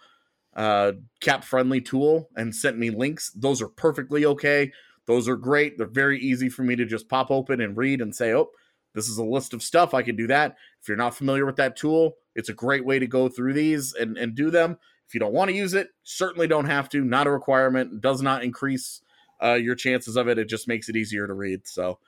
uh, 0.55 0.93
cap 1.21 1.45
friendly 1.45 1.81
tool, 1.81 2.29
and 2.37 2.55
sent 2.55 2.77
me 2.77 2.91
links. 2.91 3.31
Those 3.35 3.63
are 3.63 3.69
perfectly 3.69 4.27
okay. 4.27 4.73
Those 5.07 5.27
are 5.27 5.37
great. 5.37 5.79
They're 5.79 5.87
very 5.87 6.21
easy 6.21 6.51
for 6.51 6.63
me 6.63 6.77
to 6.77 6.85
just 6.85 7.09
pop 7.09 7.31
open 7.31 7.63
and 7.63 7.75
read 7.75 8.03
and 8.03 8.15
say, 8.15 8.35
oh, 8.35 8.51
this 8.99 9.09
is 9.09 9.19
a 9.19 9.25
list 9.25 9.55
of 9.55 9.63
stuff 9.63 9.95
I 9.95 10.03
can 10.03 10.17
do 10.17 10.27
that. 10.27 10.57
If 10.83 10.89
you're 10.89 10.97
not 10.97 11.15
familiar 11.15 11.47
with 11.47 11.57
that 11.57 11.77
tool, 11.77 12.17
it's 12.35 12.49
a 12.49 12.55
great 12.55 12.85
way 12.85 12.99
to 12.99 13.07
go 13.07 13.29
through 13.29 13.53
these 13.53 13.95
and, 13.95 14.19
and 14.19 14.35
do 14.35 14.51
them. 14.51 14.79
If 15.07 15.15
you 15.15 15.21
don't 15.21 15.33
want 15.33 15.51
to 15.51 15.57
use 15.57 15.73
it, 15.75 15.89
certainly 16.03 16.47
don't 16.47 16.67
have 16.67 16.89
to. 16.91 17.03
Not 17.03 17.27
a 17.27 17.31
requirement. 17.31 18.01
Does 18.01 18.21
not 18.21 18.43
increase 18.43 19.01
uh, 19.43 19.55
your 19.55 19.75
chances 19.75 20.17
of 20.17 20.29
it. 20.29 20.39
It 20.39 20.49
just 20.49 20.69
makes 20.69 20.89
it 20.89 20.97
easier 20.97 21.27
to 21.27 21.33
read. 21.33 21.67
So, 21.67 21.99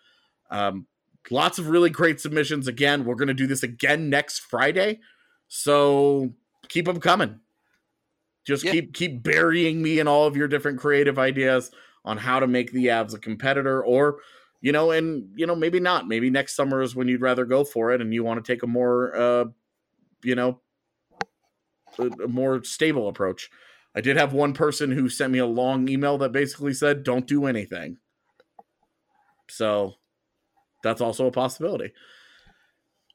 um, 0.50 0.86
lots 1.30 1.58
of 1.58 1.68
really 1.68 1.90
great 1.90 2.20
submissions. 2.20 2.66
Again, 2.66 3.04
we're 3.04 3.14
going 3.14 3.28
to 3.28 3.34
do 3.34 3.46
this 3.46 3.62
again 3.62 4.10
next 4.10 4.40
Friday. 4.40 5.00
So 5.48 6.32
keep 6.68 6.86
them 6.86 7.00
coming. 7.00 7.40
Just 8.46 8.64
yeah. 8.64 8.72
keep 8.72 8.94
keep 8.94 9.22
burying 9.22 9.82
me 9.82 9.98
in 9.98 10.08
all 10.08 10.26
of 10.26 10.36
your 10.36 10.48
different 10.48 10.78
creative 10.78 11.18
ideas 11.18 11.70
on 12.04 12.16
how 12.16 12.40
to 12.40 12.46
make 12.46 12.72
the 12.72 12.86
Avs 12.86 13.14
a 13.14 13.18
competitor, 13.18 13.84
or 13.84 14.18
you 14.60 14.72
know, 14.72 14.90
and 14.90 15.28
you 15.34 15.46
know, 15.46 15.56
maybe 15.56 15.80
not. 15.80 16.06
Maybe 16.06 16.30
next 16.30 16.54
summer 16.54 16.82
is 16.82 16.94
when 16.94 17.08
you'd 17.08 17.22
rather 17.22 17.44
go 17.44 17.64
for 17.64 17.92
it, 17.92 18.00
and 18.00 18.12
you 18.12 18.24
want 18.24 18.44
to 18.44 18.52
take 18.52 18.62
a 18.62 18.66
more 18.66 19.16
uh, 19.16 19.44
you 20.22 20.34
know, 20.34 20.60
a, 21.98 22.28
more 22.28 22.62
stable 22.64 23.08
approach. 23.08 23.50
I 23.94 24.00
did 24.00 24.16
have 24.16 24.32
one 24.32 24.52
person 24.52 24.92
who 24.92 25.08
sent 25.08 25.32
me 25.32 25.38
a 25.38 25.46
long 25.46 25.88
email 25.88 26.18
that 26.18 26.32
basically 26.32 26.74
said, 26.74 27.02
"Don't 27.02 27.26
do 27.26 27.46
anything." 27.46 27.98
So 29.48 29.94
that's 30.82 31.00
also 31.00 31.26
a 31.26 31.32
possibility. 31.32 31.92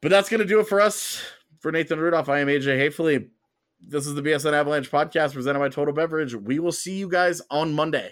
But 0.02 0.10
that's 0.10 0.30
going 0.30 0.42
to 0.42 0.46
do 0.46 0.60
it 0.60 0.68
for 0.68 0.82
us. 0.82 1.22
For 1.60 1.72
Nathan 1.72 2.00
Rudolph, 2.00 2.30
I 2.30 2.40
am 2.40 2.48
AJ 2.48 2.80
Haefele. 2.80 3.28
This 3.82 4.06
is 4.06 4.14
the 4.14 4.22
BSN 4.22 4.54
Avalanche 4.54 4.92
podcast 4.92 5.34
presented 5.34 5.60
by 5.60 5.70
Total 5.70 5.94
Beverage. 5.94 6.36
We 6.36 6.60
will 6.60 6.72
see 6.72 6.96
you 6.96 7.10
guys 7.10 7.42
on 7.50 7.74
Monday. 7.74 8.12